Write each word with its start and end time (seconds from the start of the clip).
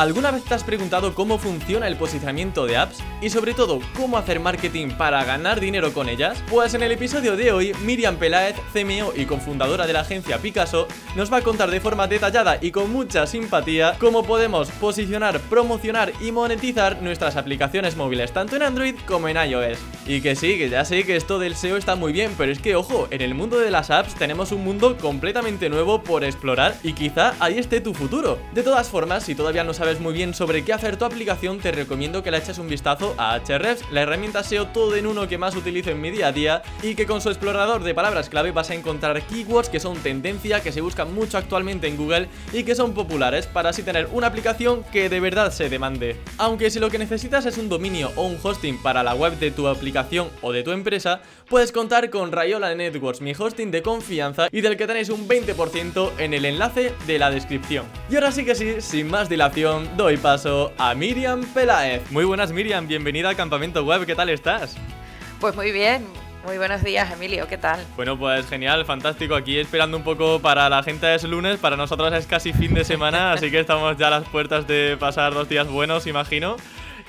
¿Alguna 0.00 0.30
vez 0.30 0.44
te 0.44 0.54
has 0.54 0.64
preguntado 0.64 1.14
cómo 1.14 1.36
funciona 1.36 1.86
el 1.86 1.98
posicionamiento 1.98 2.64
de 2.64 2.78
apps? 2.78 3.00
Y 3.20 3.28
sobre 3.28 3.52
todo, 3.52 3.80
¿cómo 3.94 4.16
hacer 4.16 4.40
marketing 4.40 4.92
para 4.92 5.22
ganar 5.24 5.60
dinero 5.60 5.92
con 5.92 6.08
ellas? 6.08 6.42
Pues 6.48 6.72
en 6.72 6.82
el 6.82 6.92
episodio 6.92 7.36
de 7.36 7.52
hoy, 7.52 7.74
Miriam 7.84 8.16
Peláez, 8.16 8.56
CMO 8.72 9.12
y 9.14 9.26
cofundadora 9.26 9.86
de 9.86 9.92
la 9.92 10.00
agencia 10.00 10.38
Picasso, 10.38 10.88
nos 11.16 11.30
va 11.30 11.36
a 11.36 11.42
contar 11.42 11.70
de 11.70 11.80
forma 11.80 12.06
detallada 12.06 12.56
y 12.62 12.70
con 12.70 12.90
mucha 12.90 13.26
simpatía 13.26 13.94
cómo 14.00 14.24
podemos 14.24 14.70
posicionar, 14.70 15.38
promocionar 15.38 16.14
y 16.18 16.32
monetizar 16.32 17.02
nuestras 17.02 17.36
aplicaciones 17.36 17.94
móviles, 17.94 18.32
tanto 18.32 18.56
en 18.56 18.62
Android 18.62 18.94
como 19.06 19.28
en 19.28 19.36
iOS. 19.36 19.80
Y 20.06 20.22
que 20.22 20.34
sí, 20.34 20.56
que 20.56 20.70
ya 20.70 20.86
sé 20.86 21.04
que 21.04 21.16
esto 21.16 21.38
del 21.38 21.54
SEO 21.54 21.76
está 21.76 21.94
muy 21.94 22.14
bien, 22.14 22.32
pero 22.38 22.50
es 22.50 22.58
que 22.58 22.74
ojo, 22.74 23.06
en 23.10 23.20
el 23.20 23.34
mundo 23.34 23.58
de 23.58 23.70
las 23.70 23.90
apps 23.90 24.14
tenemos 24.14 24.50
un 24.50 24.64
mundo 24.64 24.96
completamente 24.96 25.68
nuevo 25.68 26.02
por 26.02 26.24
explorar 26.24 26.74
y 26.82 26.94
quizá 26.94 27.34
ahí 27.38 27.58
esté 27.58 27.82
tu 27.82 27.92
futuro. 27.92 28.38
De 28.54 28.62
todas 28.62 28.88
formas, 28.88 29.24
si 29.24 29.34
todavía 29.34 29.62
no 29.62 29.74
sabes 29.74 29.89
muy 29.98 30.12
bien 30.12 30.34
sobre 30.34 30.62
qué 30.62 30.72
hacer 30.72 30.96
tu 30.96 31.04
aplicación, 31.04 31.58
te 31.58 31.72
recomiendo 31.72 32.22
que 32.22 32.30
le 32.30 32.38
eches 32.38 32.58
un 32.58 32.68
vistazo 32.68 33.14
a 33.18 33.34
Ahrefs, 33.34 33.82
la 33.90 34.02
herramienta 34.02 34.44
SEO 34.44 34.68
todo 34.68 34.94
en 34.94 35.06
uno 35.06 35.26
que 35.26 35.38
más 35.38 35.56
utilizo 35.56 35.90
en 35.90 36.00
mi 36.00 36.10
día 36.10 36.28
a 36.28 36.32
día 36.32 36.62
y 36.82 36.94
que 36.94 37.06
con 37.06 37.20
su 37.20 37.30
explorador 37.30 37.82
de 37.82 37.94
palabras 37.94 38.28
clave 38.28 38.52
vas 38.52 38.70
a 38.70 38.74
encontrar 38.74 39.20
keywords 39.22 39.68
que 39.68 39.80
son 39.80 39.96
tendencia, 39.96 40.62
que 40.62 40.70
se 40.70 40.80
buscan 40.80 41.12
mucho 41.12 41.38
actualmente 41.38 41.88
en 41.88 41.96
Google 41.96 42.28
y 42.52 42.62
que 42.62 42.76
son 42.76 42.94
populares 42.94 43.46
para 43.48 43.70
así 43.70 43.82
tener 43.82 44.08
una 44.12 44.28
aplicación 44.28 44.84
que 44.92 45.08
de 45.08 45.18
verdad 45.18 45.50
se 45.50 45.68
demande. 45.68 46.16
Aunque 46.38 46.70
si 46.70 46.78
lo 46.78 46.90
que 46.90 46.98
necesitas 46.98 47.46
es 47.46 47.58
un 47.58 47.68
dominio 47.68 48.12
o 48.14 48.26
un 48.26 48.38
hosting 48.40 48.80
para 48.82 49.02
la 49.02 49.14
web 49.14 49.38
de 49.38 49.50
tu 49.50 49.66
aplicación 49.66 50.28
o 50.42 50.52
de 50.52 50.62
tu 50.62 50.70
empresa, 50.70 51.22
puedes 51.50 51.72
contar 51.72 52.10
con 52.10 52.30
Rayola 52.30 52.74
Networks, 52.76 53.20
mi 53.20 53.32
hosting 53.36 53.72
de 53.72 53.82
confianza 53.82 54.48
y 54.52 54.60
del 54.60 54.76
que 54.76 54.86
tenéis 54.86 55.08
un 55.08 55.28
20% 55.28 56.12
en 56.18 56.32
el 56.32 56.44
enlace 56.44 56.94
de 57.08 57.18
la 57.18 57.28
descripción. 57.28 57.84
Y 58.08 58.14
ahora 58.14 58.30
sí 58.30 58.44
que 58.44 58.54
sí, 58.54 58.80
sin 58.80 59.08
más 59.08 59.28
dilación, 59.28 59.96
doy 59.96 60.16
paso 60.16 60.72
a 60.78 60.94
Miriam 60.94 61.42
Peláez. 61.52 62.08
Muy 62.12 62.24
buenas 62.24 62.52
Miriam, 62.52 62.86
bienvenida 62.86 63.28
al 63.28 63.36
Campamento 63.36 63.84
Web, 63.84 64.06
¿qué 64.06 64.14
tal 64.14 64.28
estás? 64.28 64.76
Pues 65.40 65.56
muy 65.56 65.72
bien, 65.72 66.06
muy 66.46 66.56
buenos 66.56 66.84
días, 66.84 67.12
Emilio, 67.12 67.48
¿qué 67.48 67.58
tal? 67.58 67.84
Bueno, 67.96 68.16
pues 68.16 68.48
genial, 68.48 68.84
fantástico. 68.84 69.34
Aquí 69.34 69.58
esperando 69.58 69.96
un 69.96 70.04
poco 70.04 70.38
para 70.38 70.68
la 70.68 70.84
gente 70.84 71.12
es 71.12 71.24
lunes, 71.24 71.58
para 71.58 71.76
nosotros 71.76 72.12
es 72.12 72.28
casi 72.28 72.52
fin 72.52 72.74
de 72.74 72.84
semana, 72.84 73.32
así 73.32 73.50
que 73.50 73.58
estamos 73.58 73.96
ya 73.96 74.06
a 74.06 74.10
las 74.10 74.28
puertas 74.28 74.68
de 74.68 74.96
pasar 75.00 75.34
dos 75.34 75.48
días 75.48 75.66
buenos, 75.66 76.06
imagino. 76.06 76.56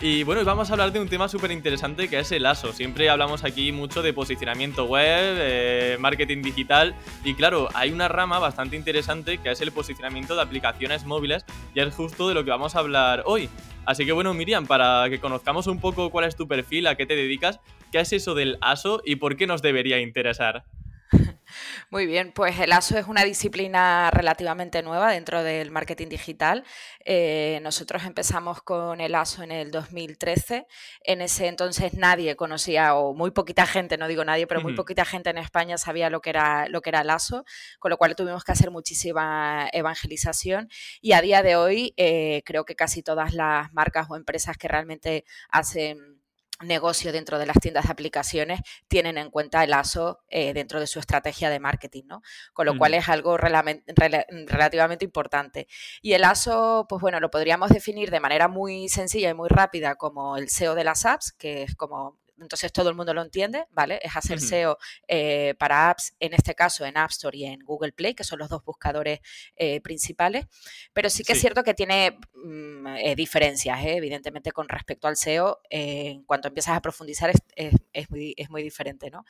Y 0.04 0.24
bueno, 0.24 0.44
vamos 0.44 0.68
a 0.68 0.74
hablar 0.74 0.92
de 0.92 1.00
un 1.00 1.08
tema 1.08 1.28
súper 1.28 1.52
interesante 1.52 2.08
que 2.08 2.18
es 2.18 2.32
el 2.32 2.48
ASO. 2.48 2.74
Siempre 2.74 3.08
hablamos 3.12 3.44
aquí 3.44 3.72
mucho 3.72 4.02
de 4.02 4.14
posicionamiento 4.14 4.86
web, 4.86 5.36
eh, 5.38 5.96
marketing 6.00 6.42
digital 6.42 6.96
y 7.24 7.36
claro, 7.36 7.70
hay 7.76 7.92
una 7.92 8.08
rama 8.08 8.40
bastante 8.40 8.76
interesante 8.76 9.38
que 9.38 9.52
es 9.52 9.62
el 9.62 9.72
posicionamiento 9.72 10.36
de 10.36 10.42
aplicaciones 10.42 11.06
móviles 11.06 11.46
y 11.76 11.82
es 11.82 11.94
justo 11.94 12.28
de 12.28 12.34
lo 12.34 12.44
que 12.44 12.50
vamos 12.50 12.76
a 12.76 12.80
hablar 12.80 13.22
hoy. 13.28 13.48
Así 13.86 14.04
que 14.04 14.12
bueno, 14.12 14.34
Miriam, 14.34 14.66
para 14.66 15.08
que 15.08 15.20
conozcamos 15.20 15.68
un 15.68 15.80
poco 15.80 16.10
cuál 16.10 16.26
es 16.26 16.36
tu 16.36 16.48
perfil, 16.48 16.88
a 16.88 16.96
qué 16.96 17.06
te 17.06 17.16
dedicas, 17.16 17.60
qué 17.92 18.00
es 18.00 18.12
eso 18.12 18.34
del 18.34 18.58
ASO 18.60 19.04
y 19.06 19.18
por 19.18 19.38
qué 19.38 19.46
nos 19.46 19.62
debería 19.62 20.00
interesar. 20.00 20.64
Muy 21.90 22.06
bien, 22.06 22.32
pues 22.32 22.60
el 22.60 22.72
ASO 22.72 22.98
es 22.98 23.08
una 23.08 23.24
disciplina 23.24 24.12
relativamente 24.12 24.82
nueva 24.84 25.12
dentro 25.12 25.44
del 25.44 25.72
marketing 25.72 26.08
digital. 26.08 26.64
Eh, 27.06 27.60
nosotros 27.64 28.04
empezamos 28.04 28.62
con 28.62 29.02
el 29.02 29.16
ASO 29.16 29.44
en 29.44 29.52
el 29.52 29.72
2013. 29.72 30.68
En 31.04 31.22
ese 31.22 31.48
entonces 31.48 31.94
nadie 31.94 32.36
conocía, 32.36 32.96
o 32.96 33.14
muy 33.14 33.32
poquita 33.32 33.66
gente, 33.66 33.98
no 33.98 34.08
digo 34.08 34.24
nadie, 34.24 34.48
pero 34.48 34.62
muy 34.62 34.76
poquita 34.76 35.06
gente 35.06 35.30
en 35.30 35.38
España 35.38 35.78
sabía 35.78 36.10
lo 36.10 36.22
que 36.22 36.30
era, 36.30 36.68
lo 36.68 36.82
que 36.82 36.90
era 36.90 37.02
el 37.02 37.10
ASO, 37.10 37.46
con 37.80 37.90
lo 37.90 37.98
cual 37.98 38.16
tuvimos 38.16 38.44
que 38.44 38.52
hacer 38.52 38.72
muchísima 38.72 39.68
evangelización. 39.74 40.70
Y 41.02 41.14
a 41.14 41.22
día 41.22 41.44
de 41.44 41.56
hoy 41.56 41.94
eh, 41.98 42.42
creo 42.46 42.66
que 42.66 42.76
casi 42.76 43.04
todas 43.04 43.34
las 43.34 43.74
marcas 43.74 44.08
o 44.10 44.16
empresas 44.16 44.58
que 44.58 44.68
realmente 44.68 45.26
hacen 45.50 46.21
negocio 46.64 47.12
dentro 47.12 47.40
de 47.40 47.46
las 47.46 47.58
tiendas 47.60 47.86
de 47.86 47.92
aplicaciones 47.92 48.62
tienen 48.88 49.18
en 49.18 49.30
cuenta 49.30 49.64
el 49.64 49.74
ASO 49.74 50.20
eh, 50.30 50.54
dentro 50.54 50.80
de 50.80 50.88
su 50.88 51.00
estrategia 51.00 51.50
de 51.50 51.60
marketing, 51.60 52.04
¿no? 52.06 52.22
Con 52.54 52.66
lo 52.66 52.78
cual 52.78 52.94
es 52.94 53.10
algo 53.10 53.38
relativamente 53.38 55.06
importante. 55.06 55.68
Y 56.02 56.14
el 56.14 56.24
ASO, 56.24 56.86
pues 56.88 57.02
bueno, 57.02 57.20
lo 57.20 57.30
podríamos 57.30 57.70
definir 57.70 58.12
de 58.12 58.20
manera 58.20 58.48
muy 58.48 58.90
sencilla 58.90 59.30
y 59.30 59.34
muy 59.34 59.50
rápida 59.50 59.96
como 59.96 60.38
el 60.38 60.50
SEO 60.50 60.76
de 60.76 60.84
las 60.84 61.06
apps, 61.06 61.32
que 61.32 61.64
es 61.64 61.76
como 61.76 62.20
entonces 62.42 62.72
todo 62.74 62.90
el 62.90 62.96
mundo 62.96 63.14
lo 63.14 63.22
entiende, 63.22 63.66
¿vale? 63.72 64.00
Es 64.02 64.16
hacer 64.16 64.40
SEO 64.40 64.78
eh, 65.08 65.54
para 65.60 65.90
apps, 65.90 66.16
en 66.20 66.34
este 66.34 66.56
caso 66.56 66.86
en 66.86 66.98
App 66.98 67.12
Store 67.12 67.38
y 67.38 67.46
en 67.46 67.60
Google 67.60 67.92
Play, 67.92 68.14
que 68.14 68.24
son 68.24 68.40
los 68.40 68.50
dos 68.50 68.64
buscadores 68.64 69.20
eh, 69.56 69.82
principales, 69.82 70.46
pero 70.94 71.10
sí 71.10 71.24
que 71.24 71.34
es 71.34 71.40
cierto 71.40 71.64
que 71.64 71.74
tiene 71.74 72.18
mm, 72.34 72.88
eh, 72.88 73.16
diferencias, 73.16 73.80
evidentemente, 73.84 74.52
con 74.52 74.68
respecto 74.68 75.08
al 75.08 75.18
SEO, 75.18 75.62
en 75.70 76.24
cuanto 76.24 76.48
empiezas 76.48 76.76
a 76.76 76.82
profundizar 76.82 77.32
es, 77.56 78.10
muy, 78.10 78.34
es 78.38 78.50
muy, 78.50 78.64
diferente, 78.64 79.10
¿no? 79.10 79.26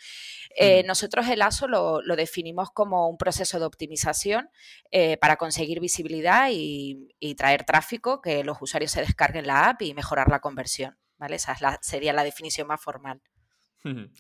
Nosotros 0.85 1.27
el 1.27 1.41
ASO 1.41 1.67
lo, 1.67 2.01
lo, 2.01 2.15
definimos 2.15 2.69
como 2.71 3.09
un 3.09 3.17
proceso 3.17 3.59
de 3.59 3.65
optimización 3.65 4.49
para 5.19 5.37
conseguir 5.37 5.79
visibilidad 5.79 6.49
y, 6.51 7.09
y 7.19 7.35
traer 7.35 7.63
tráfico, 7.63 8.21
que 8.21 8.43
los 8.43 8.61
usuarios 8.61 8.91
se 8.91 9.01
descarguen 9.01 9.47
la 9.47 9.69
app 9.69 9.81
y 9.81 9.93
mejorar 9.93 10.29
la 10.29 10.39
conversión. 10.39 11.00
Esa 11.29 11.55
sería 11.81 12.13
la 12.13 12.23
definición 12.23 12.67
más 12.67 12.81
formal. 12.81 13.21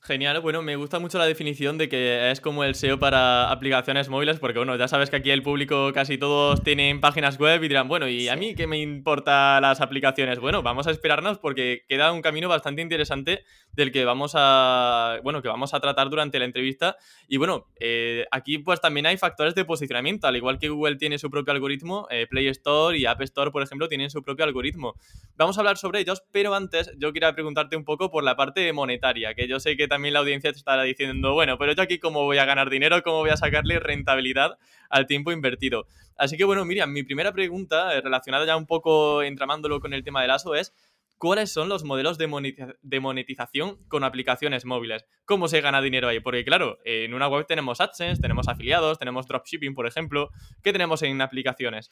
Genial, 0.01 0.41
bueno, 0.41 0.63
me 0.63 0.75
gusta 0.75 0.97
mucho 0.97 1.19
la 1.19 1.27
definición 1.27 1.77
de 1.77 1.87
que 1.87 2.31
es 2.31 2.41
como 2.41 2.63
el 2.63 2.73
SEO 2.73 2.97
para 2.97 3.51
aplicaciones 3.51 4.09
móviles, 4.09 4.39
porque 4.39 4.57
bueno, 4.57 4.75
ya 4.75 4.87
sabes 4.87 5.11
que 5.11 5.17
aquí 5.17 5.29
el 5.29 5.43
público 5.43 5.91
casi 5.93 6.17
todos 6.17 6.63
tienen 6.63 6.99
páginas 6.99 7.37
web 7.37 7.63
y 7.63 7.67
dirán, 7.67 7.87
bueno, 7.87 8.07
¿y 8.07 8.27
a 8.27 8.35
mí 8.35 8.55
qué 8.55 8.65
me 8.65 8.79
importa 8.79 9.61
las 9.61 9.79
aplicaciones? 9.79 10.39
Bueno, 10.39 10.63
vamos 10.63 10.87
a 10.87 10.91
esperarnos 10.91 11.37
porque 11.37 11.83
queda 11.87 12.11
un 12.11 12.23
camino 12.23 12.49
bastante 12.49 12.81
interesante 12.81 13.43
del 13.73 13.91
que 13.91 14.03
vamos 14.03 14.31
a, 14.33 15.19
bueno, 15.23 15.43
que 15.43 15.47
vamos 15.47 15.75
a 15.75 15.79
tratar 15.79 16.09
durante 16.09 16.39
la 16.39 16.45
entrevista. 16.45 16.97
Y 17.27 17.37
bueno, 17.37 17.67
eh, 17.79 18.25
aquí 18.31 18.57
pues 18.57 18.81
también 18.81 19.05
hay 19.05 19.17
factores 19.17 19.53
de 19.53 19.63
posicionamiento, 19.63 20.25
al 20.25 20.37
igual 20.37 20.57
que 20.57 20.69
Google 20.69 20.95
tiene 20.95 21.19
su 21.19 21.29
propio 21.29 21.53
algoritmo, 21.53 22.07
eh, 22.09 22.25
Play 22.27 22.47
Store 22.47 22.97
y 22.97 23.05
App 23.05 23.21
Store, 23.21 23.51
por 23.51 23.61
ejemplo, 23.61 23.87
tienen 23.87 24.09
su 24.09 24.23
propio 24.23 24.43
algoritmo. 24.43 24.95
Vamos 25.35 25.55
a 25.57 25.61
hablar 25.61 25.77
sobre 25.77 25.99
ellos, 25.99 26.23
pero 26.31 26.55
antes 26.55 26.91
yo 26.97 27.13
quería 27.13 27.31
preguntarte 27.35 27.75
un 27.75 27.85
poco 27.85 28.09
por 28.09 28.23
la 28.23 28.35
parte 28.35 28.73
monetaria, 28.73 29.35
que 29.35 29.50
yo 29.51 29.59
sé 29.59 29.75
que 29.75 29.87
también 29.87 30.13
la 30.13 30.21
audiencia 30.21 30.51
te 30.51 30.57
estará 30.57 30.83
diciendo, 30.83 31.33
bueno, 31.33 31.57
pero 31.57 31.73
yo 31.73 31.83
aquí 31.83 31.99
cómo 31.99 32.23
voy 32.23 32.37
a 32.37 32.45
ganar 32.45 32.69
dinero, 32.69 33.03
cómo 33.03 33.17
voy 33.17 33.31
a 33.31 33.37
sacarle 33.37 33.79
rentabilidad 33.79 34.57
al 34.89 35.07
tiempo 35.07 35.31
invertido. 35.31 35.85
Así 36.15 36.37
que 36.37 36.45
bueno, 36.45 36.63
Miriam, 36.63 36.91
mi 36.91 37.03
primera 37.03 37.33
pregunta, 37.33 37.93
eh, 37.93 38.01
relacionada 38.01 38.45
ya 38.45 38.55
un 38.55 38.65
poco 38.65 39.21
entramándolo 39.23 39.81
con 39.81 39.93
el 39.93 40.03
tema 40.05 40.21
del 40.21 40.31
ASO, 40.31 40.55
es 40.55 40.73
cuáles 41.17 41.51
son 41.51 41.69
los 41.69 41.83
modelos 41.83 42.17
de, 42.17 42.99
monetización 42.99 43.77
con 43.89 44.03
aplicaciones 44.03 44.65
móviles. 44.65 45.05
¿Cómo 45.25 45.47
se 45.47 45.61
gana 45.61 45.81
dinero 45.81 46.07
ahí? 46.07 46.19
Porque 46.19 46.43
claro, 46.43 46.79
en 46.85 47.13
una 47.13 47.27
web 47.27 47.45
tenemos 47.45 47.79
AdSense, 47.79 48.21
tenemos 48.21 48.47
afiliados, 48.47 48.97
tenemos 48.97 49.27
dropshipping, 49.27 49.75
por 49.75 49.85
ejemplo. 49.85 50.31
¿Qué 50.63 50.71
tenemos 50.71 51.03
en 51.03 51.21
aplicaciones? 51.21 51.91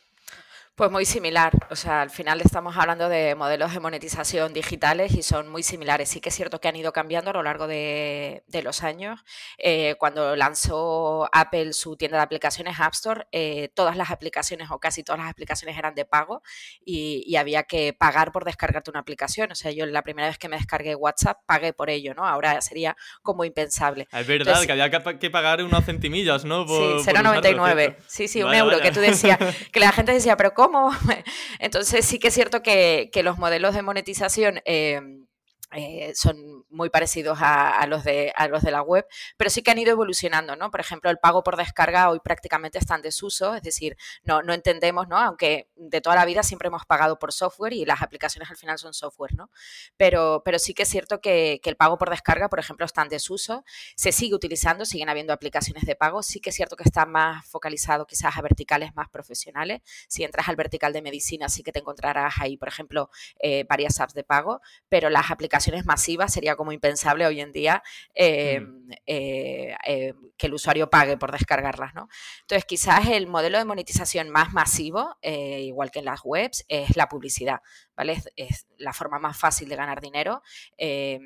Pues 0.80 0.92
muy 0.92 1.04
similar, 1.04 1.52
o 1.72 1.76
sea, 1.76 2.02
al 2.02 2.10
final 2.10 2.40
estamos 2.40 2.78
hablando 2.78 3.10
de 3.10 3.36
modelos 3.36 3.74
de 3.74 3.82
monetización 3.82 4.54
digitales 4.54 5.12
y 5.14 5.24
son 5.24 5.50
muy 5.50 5.62
similares. 5.62 6.08
Sí 6.08 6.22
que 6.22 6.30
es 6.30 6.36
cierto 6.36 6.62
que 6.62 6.70
han 6.70 6.78
ido 6.78 6.94
cambiando 6.94 7.32
a 7.32 7.34
lo 7.34 7.44
largo 7.44 7.68
de, 7.68 8.44
los 8.64 8.82
años. 8.82 9.20
Eh, 9.58 9.96
cuando 10.00 10.38
lanzó 10.38 11.28
Apple 11.34 11.74
su 11.74 11.98
tienda 11.98 12.16
de 12.16 12.24
aplicaciones 12.24 12.80
App 12.80 12.94
Store, 12.94 13.28
eh, 13.34 13.68
todas 13.74 13.98
las 13.98 14.10
aplicaciones 14.10 14.72
o 14.72 14.80
casi 14.80 15.04
todas 15.04 15.20
las 15.20 15.30
aplicaciones 15.30 15.78
eran 15.78 15.96
de 15.96 16.06
pago 16.06 16.44
y, 16.86 17.36
había 17.36 17.64
que 17.64 17.92
pagar 17.92 18.32
por 18.32 18.46
descargarte 18.46 18.90
una 18.90 19.02
aplicación. 19.02 19.52
O 19.52 19.56
sea, 19.56 19.72
yo 19.72 19.86
la 19.86 20.02
primera 20.02 20.30
vez 20.30 20.38
que 20.38 20.48
me 20.48 20.56
descargué 20.56 20.96
WhatsApp 20.96 21.40
pagué 21.46 21.74
por 21.74 21.90
ello, 21.90 22.14
¿no? 22.14 22.26
Ahora 22.26 22.62
sería 22.62 22.96
como 23.22 23.44
impensable. 23.44 24.08
Es 24.14 24.28
verdad, 24.28 24.64
que 24.66 24.72
había 24.72 24.90
que 24.90 25.30
pagar 25.30 25.62
unos 25.62 25.84
centimillas, 25.84 26.46
¿no? 26.46 26.66
sí, 26.66 26.74
0,99. 26.74 27.98
Sí, 28.08 28.30
sí, 28.30 28.44
un 28.44 28.54
euro, 28.54 28.80
que 28.80 28.92
tú 28.94 29.02
decías, 29.02 29.38
que 29.74 29.82
la 29.82 29.92
gente 29.92 30.14
decía, 30.14 30.38
pero 30.38 30.54
¿cómo? 30.54 30.69
Entonces 31.60 32.06
sí 32.06 32.20
que 32.20 32.30
es 32.30 32.34
cierto 32.34 32.62
que, 32.62 33.10
los 33.24 33.38
modelos 33.38 33.76
de 33.76 33.82
monetización 33.82 34.62
em, 34.66 35.26
eh, 35.72 36.14
son 36.16 36.66
muy 36.70 36.90
parecidos 36.90 37.38
a, 37.42 37.86
los 37.86 38.04
de, 38.04 38.34
a 38.36 38.48
los 38.48 38.64
de 38.64 38.72
la 38.72 38.82
web, 38.82 39.06
pero 39.38 39.52
sí 39.52 39.62
que 39.62 39.70
han 39.70 39.78
ido 39.78 39.92
evolucionando, 39.92 40.56
¿no? 40.56 40.72
Por 40.72 40.80
ejemplo, 40.80 41.12
el 41.12 41.20
pago 41.20 41.44
por 41.44 41.58
descarga 41.58 42.10
hoy 42.10 42.20
prácticamente 42.24 42.80
está 42.80 42.96
en 42.96 43.04
desuso, 43.04 43.54
es 43.54 43.62
decir, 43.62 43.96
no, 44.24 44.42
no 44.42 44.54
entendemos, 44.54 45.08
¿no? 45.08 45.18
Aunque 45.18 45.70
de 45.76 46.02
toda 46.02 46.16
la 46.16 46.26
vida 46.26 46.42
siempre 46.42 46.70
hemos 46.70 46.86
pagado 46.88 47.20
por 47.20 47.34
software 47.34 47.74
y 47.74 47.86
las 47.86 48.02
aplicaciones 48.02 48.50
al 48.50 48.58
final 48.58 48.80
son 48.80 48.96
software, 48.96 49.36
¿no? 49.36 49.52
Pero, 49.96 50.42
pero 50.44 50.58
sí 50.58 50.74
que 50.74 50.84
es 50.84 50.90
cierto 50.90 51.22
que, 51.22 51.62
el 51.64 51.76
pago 51.76 52.00
por 52.00 52.10
descarga, 52.10 52.50
por 52.50 52.58
ejemplo, 52.58 52.84
está 52.84 53.04
en 53.04 53.10
desuso, 53.10 53.64
se 53.96 54.12
sigue 54.12 54.34
utilizando, 54.34 54.86
siguen 54.86 55.08
habiendo 55.08 55.34
aplicaciones 55.34 55.86
de 55.86 55.96
pago, 55.96 56.24
sí 56.24 56.40
que 56.40 56.50
es 56.50 56.56
cierto 56.56 56.76
que 56.76 56.84
está 56.84 57.06
más 57.06 57.46
focalizado 57.46 58.08
quizás 58.08 58.36
a 58.36 58.42
verticales 58.42 58.96
más 58.96 59.08
profesionales, 59.10 59.82
si 60.08 60.24
entras 60.24 60.50
al 60.50 60.56
vertical 60.56 60.94
de 60.94 61.04
medicina 61.04 61.48
sí 61.48 61.62
que 61.62 61.72
te 61.72 61.78
encontrarás 61.78 62.34
ahí, 62.40 62.58
por 62.58 62.70
ejemplo, 62.70 63.12
eh, 63.40 63.66
varias 63.70 64.00
apps 64.00 64.16
de 64.16 64.24
pago, 64.24 64.62
pero 64.90 65.12
las 65.12 65.30
aplicaciones 65.30 65.59
aplicaciones 65.60 65.86
masivas 65.86 66.34
sería 66.34 66.56
como 66.56 66.72
impensable 66.72 67.26
hoy 67.26 67.42
en 67.42 67.52
día 67.52 67.84
em, 68.14 68.88
eh, 69.06 69.76
eh, 69.86 70.14
que 70.38 70.48
el 70.48 70.54
usuario 70.54 70.90
pague 70.90 71.18
por 71.18 71.32
descargarlas, 71.32 71.94
¿no? 71.94 72.08
Entonces, 72.42 72.66
quizás 72.66 73.08
el 73.08 73.28
modelo 73.28 73.58
de 73.58 73.66
monetización 73.66 74.30
más 74.30 74.54
masivo, 74.54 75.18
igual 75.22 75.92
que 75.92 76.00
en 76.00 76.06
las 76.06 76.22
webs, 76.24 76.66
es 76.70 76.96
la 76.96 77.08
publicidad, 77.08 77.60
¿vale? 77.96 78.22
Es, 78.36 78.68
la 78.78 78.94
forma 78.94 79.20
más 79.20 79.38
fácil 79.38 79.68
de 79.68 79.76
ganar 79.76 80.00
dinero, 80.00 80.42
es 80.78 81.20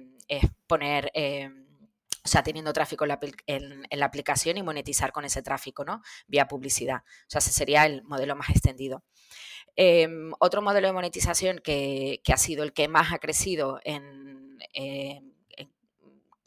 poner 0.65 1.12
o 2.23 2.27
sea, 2.27 2.43
teniendo 2.43 2.71
tráfico 2.71 3.05
en 3.05 3.87
la, 3.91 4.05
aplicación 4.05 4.57
y 4.57 4.63
monetizar 4.63 5.11
con 5.11 5.25
ese 5.25 5.41
tráfico, 5.41 5.83
¿no? 5.83 6.01
Vía 6.27 6.47
publicidad. 6.47 6.97
O 6.97 7.25
sea, 7.27 7.39
ese 7.39 7.51
sería 7.51 7.85
el 7.85 8.03
modelo 8.03 8.35
más 8.35 8.49
extendido. 8.49 9.03
Em, 9.75 10.31
otro 10.39 10.61
modelo 10.61 10.87
de 10.87 10.93
monetización 10.93 11.59
que, 11.63 12.21
ha 12.31 12.37
sido 12.37 12.63
el 12.63 12.73
que 12.73 12.87
más 12.87 13.11
ha 13.11 13.19
crecido 13.19 13.79
en, 13.83 14.57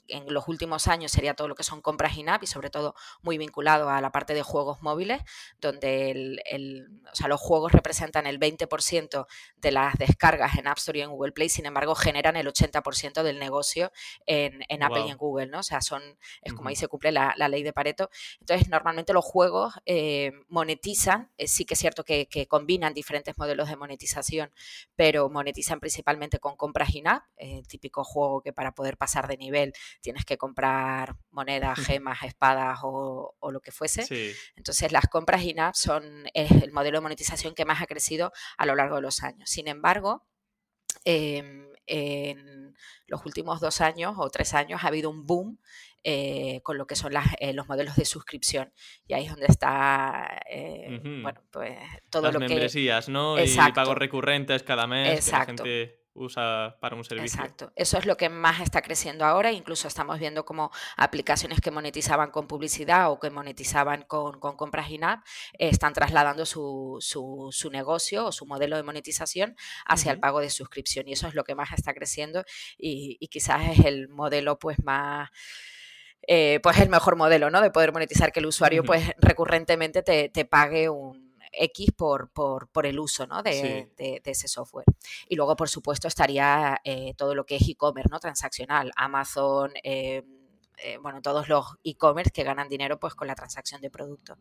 en 0.09 0.33
los 0.33 0.49
últimos 0.49 0.89
años 0.89 1.13
sería 1.13 1.35
todo 1.35 1.49
lo 1.49 1.55
que 1.55 1.63
son 1.63 1.81
compras 1.81 2.17
in-app 2.17 2.43
y 2.43 2.47
sobre 2.47 2.71
todo 2.71 2.95
muy 3.23 3.39
vinculado 3.39 3.89
a 3.89 4.01
la 4.01 4.13
parte 4.13 4.35
de 4.35 4.43
juegos 4.43 4.83
móviles, 4.83 5.23
donde 5.61 6.11
el, 6.11 6.89
los 7.27 7.41
juegos 7.41 7.73
representan 7.73 8.27
el 8.27 8.39
20% 8.39 9.27
de 9.57 9.71
las 9.71 9.99
descargas 9.99 10.57
en 10.59 10.67
App 10.67 10.79
Store 10.79 10.99
y 10.99 11.03
en 11.03 11.11
Google 11.11 11.33
Play, 11.33 11.49
sin 11.49 11.67
embargo 11.67 11.95
generan 11.95 12.37
el 12.37 12.47
80% 12.47 13.23
del 13.23 13.39
negocio 13.39 13.93
en, 14.27 14.83
Apple 14.83 15.05
y 15.07 15.11
en 15.11 15.17
Google, 15.17 15.47
¿no? 15.47 15.61
O 15.61 15.63
sea, 15.63 15.81
son, 15.81 16.03
es 16.43 16.53
como 16.53 16.69
ahí 16.69 16.77
se 16.77 16.89
cumple 16.89 17.13
la, 17.13 17.35
ley 17.49 17.63
de 17.63 17.73
Pareto. 17.73 18.11
Entonces, 18.41 18.69
normalmente 18.69 19.13
los 19.13 19.25
juegos 19.25 19.75
eh, 19.85 20.33
monetizan, 20.49 21.31
eh, 21.39 21.47
sí 21.47 21.65
que 21.65 21.75
es 21.75 21.81
cierto 21.81 22.05
que, 22.05 22.27
combinan 22.49 22.95
diferentes 22.95 23.37
modelos 23.39 23.69
de 23.69 23.77
monetización, 23.77 24.53
pero 24.95 25.29
monetizan 25.29 25.81
principalmente 25.81 26.39
con 26.39 26.57
compras 26.57 26.95
in-app, 26.95 27.25
el 27.37 27.67
típico 27.67 28.05
juego 28.05 28.41
que 28.43 28.53
para 28.53 28.73
poder 28.73 28.97
pasar 28.97 29.27
de 29.27 29.37
nivel 29.37 29.73
tienes 30.01 30.25
que 30.25 30.37
comprar 30.37 31.17
monedas, 31.31 31.79
gemas, 31.79 32.23
espadas 32.23 32.81
o, 32.83 33.35
lo 33.51 33.61
que 33.61 33.73
fuese. 33.73 34.35
Entonces 34.57 34.93
las 34.93 35.07
compras 35.07 35.43
in-app 35.43 35.75
son 35.75 36.25
el 36.35 36.73
modelo 36.73 36.99
de 36.99 37.03
monetización 37.03 37.55
que 37.55 37.65
más 37.65 37.83
ha 37.83 37.87
crecido 37.87 38.33
a 38.57 38.67
lo 38.67 38.75
largo 38.75 38.97
de 38.97 39.03
los 39.03 39.23
años. 39.23 39.49
Sin 39.49 39.69
embargo, 39.69 40.27
em, 41.05 41.67
en 41.87 42.75
los 43.07 43.25
últimos 43.25 43.61
dos 43.61 43.81
años 43.81 44.15
o 44.19 44.29
tres 44.31 44.55
años 44.55 44.83
ha 44.83 44.89
habido 44.89 45.09
un 45.09 45.25
boom 45.25 45.59
eh, 46.03 46.61
con 46.63 46.79
lo 46.79 46.87
que 46.87 46.95
son 46.95 47.13
eh, 47.41 47.53
los 47.53 47.69
modelos 47.69 47.97
de 47.97 48.05
suscripción. 48.05 48.73
Y 49.07 49.15
ahí 49.15 49.25
es 49.25 49.31
donde 49.31 49.47
está, 49.47 50.41
eh, 50.49 51.01
bueno, 51.23 51.43
pues 51.51 51.77
todo 52.11 52.31
lo 52.31 52.39
que... 52.39 52.49
membresías, 52.49 53.09
¿no? 53.09 53.43
Y 53.43 53.57
pagos 53.75 53.97
recurrentes 53.99 54.63
cada 54.63 54.87
mes. 54.87 55.19
Exacto 55.19 55.65
usa 56.17 56.77
para 56.81 56.97
un 56.97 57.05
servicio. 57.05 57.41
Exacto, 57.41 57.73
eso 57.77 57.99
es 57.99 58.07
lo 58.07 58.17
que 58.17 58.29
más 58.29 58.61
está 58.61 58.83
creciendo 58.83 59.25
ahora, 59.25 59.53
incluso 59.53 59.87
estamos 59.87 60.19
viendo 60.19 60.45
como 60.45 60.71
aplicaciones 60.97 61.61
que 61.61 61.71
monetizaban 61.71 62.31
con 62.31 62.47
publicidad 62.47 63.11
o 63.11 63.21
que 63.21 63.31
monetizaban 63.31 64.03
con, 64.03 64.41
compras 64.41 64.91
in-app 64.91 65.25
están 65.59 65.93
trasladando 65.93 66.47
su, 66.47 66.99
su, 67.01 67.71
negocio 67.71 68.27
o 68.27 68.33
su 68.33 68.47
modelo 68.47 68.77
de 68.77 68.83
monetización 68.83 69.57
hacia 69.85 70.13
el 70.13 70.21
pago 70.21 70.41
de 70.41 70.51
suscripción. 70.51 71.09
Y 71.09 71.13
eso 71.13 71.29
es 71.29 71.35
lo 71.35 71.45
que 71.45 71.55
más 71.55 71.73
está 71.73 71.95
creciendo. 71.95 72.45
Y, 72.79 73.19
quizás 73.29 73.79
es 73.79 73.85
el 73.85 74.09
modelo 74.09 74.59
pues 74.59 74.83
más... 74.83 75.31
Eh, 76.29 76.59
pues 76.63 76.79
el 76.81 76.89
mejor 76.89 77.15
modelo, 77.15 77.51
¿no? 77.51 77.61
De 77.61 77.71
poder 77.71 77.93
monetizar 77.93 78.33
que 78.33 78.41
el 78.41 78.47
usuario, 78.47 78.83
pues 78.83 79.13
recurrentemente 79.19 80.03
te, 80.03 80.29
te 80.29 80.45
pague 80.45 80.89
un, 80.89 81.26
X 81.59 81.93
por, 81.97 82.31
por, 82.31 82.87
el 82.87 82.99
uso 82.99 83.27
¿no? 83.27 83.43
de, 83.43 83.91
ese 83.97 84.49
software. 84.49 84.87
Y 85.29 85.37
luego, 85.37 85.57
por 85.57 85.69
supuesto, 85.69 86.09
estaría 86.09 86.81
eh, 86.85 87.15
todo 87.17 87.35
lo 87.35 87.45
que 87.45 87.57
es 87.57 87.69
e-commerce, 87.69 88.09
¿no? 88.11 88.21
transaccional, 88.21 88.93
Amazon, 88.97 89.73
eh, 89.83 90.23
eh, 90.79 90.99
bueno, 90.99 91.23
todos 91.23 91.49
los 91.49 91.65
e-commerce 91.85 92.31
que 92.31 92.45
ganan 92.45 92.69
dinero 92.69 92.99
pues, 92.99 93.15
con 93.15 93.27
la 93.27 93.35
transacción 93.35 93.81
de 93.81 93.91
productos. 93.91 94.39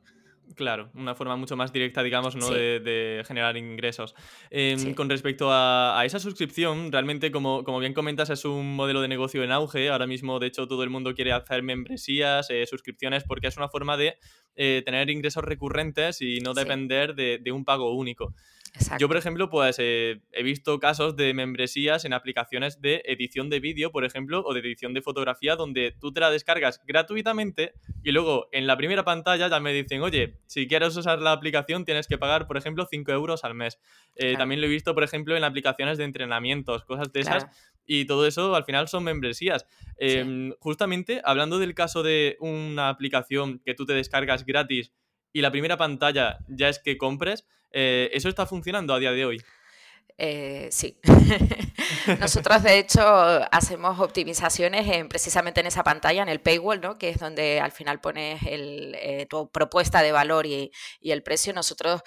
Claro, 0.56 0.92
una 0.94 1.16
forma 1.16 1.36
mucho 1.36 1.56
más 1.58 1.74
directa, 1.74 2.04
digamos, 2.04 2.36
¿no? 2.36 2.50
De, 2.50 3.24
generar 3.28 3.58
ingresos. 3.58 4.16
Em, 4.50 4.94
con 4.94 5.10
respecto 5.10 5.50
a, 5.52 6.02
esa 6.06 6.20
suscripción, 6.20 6.92
realmente, 6.92 7.32
como, 7.32 7.64
como, 7.64 7.80
bien 7.80 7.94
comentas, 7.94 8.30
es 8.30 8.46
un 8.46 8.76
modelo 8.76 9.02
de 9.02 9.08
negocio 9.08 9.44
en 9.44 9.52
auge. 9.52 9.90
Ahora 9.90 10.08
mismo, 10.08 10.40
de 10.40 10.48
hecho, 10.48 10.68
todo 10.68 10.84
el 10.84 10.90
mundo 10.90 11.14
quiere 11.16 11.34
hacer 11.34 11.64
membresías, 11.64 12.48
suscripciones, 12.70 13.24
porque 13.24 13.48
es 13.48 13.58
una 13.58 13.70
forma 13.70 13.98
de 13.98 14.18
eh, 14.56 14.84
tener 14.86 15.10
ingresos 15.10 15.44
recurrentes 15.44 16.22
y 16.22 16.40
no 16.40 16.54
depender 16.54 17.16
de, 17.16 17.52
un 17.52 17.66
pago 17.66 17.94
único. 17.94 18.34
Yo, 19.00 19.08
por 19.08 19.18
ejemplo, 19.18 19.50
pues 19.50 19.78
eh, 19.80 20.22
he 20.32 20.44
visto 20.44 20.80
casos 20.80 21.16
de 21.16 21.34
membresías 21.34 22.06
en 22.06 22.14
aplicaciones 22.14 22.82
de 22.82 23.02
edición 23.06 23.50
de 23.50 23.60
vídeo, 23.60 23.92
por 23.92 24.06
ejemplo, 24.06 24.44
o 24.46 24.54
de 24.54 24.60
edición 24.60 24.94
de 24.94 25.02
fotografía, 25.02 25.56
donde 25.56 25.96
tú 26.00 26.12
te 26.12 26.20
la 26.20 26.30
descargas 26.30 26.82
gratuitamente 26.86 27.74
y 28.04 28.12
luego 28.12 28.50
en 28.52 28.68
la 28.68 28.78
primera 28.78 29.04
pantalla 29.04 29.48
ya 29.48 29.60
me 29.60 29.74
dicen, 29.74 30.02
oye, 30.02 30.40
si 30.46 30.68
quieres 30.68 30.96
usar 30.96 31.20
la 31.20 31.32
aplicación 31.32 31.86
tienes 31.86 32.08
que 32.08 32.18
pagar, 32.18 32.48
por 32.48 32.58
ejemplo, 32.58 32.86
5 32.90 33.12
euros 33.12 33.44
al 33.44 33.56
mes. 33.56 33.80
Eh, 34.16 34.36
también 34.38 34.62
lo 34.62 34.68
he 34.68 34.70
visto, 34.70 34.94
por 34.94 35.04
ejemplo, 35.04 35.36
en 35.36 35.44
aplicaciones 35.44 35.98
de 35.98 36.04
entrenamientos, 36.04 36.84
cosas 36.86 37.12
de 37.12 37.22
esas 37.22 37.48
y 37.86 38.06
todo 38.06 38.26
eso 38.26 38.56
al 38.56 38.66
final 38.66 38.88
son 38.88 39.04
membresías. 39.04 39.66
Em, 39.98 40.54
justamente 40.60 41.22
hablando 41.24 41.60
del 41.60 41.74
caso 41.76 42.04
de 42.04 42.38
una 42.40 42.90
aplicación 42.90 43.60
que 43.60 43.74
tú 43.74 43.86
te 43.86 43.94
descargas 43.94 44.46
gratis 44.46 44.92
y 45.32 45.42
la 45.42 45.52
primera 45.52 45.78
pantalla 45.78 46.40
ya 46.48 46.70
es 46.70 46.80
que 46.80 46.98
compres, 46.98 47.46
eh, 47.76 48.10
¿eso 48.14 48.30
está 48.30 48.46
funcionando 48.46 48.94
a 48.94 49.00
día 49.00 49.12
de 49.12 49.26
hoy? 49.26 49.44
Eh, 50.18 50.70
sí. 50.72 50.98
Nosotros, 52.20 52.64
de 52.64 52.80
hecho, 52.80 53.02
hacemos 53.52 54.00
optimizaciones 54.00 54.88
en, 54.88 55.10
precisamente 55.10 55.60
en 55.60 55.68
esa 55.68 55.84
pantalla, 55.84 56.24
en 56.24 56.30
el 56.30 56.40
paywall, 56.40 56.80
¿no? 56.80 56.98
que 56.98 57.10
es 57.10 57.20
donde 57.20 57.60
al 57.60 57.74
final 57.74 58.00
pones 58.00 58.42
el, 58.44 58.96
eh, 58.96 59.26
tu 59.30 59.52
propuesta 59.52 60.02
de 60.02 60.14
valor 60.14 60.46
y, 60.46 60.72
y, 61.02 61.12
el 61.12 61.22
precio. 61.22 61.54
Nosotros 61.54 62.02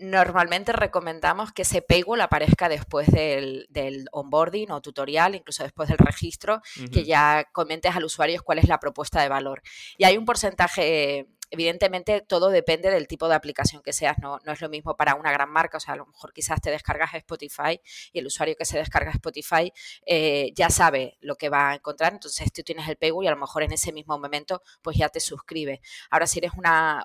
Normalmente 0.00 0.72
recomendamos 0.72 1.52
que 1.52 1.62
ese 1.62 1.82
paywall 1.82 2.22
aparezca 2.22 2.70
después 2.70 3.06
del, 3.08 3.68
onboarding 4.12 4.70
o 4.70 4.80
tutorial, 4.80 5.34
incluso 5.34 5.62
después 5.62 5.90
del 5.90 5.98
registro, 5.98 6.62
que 6.90 7.04
ya 7.04 7.46
comentes 7.52 7.94
al 7.94 8.04
usuario 8.04 8.42
cuál 8.42 8.60
es 8.60 8.66
la 8.66 8.80
propuesta 8.80 9.20
de 9.20 9.28
valor. 9.28 9.60
Y 9.98 10.04
hay 10.04 10.16
un 10.16 10.24
porcentaje 10.24 11.26
Evidentemente 11.50 12.20
todo 12.20 12.48
depende 12.48 12.90
del 12.90 13.08
tipo 13.08 13.28
de 13.28 13.34
aplicación 13.34 13.82
que 13.82 13.92
seas, 13.92 14.18
no, 14.18 14.38
no 14.44 14.52
es 14.52 14.60
lo 14.60 14.68
mismo 14.68 14.96
para 14.96 15.16
una 15.16 15.32
gran 15.32 15.50
marca, 15.50 15.78
o 15.78 15.80
sea, 15.80 15.94
a 15.94 15.96
lo 15.96 16.06
mejor 16.06 16.32
quizás 16.32 16.60
te 16.60 16.70
descargas 16.70 17.12
Spotify 17.14 17.80
y 18.12 18.20
el 18.20 18.26
usuario 18.26 18.54
que 18.56 18.64
se 18.64 18.78
descarga 18.78 19.10
Spotify 19.10 19.72
eh, 20.06 20.52
ya 20.54 20.70
sabe 20.70 21.18
lo 21.20 21.34
que 21.34 21.48
va 21.48 21.70
a 21.70 21.74
encontrar, 21.74 22.12
entonces 22.12 22.52
tú 22.52 22.62
tienes 22.62 22.88
el 22.88 22.96
paywall 22.96 23.24
y 23.24 23.28
a 23.28 23.32
lo 23.32 23.36
mejor 23.36 23.64
en 23.64 23.72
ese 23.72 23.92
mismo 23.92 24.16
momento 24.16 24.62
pues 24.80 24.96
ya 24.96 25.08
te 25.08 25.18
suscribe. 25.18 25.80
Ahora 26.10 26.28
si 26.28 26.38
eres 26.38 26.52
una, 26.56 27.04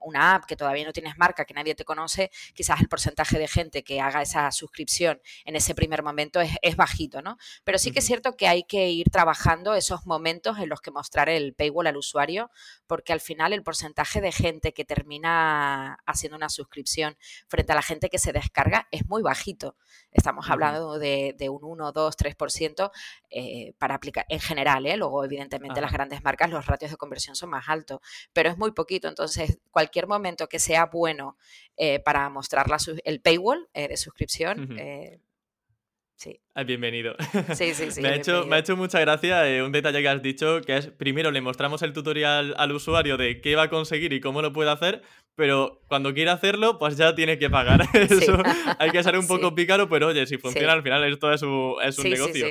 una 0.00 0.36
app 0.36 0.46
que 0.46 0.56
todavía 0.56 0.86
no 0.86 0.92
tienes 0.92 1.18
marca, 1.18 1.44
que 1.44 1.52
nadie 1.52 1.74
te 1.74 1.84
conoce, 1.84 2.30
quizás 2.54 2.80
el 2.80 2.88
porcentaje 2.88 3.38
de 3.38 3.46
gente 3.46 3.84
que 3.84 4.00
haga 4.00 4.22
esa 4.22 4.50
suscripción 4.52 5.20
en 5.44 5.54
ese 5.54 5.74
primer 5.74 6.02
momento 6.02 6.40
es, 6.40 6.52
es 6.62 6.76
bajito, 6.76 7.20
¿no? 7.20 7.36
Pero 7.62 7.76
sí 7.76 7.92
que 7.92 7.98
es 7.98 8.06
cierto 8.06 8.38
que 8.38 8.48
hay 8.48 8.64
que 8.64 8.88
ir 8.88 9.10
trabajando 9.10 9.74
esos 9.74 10.06
momentos 10.06 10.58
en 10.58 10.70
los 10.70 10.80
que 10.80 10.90
mostrar 10.90 11.28
el 11.28 11.52
paywall 11.52 11.88
al 11.88 11.98
usuario, 11.98 12.50
porque 12.86 13.12
al 13.12 13.20
final 13.20 13.52
el 13.52 13.62
porcentaje 13.62 13.81
porcentaje 13.82 14.20
de 14.20 14.30
gente 14.30 14.72
que 14.72 14.84
termina 14.84 15.98
haciendo 16.06 16.36
una 16.36 16.48
suscripción 16.48 17.16
frente 17.48 17.72
a 17.72 17.74
la 17.74 17.82
gente 17.82 18.10
que 18.10 18.18
se 18.20 18.32
descarga 18.32 18.86
es 18.92 19.08
muy 19.08 19.22
bajito. 19.22 19.74
Estamos 20.12 20.48
hablando 20.48 21.00
de, 21.00 21.34
un 21.50 21.64
1, 21.64 21.90
2, 21.90 22.16
3% 22.16 22.92
para 23.78 23.96
aplicar 23.96 24.24
en 24.28 24.38
general. 24.38 24.86
¿eh? 24.86 24.96
Luego, 24.96 25.24
evidentemente, 25.24 25.80
las 25.80 25.90
grandes 25.90 26.22
marcas, 26.22 26.50
los 26.50 26.66
ratios 26.66 26.92
de 26.92 26.96
conversión 26.96 27.34
son 27.34 27.50
más 27.50 27.68
altos, 27.68 28.00
pero 28.32 28.50
es 28.50 28.56
muy 28.56 28.70
poquito. 28.70 29.08
Entonces, 29.08 29.58
cualquier 29.72 30.06
momento 30.06 30.48
que 30.48 30.60
sea 30.60 30.86
bueno 30.86 31.36
eh, 31.76 31.98
para 31.98 32.28
mostrar 32.28 32.66
el 33.04 33.20
paywall 33.20 33.68
eh, 33.74 33.88
de 33.88 33.96
suscripción. 33.96 34.76
Sí. 36.16 36.40
bienvenido. 36.66 37.16
Sí, 37.54 37.74
sí, 37.74 37.90
sí. 37.90 38.00
me, 38.02 38.08
ha 38.08 38.14
hecho, 38.14 38.46
me, 38.46 38.56
ha 38.56 38.58
hecho, 38.60 38.76
mucha 38.76 39.00
gracia 39.00 39.48
eh, 39.48 39.62
un 39.62 39.72
detalle 39.72 40.02
que 40.02 40.08
has 40.08 40.22
dicho, 40.22 40.60
que 40.60 40.76
es, 40.76 40.86
primero 40.86 41.30
le 41.30 41.40
mostramos 41.40 41.82
el 41.82 41.92
tutorial 41.92 42.54
al 42.58 42.72
usuario 42.72 43.16
de 43.16 43.40
qué 43.40 43.56
va 43.56 43.64
a 43.64 43.70
conseguir 43.70 44.12
y 44.12 44.20
cómo 44.20 44.40
lo 44.40 44.52
puede 44.52 44.70
hacer, 44.70 45.02
pero 45.34 45.82
cuando 45.88 46.14
quiere 46.14 46.30
hacerlo, 46.30 46.78
pues 46.78 46.96
ya 46.96 47.14
tiene 47.14 47.38
que 47.38 47.50
pagar. 47.50 47.82
Eso 47.94 48.40
hay 48.78 48.90
que 48.90 49.02
ser 49.02 49.18
un 49.18 49.26
poco 49.28 49.54
pícaro, 49.54 49.88
pero 49.88 50.08
oye, 50.08 50.26
si 50.26 50.38
funciona 50.38 50.72
al 50.72 50.82
final 50.82 51.02
esto 51.04 51.32
es 51.32 51.42
un, 51.42 51.76
es 51.82 51.98
un 51.98 52.10
negocio. 52.10 52.46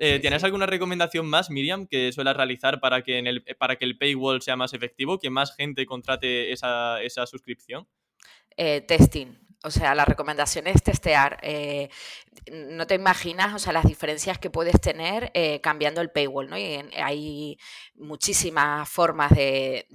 Eh, 0.00 0.20
¿Tienes 0.20 0.44
alguna 0.44 0.66
recomendación 0.66 1.26
más, 1.26 1.50
Miriam, 1.50 1.88
que 1.88 2.12
suelas 2.12 2.36
realizar 2.36 2.78
para 2.78 3.02
que, 3.02 3.18
en 3.18 3.26
el, 3.26 3.42
para 3.58 3.74
que 3.74 3.84
el 3.84 3.98
paywall 3.98 4.40
sea 4.42 4.54
más 4.54 4.72
efectivo, 4.72 5.18
que 5.18 5.28
más 5.28 5.56
gente 5.56 5.86
contrate 5.86 6.52
esa, 6.52 7.02
esa 7.02 7.26
suscripción? 7.26 7.88
Eh, 8.56 8.80
testing 8.80 9.47
o 9.64 9.70
sea, 9.70 9.94
la 9.94 10.04
recomendación 10.04 10.66
es 10.68 10.82
testear. 10.82 11.38
Eh, 11.42 11.88
no 12.52 12.86
te 12.86 12.94
imaginas, 12.94 13.54
o 13.54 13.58
sea, 13.58 13.72
las 13.72 13.84
diferencias 13.84 14.38
que 14.38 14.50
puedes 14.50 14.80
tener 14.80 15.30
eh, 15.34 15.60
cambiando 15.60 16.00
el 16.00 16.10
paywall, 16.10 16.48
¿no? 16.48 16.56
Y 16.58 16.76
hay 16.96 17.58
muchísimas 17.96 18.88
formas 18.88 19.32
de, 19.32 19.86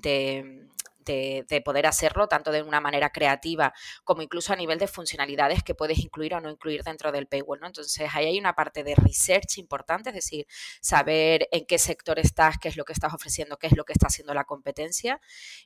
de, 1.06 1.62
poder 1.64 1.86
hacerlo, 1.86 2.28
tanto 2.28 2.52
de 2.52 2.62
una 2.62 2.82
manera 2.82 3.10
creativa 3.12 3.74
como 4.04 4.22
incluso 4.22 4.54
a 4.54 4.56
nivel 4.56 4.80
de 4.80 4.88
funcionalidades 4.88 5.64
que 5.64 5.76
puedes 5.76 6.00
incluir 6.00 6.34
o 6.36 6.42
no 6.42 6.50
incluir 6.50 6.84
dentro 6.84 7.12
del 7.12 7.28
paywall. 7.28 7.60
¿no? 7.60 7.68
Entonces, 7.68 8.10
ahí 8.14 8.26
hay 8.26 8.40
una 8.40 8.54
parte 8.54 8.84
de 8.84 8.96
research 8.96 9.58
importante, 9.60 10.10
es 10.10 10.16
decir, 10.16 10.46
saber 10.82 11.48
en 11.52 11.66
qué 11.66 11.78
sector 11.78 12.20
estás, 12.20 12.58
qué 12.58 12.70
es 12.70 12.78
lo 12.78 12.86
que 12.86 12.94
estás 12.94 13.14
ofreciendo, 13.14 13.58
qué 13.58 13.68
es 13.68 13.78
lo 13.78 13.86
que 13.86 13.94
está 13.94 14.08
haciendo 14.08 14.34
la 14.34 14.44
competencia 14.44 15.22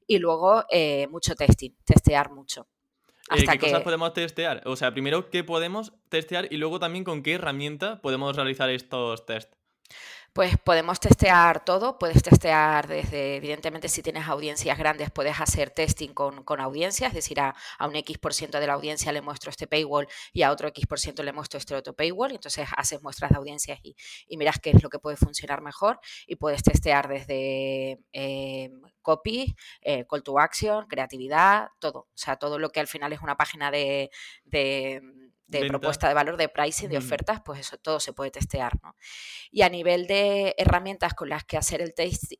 y 0.06 0.20
luego 0.20 0.66
eh, 0.70 1.08
mucho 1.08 1.36
testing, 1.36 1.72
testear 1.86 2.32
mucho. 2.32 2.68
Eh, 3.36 3.46
¿Qué 3.50 3.60
cosas 3.60 3.82
podemos 3.82 4.14
testear? 4.14 4.62
O 4.66 4.76
sea, 4.76 4.92
primero, 4.92 5.30
¿qué 5.30 5.44
podemos 5.44 5.94
testear? 6.10 6.48
Y 6.52 6.58
luego 6.58 6.80
también, 6.80 7.04
¿con 7.04 7.24
qué 7.24 7.34
herramienta 7.34 8.02
podemos 8.02 8.36
realizar 8.36 8.70
estos 8.70 9.26
tests? 9.26 9.56
Pues 10.38 10.56
podemos 10.56 11.00
testear 11.00 11.66
todo, 11.66 11.98
puedes 11.98 12.22
testear 12.22 12.88
desde, 12.88 13.38
evidentemente 13.38 13.90
si 13.90 14.04
tienes 14.04 14.28
audiencias 14.28 14.78
grandes, 14.78 15.10
puedes 15.10 15.42
hacer 15.42 15.72
testing 15.72 16.10
con, 16.10 16.62
audiencias, 16.62 17.10
es 17.10 17.16
decir, 17.16 17.40
a, 17.40 17.56
un 17.80 17.96
X 17.96 18.20
por 18.20 18.36
ciento 18.36 18.60
de 18.60 18.68
la 18.68 18.74
audiencia 18.74 19.12
le 19.12 19.22
muestro 19.22 19.50
este 19.50 19.66
paywall 19.66 20.08
y 20.34 20.44
a 20.44 20.52
otro 20.52 20.68
X 20.68 20.86
por 20.86 21.00
ciento 21.00 21.24
le 21.24 21.34
muestro 21.34 21.58
este 21.58 21.74
otro 21.74 21.96
paywall, 21.96 22.34
entonces 22.34 22.70
haces 22.78 23.02
muestras 23.02 23.32
de 23.32 23.38
audiencias 23.38 23.80
y, 23.82 23.96
y 24.28 24.38
miras 24.38 24.60
qué 24.60 24.70
es 24.70 24.84
lo 24.84 24.90
que 24.90 25.00
puede 25.00 25.18
funcionar 25.18 25.62
mejor 25.62 26.00
y 26.28 26.36
puedes 26.36 26.62
testear 26.62 27.08
desde 27.08 28.00
eh, 28.14 28.70
copy, 29.02 29.56
eh, 29.82 30.06
call 30.08 30.22
to 30.22 30.38
action, 30.38 30.86
creatividad, 30.86 31.70
todo, 31.80 32.02
o 32.02 32.08
sea, 32.14 32.36
todo 32.36 32.60
lo 32.60 32.70
que 32.70 32.80
al 32.80 32.88
final 32.88 33.12
es 33.12 33.22
una 33.22 33.38
página 33.38 33.72
de 33.72 34.12
de 34.44 35.02
propuesta 35.48 36.08
de 36.08 36.14
valor, 36.14 36.38
de 36.38 36.50
pricing, 36.50 36.90
de 36.90 36.98
ofertas, 36.98 37.42
pues 37.44 37.60
eso 37.60 37.78
todo 37.78 38.00
se 38.00 38.14
puede 38.14 38.32
testear. 38.32 38.74
¿no? 38.84 38.96
Y 39.52 39.62
a 39.62 39.70
nivel 39.70 40.08
de 40.08 40.54
herramientas 40.58 41.14
con 41.14 41.30
las 41.30 41.46
que 41.46 41.58
hacer 41.58 41.82
el 41.82 41.94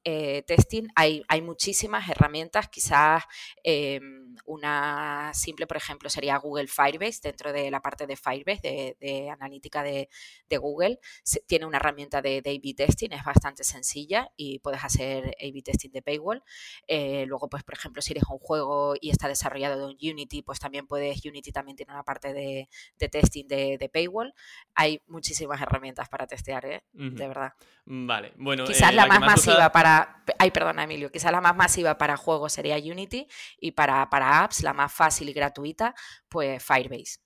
eh, 0.04 0.44
testing, 0.46 0.88
hay, 0.96 1.24
hay, 1.28 1.42
muchísimas 1.42 2.10
herramientas. 2.10 2.68
Quizás 2.70 3.24
em, 3.64 4.36
una 4.46 5.32
simple, 5.34 5.68
por 5.68 5.78
ejemplo, 5.78 6.10
sería 6.10 6.38
Google 6.38 6.68
Firebase, 6.68 7.20
dentro 7.24 7.54
de 7.54 7.72
la 7.72 7.82
parte 7.82 8.08
de 8.08 8.18
Firebase, 8.18 8.98
de, 9.00 9.30
analítica 9.30 9.84
de, 9.84 10.10
Google. 10.58 11.00
tiene 11.46 11.66
una 11.66 11.78
herramienta 11.78 12.22
de, 12.22 12.40
A-B 12.40 12.74
testing, 12.76 13.12
es 13.12 13.24
bastante 13.24 13.64
sencilla 13.64 14.32
y 14.36 14.60
puedes 14.60 14.84
hacer 14.84 15.36
A-B 15.40 15.62
testing 15.64 15.92
de 15.92 16.02
paywall. 16.02 16.44
Eh, 16.88 17.26
luego, 17.28 17.48
pues, 17.50 17.64
por 17.64 17.76
ejemplo, 17.76 18.02
si 18.02 18.14
eres 18.14 18.24
un 18.30 18.40
juego 18.40 18.96
y 19.00 19.12
está 19.12 19.28
desarrollado 19.28 19.90
en 19.90 19.98
Unity, 20.12 20.42
pues 20.42 20.60
también 20.60 20.88
puedes, 20.88 21.24
Unity 21.26 21.52
también 21.52 21.78
tiene 21.78 21.94
una 21.94 22.04
parte 22.04 22.34
de 22.34 22.68
de 22.98 23.10
testing 23.10 23.48
de, 23.48 23.90
paywall, 23.92 24.34
hay 24.76 25.02
muchísimas 25.08 25.62
herramientas 25.62 26.10
para 26.10 26.28
testear, 26.28 26.66
¿eh? 26.66 26.84
de 26.92 27.28
verdad. 27.28 27.54
Vale, 27.86 28.34
bueno. 28.38 28.66
Quizás 28.66 28.92
eh, 28.92 28.96
la, 28.96 29.06
más 29.06 29.22
masiva 29.22 29.72
para. 29.72 30.24
Ay, 30.38 30.52
perdona, 30.52 30.84
Emilio. 30.84 31.12
Quizás 31.12 31.32
la 31.32 31.42
más 31.42 31.56
masiva 31.56 31.98
para 31.98 32.18
juegos 32.18 32.54
sería 32.54 32.78
Unity 32.78 33.28
y 33.60 33.72
para, 33.72 34.10
para 34.10 34.44
apps, 34.44 34.64
la 34.64 34.74
más 34.74 34.94
fácil 34.94 35.30
y 35.30 35.34
gratuita, 35.34 35.96
pues 36.28 36.64
Firebase. 36.64 37.20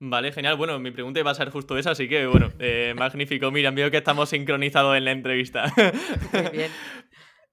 Vale, 0.00 0.32
genial. 0.32 0.56
Bueno, 0.56 0.78
mi 0.78 0.90
pregunta 0.90 1.20
iba 1.20 1.30
a 1.30 1.34
ser 1.34 1.50
justo 1.50 1.78
esa, 1.78 1.92
así 1.92 2.08
que 2.08 2.26
bueno, 2.26 2.52
eh, 2.58 2.94
magnífico. 2.98 3.50
Mira, 3.50 3.70
veo 3.70 3.90
que 3.90 3.98
estamos 3.98 4.28
sincronizados 4.28 4.96
en 4.96 5.04
la 5.04 5.12
entrevista. 5.12 5.72
Muy 6.32 6.50
bien. 6.52 6.70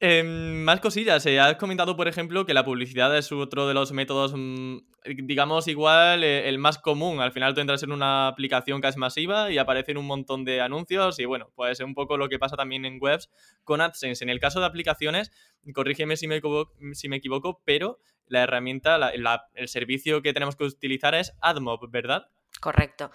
Em, 0.03 0.63
más 0.63 0.79
cosillas. 0.79 1.23
Eh, 1.27 1.39
has 1.39 1.57
comentado, 1.57 1.95
por 1.95 2.07
ejemplo, 2.07 2.43
que 2.43 2.55
la 2.55 2.65
publicidad 2.65 3.15
es 3.15 3.31
otro 3.31 3.67
de 3.67 3.75
los 3.75 3.91
métodos, 3.91 4.33
mm, 4.35 4.77
digamos, 5.05 5.67
igual 5.67 6.23
eh, 6.23 6.49
el 6.49 6.57
más 6.57 6.79
común. 6.79 7.21
Al 7.21 7.31
final 7.31 7.53
tú 7.53 7.61
entras 7.61 7.83
en 7.83 7.91
una 7.91 8.27
aplicación 8.27 8.81
que 8.81 8.87
es 8.87 8.97
masiva 8.97 9.51
y 9.51 9.59
aparecen 9.59 9.99
un 9.99 10.07
montón 10.07 10.43
de 10.43 10.59
anuncios 10.59 11.19
y 11.19 11.25
bueno, 11.25 11.51
pues 11.55 11.79
es 11.79 11.85
un 11.85 11.93
poco 11.93 12.17
lo 12.17 12.29
que 12.29 12.39
pasa 12.39 12.55
también 12.55 12.83
en 12.85 12.97
webs 12.99 13.29
con 13.63 13.79
AdSense. 13.79 14.23
En 14.23 14.31
el 14.31 14.39
caso 14.39 14.59
de 14.59 14.65
aplicaciones, 14.65 15.31
corrígeme 15.71 16.17
si 16.17 16.27
me 16.27 16.37
equivoco, 16.37 16.73
si 16.93 17.07
me 17.07 17.17
equivoco 17.17 17.61
pero 17.63 17.99
la 18.25 18.41
herramienta, 18.41 19.11
el 19.53 19.67
servicio 19.67 20.23
que 20.23 20.33
tenemos 20.33 20.55
que 20.55 20.63
utilizar 20.63 21.13
es 21.13 21.33
AdMob, 21.41 21.91
¿verdad? 21.91 22.25
Correcto. 22.59 23.11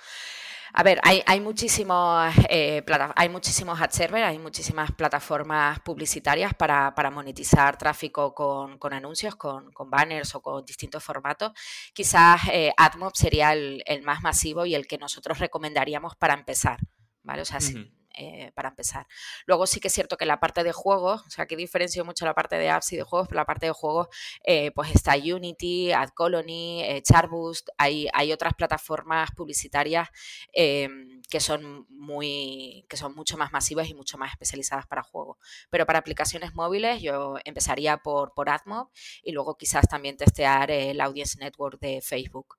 A 0.72 0.82
ver, 0.82 1.00
hay, 1.02 1.22
hay, 1.26 1.40
muchísimos, 1.40 2.34
eh, 2.48 2.84
hay 3.14 3.28
muchísimos 3.28 3.80
ad 3.80 3.90
servers, 3.90 4.26
hay 4.26 4.38
muchísimas 4.38 4.92
plataformas 4.92 5.80
publicitarias 5.80 6.54
para, 6.54 6.92
monetizar 7.10 7.78
tráfico 7.78 8.34
con, 8.34 8.92
anuncios, 8.92 9.36
con, 9.36 9.72
banners 9.88 10.34
o 10.34 10.42
con 10.42 10.64
distintos 10.64 11.02
formatos. 11.02 11.52
Quizás 11.92 12.40
eh, 12.52 12.72
AdMob 12.76 13.14
sería 13.14 13.52
el, 13.52 13.82
más 14.04 14.22
masivo 14.22 14.66
y 14.66 14.74
el 14.74 14.86
que 14.86 14.98
nosotros 14.98 15.38
recomendaríamos 15.38 16.16
para 16.16 16.34
empezar. 16.34 16.78
¿vale? 17.22 17.42
O 17.42 17.44
sea, 17.44 17.58
eh, 18.16 18.50
para 18.54 18.70
empezar. 18.70 19.06
Luego 19.46 19.66
sí 19.66 19.80
que 19.80 19.88
es 19.88 19.94
cierto 19.94 20.16
que 20.16 20.26
la 20.26 20.40
parte 20.40 20.64
de 20.64 20.72
juegos, 20.72 21.22
o 21.26 21.30
sea, 21.30 21.46
que 21.46 21.56
diferencio 21.56 22.04
mucho 22.04 22.24
la 22.24 22.34
parte 22.34 22.56
de 22.56 22.70
apps 22.70 22.92
y 22.92 22.96
de 22.96 23.02
juegos, 23.02 23.28
pero 23.28 23.40
la 23.40 23.44
parte 23.44 23.66
de 23.66 23.72
juegos, 23.72 24.08
eh, 24.44 24.70
pues 24.72 24.94
está 24.94 25.14
Unity, 25.16 25.92
AdColony, 25.92 26.82
eh, 26.82 27.02
Charboost, 27.02 27.68
hay, 27.78 28.08
hay 28.14 28.32
otras 28.32 28.54
plataformas 28.54 29.30
publicitarias 29.32 30.08
em, 30.52 31.20
que 31.28 31.40
son 31.40 31.86
muy, 31.90 32.86
que 32.88 32.96
son 32.96 33.14
mucho 33.14 33.36
más 33.36 33.52
masivas 33.52 33.88
y 33.88 33.94
mucho 33.94 34.18
más 34.18 34.30
especializadas 34.32 34.86
para 34.86 35.02
juegos. 35.02 35.36
Pero 35.70 35.86
para 35.86 35.98
aplicaciones 35.98 36.54
móviles 36.54 37.02
yo 37.02 37.36
empezaría 37.44 37.98
por, 37.98 38.32
por 38.34 38.48
AdMob 38.48 38.88
y 39.22 39.32
luego 39.32 39.56
quizás 39.56 39.88
también 39.88 40.16
testear 40.16 40.70
el 40.70 41.00
Audience 41.00 41.38
Network 41.38 41.78
de 41.80 42.00
Facebook. 42.00 42.56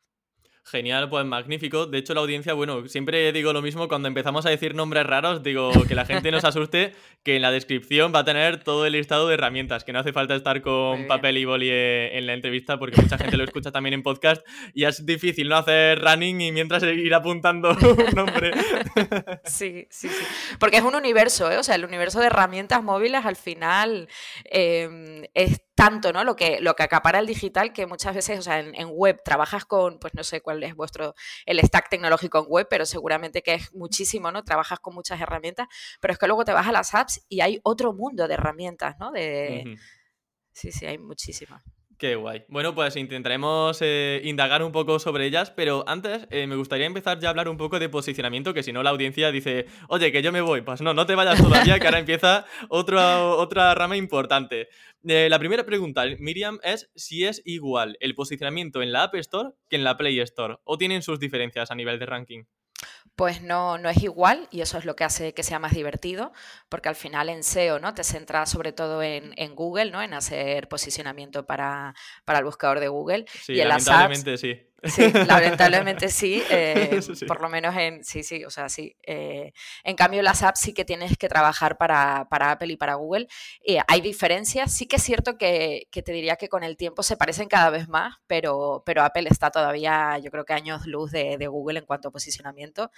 Genial, 0.70 1.08
pues 1.10 1.26
magnífico. 1.26 1.86
De 1.86 1.98
hecho, 1.98 2.14
la 2.14 2.20
audiencia, 2.20 2.54
bueno, 2.54 2.90
siempre 2.90 3.32
digo 3.32 3.54
lo 3.54 3.62
mismo 3.62 3.88
cuando 3.88 4.10
empezamos 4.10 4.46
a 4.46 4.50
decir 4.50 4.76
nombres 4.76 5.06
raros, 5.06 5.42
digo 5.42 5.72
que 5.88 5.96
la 5.96 6.06
gente 6.06 6.30
nos 6.30 6.44
asuste, 6.44 6.94
que 7.24 7.38
en 7.38 7.42
la 7.42 7.52
descripción 7.52 8.12
va 8.14 8.20
a 8.20 8.26
tener 8.26 8.62
todo 8.66 8.86
el 8.86 8.92
listado 8.92 9.30
de 9.30 9.36
herramientas, 9.36 9.86
que 9.86 9.94
no 9.94 10.00
hace 10.00 10.12
falta 10.12 10.36
estar 10.36 10.62
con 10.62 11.08
papel 11.08 11.38
y 11.38 11.46
boli 11.46 11.70
eh, 11.72 12.18
en 12.18 12.28
la 12.28 12.34
entrevista, 12.34 12.78
porque 12.78 13.02
mucha 13.02 13.18
gente 13.18 13.38
lo 13.38 13.46
escucha 13.46 13.72
también 13.72 13.94
en 13.94 14.04
podcast 14.04 14.46
y 14.74 14.84
es 14.84 15.06
difícil 15.06 15.48
no 15.48 15.56
hacer 15.56 16.02
running 16.02 16.42
y 16.42 16.52
mientras 16.52 16.84
ir 16.84 17.14
apuntando 17.14 17.70
un 17.82 18.16
nombre. 18.16 18.52
Sí, 19.46 19.88
sí, 19.90 20.10
sí. 20.10 20.26
Porque 20.60 20.78
es 20.78 20.84
un 20.84 20.96
universo, 20.96 21.50
¿eh? 21.50 21.58
O 21.58 21.64
sea, 21.64 21.76
el 21.76 21.86
universo 21.86 22.20
de 22.20 22.26
herramientas 22.26 22.84
móviles 22.84 23.26
al 23.26 23.38
final 23.38 24.10
eh, 24.44 25.30
es 25.34 25.62
tanto, 25.78 26.12
¿no? 26.12 26.24
Lo 26.24 26.36
que, 26.36 26.60
lo 26.60 26.76
que 26.76 26.82
acapara 26.82 27.20
el 27.20 27.28
digital 27.28 27.72
que 27.72 27.86
muchas 27.86 28.16
veces, 28.16 28.40
o 28.40 28.42
sea, 28.42 28.60
en, 28.60 28.90
web 28.90 29.22
trabajas 29.24 29.64
con, 29.64 30.00
pues 30.00 30.16
no 30.16 30.24
sé 30.24 30.42
cuál 30.42 30.64
es 30.64 30.76
vuestro, 30.76 31.14
el 31.46 31.60
stack 31.60 31.90
tecnológico 31.90 32.40
en 32.40 32.46
web, 32.48 32.68
pero 32.68 32.84
seguramente 32.88 33.44
que 33.44 33.54
es 33.54 33.76
muchísimo, 33.76 34.32
¿no? 34.32 34.44
Trabajas 34.44 34.80
con 34.80 34.96
muchas 34.96 35.22
herramientas, 35.22 35.68
pero 36.02 36.14
es 36.14 36.18
que 36.18 36.26
luego 36.26 36.44
te 36.46 36.52
vas 36.52 36.66
a 36.66 36.72
las 36.72 36.96
apps 36.96 37.24
y 37.30 37.42
hay 37.42 37.60
otro 37.62 37.94
mundo 37.94 38.28
de 38.28 38.34
herramientas, 38.34 38.96
¿no? 39.00 39.12
De... 39.12 39.78
Sí, 40.52 40.72
sí, 40.72 40.88
hay 40.88 40.98
muchísimas. 40.98 41.64
Qué 41.98 42.16
guay. 42.16 42.44
Bueno, 42.48 42.76
pues 42.76 42.96
intentaremos 42.96 43.80
eh, 43.82 44.22
indagar 44.24 44.62
un 44.62 44.72
poco 44.72 45.00
sobre 45.00 45.26
ellas, 45.26 45.50
pero 45.50 45.84
antes 45.88 46.28
eh, 46.30 46.46
me 46.46 46.56
gustaría 46.56 46.86
empezar 46.86 47.20
ya 47.20 47.30
a 47.30 47.32
hablar 47.32 47.50
un 47.50 47.58
poco 47.58 47.80
de 47.80 47.90
posicionamiento, 47.90 48.54
que 48.54 48.62
si 48.62 48.72
no 48.72 48.84
la 48.84 48.92
audiencia 48.92 49.32
dice, 49.32 49.66
oye, 49.90 50.12
que 50.12 50.22
yo 50.22 50.32
me 50.32 50.42
voy. 50.42 50.62
Pues 50.62 50.82
no, 50.82 50.94
no 50.94 51.08
te 51.08 51.16
vayas 51.16 51.42
todavía, 51.42 51.80
que 51.80 51.88
ahora 51.88 51.98
empieza 51.98 52.46
otra, 52.70 53.24
otra 53.24 53.74
rama 53.74 53.98
importante. 53.98 54.68
Eh, 55.08 55.28
la 55.28 55.40
primera 55.40 55.66
pregunta, 55.66 56.04
Miriam, 56.20 56.60
es 56.62 56.92
si 56.96 57.26
es 57.26 57.42
igual 57.46 57.98
el 58.00 58.14
posicionamiento 58.14 58.84
en 58.84 58.92
la 58.92 59.04
App 59.04 59.16
Store 59.16 59.50
que 59.68 59.78
en 59.78 59.84
la 59.84 59.98
Play 59.98 60.20
Store, 60.20 60.58
o 60.66 60.78
tienen 60.78 61.02
sus 61.02 61.20
diferencias 61.20 61.72
a 61.72 61.76
nivel 61.76 61.98
de 61.98 62.06
ranking 62.06 62.44
pues 63.18 63.42
no, 63.42 63.80
no 63.80 63.90
es 63.90 64.04
igual 64.04 64.48
y 64.52 64.62
eso 64.62 64.78
es 64.78 64.86
lo 64.86 64.96
que 64.96 65.04
hace 65.04 65.34
que 65.34 65.42
sea 65.42 65.58
más 65.58 65.74
divertido, 65.74 66.32
porque 66.70 66.88
al 66.88 66.96
final 66.96 67.30
en 67.30 67.44
SEO 67.44 67.80
¿no? 67.80 67.96
te 67.96 68.04
centras 68.04 68.52
sobre 68.52 68.74
todo 68.74 69.02
en, 69.02 69.56
Google, 69.56 69.90
¿no? 69.90 70.04
en 70.04 70.14
hacer 70.14 70.68
posicionamiento 70.68 71.46
para, 71.48 71.96
el 72.28 72.44
buscador 72.44 72.80
de 72.80 72.90
Google. 72.90 73.26
Sí, 73.42 73.54
y 73.54 73.62
en 73.62 73.70
lamentablemente 73.70 74.38
sí. 74.38 74.67
Sí, 74.84 75.02
lamentablemente 75.28 76.06
eh, 76.22 77.02
sí, 77.02 77.26
por 77.26 77.42
lo 77.42 77.50
menos 77.50 77.76
en, 77.76 78.04
sí, 78.04 78.24
sí, 78.24 78.46
o 78.46 78.50
sea, 78.50 78.70
sí. 78.70 78.96
Eh, 79.04 79.52
en 79.84 79.96
cambio, 79.96 80.22
las 80.22 80.44
apps 80.44 80.60
sí 80.60 80.74
que 80.74 80.86
tienes 80.86 81.18
que 81.18 81.28
trabajar 81.28 81.78
para, 81.78 82.28
Apple 82.30 82.74
y 82.74 82.78
para 82.78 82.96
Google. 82.96 83.28
Eh, 83.66 83.80
hay 83.88 84.02
diferencias, 84.02 84.72
sí 84.72 84.86
que 84.86 84.98
es 84.98 85.04
cierto 85.04 85.38
que, 85.38 85.88
te 85.92 86.12
diría 86.12 86.36
que 86.36 86.48
con 86.48 86.64
el 86.64 86.78
tiempo 86.78 87.02
se 87.02 87.18
parecen 87.18 87.48
cada 87.48 87.70
vez 87.72 87.88
más, 87.88 88.18
pero, 88.28 88.84
pero 88.86 89.04
Apple 89.04 89.28
está 89.30 89.50
todavía, 89.50 90.20
yo 90.20 90.30
creo 90.30 90.46
que 90.46 90.54
años 90.54 90.86
luz 90.86 91.12
de, 91.12 91.48
Google 91.48 91.80
en 91.80 91.86
cuanto 91.86 92.10
a 92.10 92.12
posicionamiento. 92.12 92.92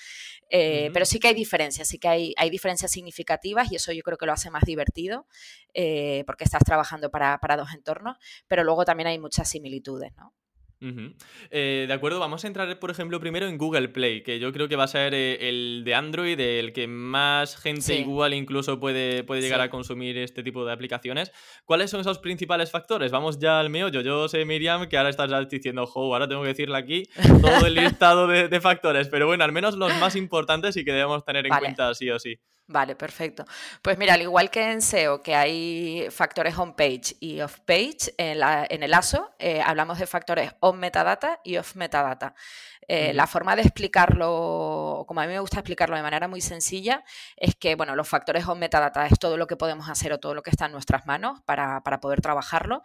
Pero 0.50 1.06
sí 1.06 1.20
que 1.20 1.30
hay 1.30 1.34
diferencias, 1.34 1.88
sí 1.88 2.00
que 2.00 2.08
hay, 2.08 2.34
hay 2.38 2.50
diferencias 2.50 2.92
significativas 2.92 3.72
y 3.72 3.76
eso 3.76 3.92
yo 3.94 4.02
creo 4.04 4.18
que 4.18 4.26
lo 4.26 4.34
hace 4.34 4.50
más 4.50 4.64
divertido 4.64 5.28
porque 6.26 6.44
estás 6.44 6.64
trabajando 6.64 7.10
para, 7.12 7.38
para 7.40 7.58
dos 7.58 7.74
entornos, 7.74 8.18
pero 8.48 8.64
luego 8.64 8.86
también 8.86 9.08
hay 9.08 9.20
muchas 9.20 9.50
similitudes, 9.50 10.12
¿no? 10.18 10.34
Eh, 11.52 11.86
de 11.88 11.94
acuerdo, 11.94 12.20
vamos 12.20 12.44
a 12.44 12.48
entrar, 12.48 12.80
por 12.80 12.90
ejemplo, 12.90 13.20
primero 13.20 13.48
en 13.48 13.58
Google 13.58 13.90
Play, 13.90 14.24
que 14.24 14.40
yo 14.40 14.54
creo 14.54 14.70
que 14.70 14.76
va 14.76 14.86
a 14.86 14.88
ser 14.88 15.14
eh, 15.14 15.50
el 15.50 15.84
de 15.84 15.94
Android, 15.94 16.40
el 16.40 16.72
que 16.72 16.88
más 16.88 17.58
gente 17.58 17.96
igual 17.96 18.34
incluso 18.34 18.80
puede, 18.80 19.24
puede 19.24 19.42
llegar 19.42 19.62
a 19.62 19.70
consumir 19.70 20.18
este 20.18 20.42
tipo 20.42 20.66
de 20.66 20.72
aplicaciones. 20.72 21.32
¿Cuáles 21.66 21.92
son 21.92 22.02
esos 22.02 22.20
principales 22.20 22.72
factores? 22.72 23.12
Vamos 23.12 23.40
ya 23.40 23.60
al 23.60 23.70
meollo. 23.70 24.02
Yo 24.02 24.28
sé, 24.30 24.46
Miriam, 24.46 24.88
que 24.88 24.98
ahora 24.98 25.10
estás 25.10 25.30
diciendo, 25.50 25.86
jo, 25.86 26.14
ahora 26.14 26.28
tengo 26.28 26.44
que 26.44 26.50
decirle 26.50 26.78
aquí 26.78 27.04
todo 27.42 27.66
el 27.66 27.76
listado 27.76 28.28
de, 28.28 28.60
factores, 28.60 29.08
pero 29.08 29.26
bueno, 29.26 29.44
al 29.44 29.52
menos 29.52 29.76
los 29.76 29.96
más 30.00 30.16
importantes 30.16 30.76
y 30.76 30.84
que 30.84 30.92
debemos 30.92 31.24
tener 31.24 31.46
en 31.46 31.58
cuenta 31.58 31.94
sí 31.94 32.10
o 32.10 32.20
sí. 32.20 32.40
Vale, 32.72 32.96
perfecto. 32.96 33.46
Pues 33.82 33.98
mira, 33.98 34.14
al 34.14 34.22
igual 34.22 34.52
que 34.52 34.72
en 34.72 34.84
SEO, 34.84 35.24
que 35.24 35.34
hay 35.34 36.08
factores 36.12 36.56
on-page 36.56 37.16
y 37.20 37.42
off-page, 37.42 38.14
en, 38.16 38.84
el 38.84 38.94
ASO 38.94 39.32
eh, 39.40 39.60
hablamos 39.60 39.98
de 39.98 40.06
factores 40.06 40.54
on-metadata 40.60 41.40
y 41.44 41.58
off-metadata. 41.58 42.36
Eh, 42.92 43.14
la 43.14 43.28
forma 43.28 43.56
de 43.56 43.62
explicarlo, 43.62 45.06
como 45.08 45.22
a 45.22 45.28
mí 45.28 45.34
me 45.34 45.40
gusta 45.40 45.60
explicarlo 45.60 45.96
de 45.96 46.02
manera 46.02 46.28
muy 46.28 46.42
sencilla, 46.42 47.04
es 47.38 47.54
que 47.54 47.76
bueno, 47.76 47.96
los 47.96 48.10
factores 48.10 48.48
on-metadata 48.48 49.06
es 49.06 49.20
todo 49.20 49.38
lo 49.38 49.46
que 49.46 49.56
podemos 49.56 49.90
hacer 49.90 50.12
o 50.12 50.20
todo 50.20 50.34
lo 50.34 50.42
que 50.42 50.50
está 50.50 50.66
en 50.66 50.72
nuestras 50.72 51.06
manos 51.06 51.40
para, 51.46 51.84
poder 52.02 52.22
trabajarlo 52.22 52.82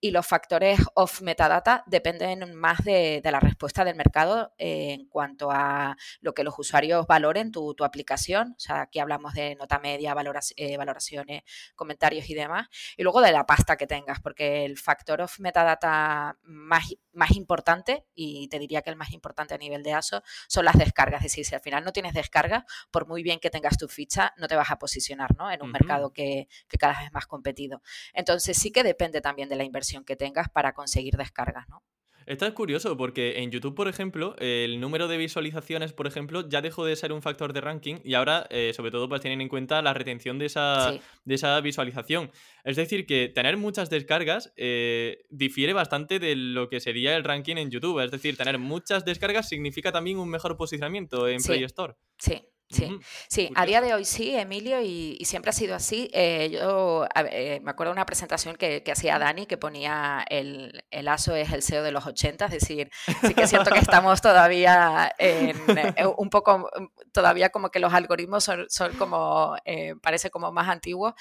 y 0.00 0.12
los 0.12 0.26
factores 0.26 0.78
off-metadata 0.94 1.82
dependen 1.86 2.54
más 2.54 2.84
de, 2.84 3.20
la 3.24 3.40
respuesta 3.40 3.84
del 3.84 3.96
mercado 3.96 4.54
eh, 4.58 4.92
en 4.92 5.08
cuanto 5.08 5.50
a 5.50 5.96
lo 6.20 6.34
que 6.34 6.44
los 6.44 6.56
usuarios 6.56 7.08
valoren 7.08 7.50
tu, 7.50 7.74
tu 7.74 7.82
aplicación. 7.82 8.54
O 8.56 8.60
sea, 8.60 8.82
aquí 8.82 9.00
hablamos 9.00 9.34
de 9.34 9.56
nota 9.56 9.80
media, 9.80 10.14
eh, 10.56 10.76
valoraciones, 10.76 11.42
comentarios 11.74 12.30
y 12.30 12.34
demás. 12.34 12.68
Y 12.96 13.02
luego 13.02 13.20
de 13.20 13.32
la 13.32 13.44
pasta 13.44 13.76
que 13.76 13.88
tengas, 13.88 14.20
porque 14.20 14.64
el 14.64 14.78
factor 14.78 15.20
of 15.20 15.40
metadata 15.40 16.38
más, 16.42 16.84
más 17.12 17.32
importante, 17.32 18.06
y 18.14 18.48
te 18.48 18.60
diría 18.60 18.82
que 18.82 18.90
el 18.90 18.96
más 18.96 19.12
importante 19.12 19.47
a 19.54 19.58
nivel 19.58 19.82
de 19.82 19.92
ASO, 19.92 20.22
son 20.46 20.64
las 20.64 20.76
descargas. 20.76 21.20
Es 21.24 21.32
decir, 21.32 21.44
si 21.44 21.54
al 21.54 21.60
final 21.60 21.84
no 21.84 21.92
tienes 21.92 22.14
descargas, 22.14 22.64
por 22.90 23.06
muy 23.06 23.22
bien 23.22 23.40
que 23.40 23.50
tengas 23.50 23.78
tu 23.78 23.88
ficha, 23.88 24.32
no 24.36 24.48
te 24.48 24.56
vas 24.56 24.70
a 24.70 24.78
posicionar 24.78 25.36
¿no? 25.36 25.50
en 25.50 25.62
un 25.62 25.70
mercado 25.70 26.12
que, 26.12 26.48
que 26.68 26.78
cada 26.78 26.94
vez 26.94 27.06
es 27.06 27.12
más 27.12 27.26
competido. 27.26 27.82
Entonces 28.14 28.56
sí 28.58 28.70
que 28.70 28.82
depende 28.82 29.20
también 29.20 29.48
de 29.48 29.56
la 29.56 29.64
inversión 29.64 30.04
que 30.04 30.16
tengas 30.16 30.48
para 30.48 30.72
conseguir 30.72 31.16
descargas. 31.16 31.68
¿no? 31.68 31.82
Esto 32.28 32.44
es 32.44 32.52
curioso 32.52 32.94
porque 32.98 33.38
en 33.38 33.50
YouTube, 33.50 33.74
por 33.74 33.88
ejemplo, 33.88 34.36
el 34.38 34.80
número 34.80 35.08
de 35.08 35.16
visualizaciones, 35.16 35.94
por 35.94 36.06
ejemplo, 36.06 36.46
ya 36.46 36.60
dejó 36.60 36.84
de 36.84 36.94
ser 36.94 37.10
un 37.10 37.22
factor 37.22 37.54
de 37.54 37.62
ranking 37.62 37.96
y 38.04 38.12
ahora, 38.12 38.46
eh, 38.50 38.72
sobre 38.76 38.90
todo, 38.90 39.08
pues 39.08 39.22
tienen 39.22 39.40
en 39.40 39.48
cuenta 39.48 39.80
la 39.80 39.94
retención 39.94 40.38
de 40.38 40.44
esa, 40.44 40.92
de 41.24 41.34
esa 41.34 41.58
visualización. 41.62 42.30
Es 42.64 42.76
decir, 42.76 43.06
que 43.06 43.28
tener 43.28 43.56
muchas 43.56 43.88
descargas 43.88 44.52
eh, 44.58 45.24
difiere 45.30 45.72
bastante 45.72 46.18
de 46.18 46.36
lo 46.36 46.68
que 46.68 46.80
sería 46.80 47.16
el 47.16 47.24
ranking 47.24 47.56
en 47.56 47.70
YouTube. 47.70 48.04
Es 48.04 48.10
decir, 48.10 48.36
tener 48.36 48.58
muchas 48.58 49.06
descargas 49.06 49.48
significa 49.48 49.90
también 49.90 50.18
un 50.18 50.28
mejor 50.28 50.58
posicionamiento 50.58 51.28
en 51.28 51.42
Play 51.42 51.64
Store. 51.64 51.94
Sí, 52.18 52.42
Sí, 52.70 52.90
sí, 53.28 53.50
a 53.54 53.64
día 53.64 53.80
de 53.80 53.94
hoy 53.94 54.04
sí, 54.04 54.36
Emilio, 54.36 54.82
y, 54.82 55.18
siempre 55.24 55.50
ha 55.50 55.52
sido 55.54 55.74
así. 55.74 56.10
Eh, 56.12 56.50
yo 56.52 57.06
eh, 57.14 57.60
me 57.62 57.70
acuerdo 57.70 57.92
de 57.92 57.94
una 57.94 58.04
presentación 58.04 58.56
que, 58.56 58.84
hacía 58.92 59.18
Dani 59.18 59.46
que 59.46 59.56
ponía 59.56 60.24
el, 60.28 60.84
el, 60.90 61.08
ASO 61.08 61.34
es 61.34 61.50
el 61.52 61.62
SEO 61.62 61.82
de 61.82 61.92
los 61.92 62.06
80, 62.06 62.44
es 62.44 62.50
decir, 62.50 62.90
sí 63.22 63.32
que 63.32 63.44
es 63.44 63.50
cierto 63.50 63.70
que 63.70 63.78
estamos 63.78 64.20
todavía 64.20 65.10
en, 65.18 65.56
eh, 65.78 66.06
un 66.18 66.28
poco, 66.28 66.70
todavía 67.12 67.48
como 67.48 67.70
que 67.70 67.80
los 67.80 67.94
algoritmos 67.94 68.44
son, 68.44 68.94
como, 68.98 69.56
parece 70.02 70.30
como 70.30 70.52
más 70.52 70.68
antiguos. 70.68 71.14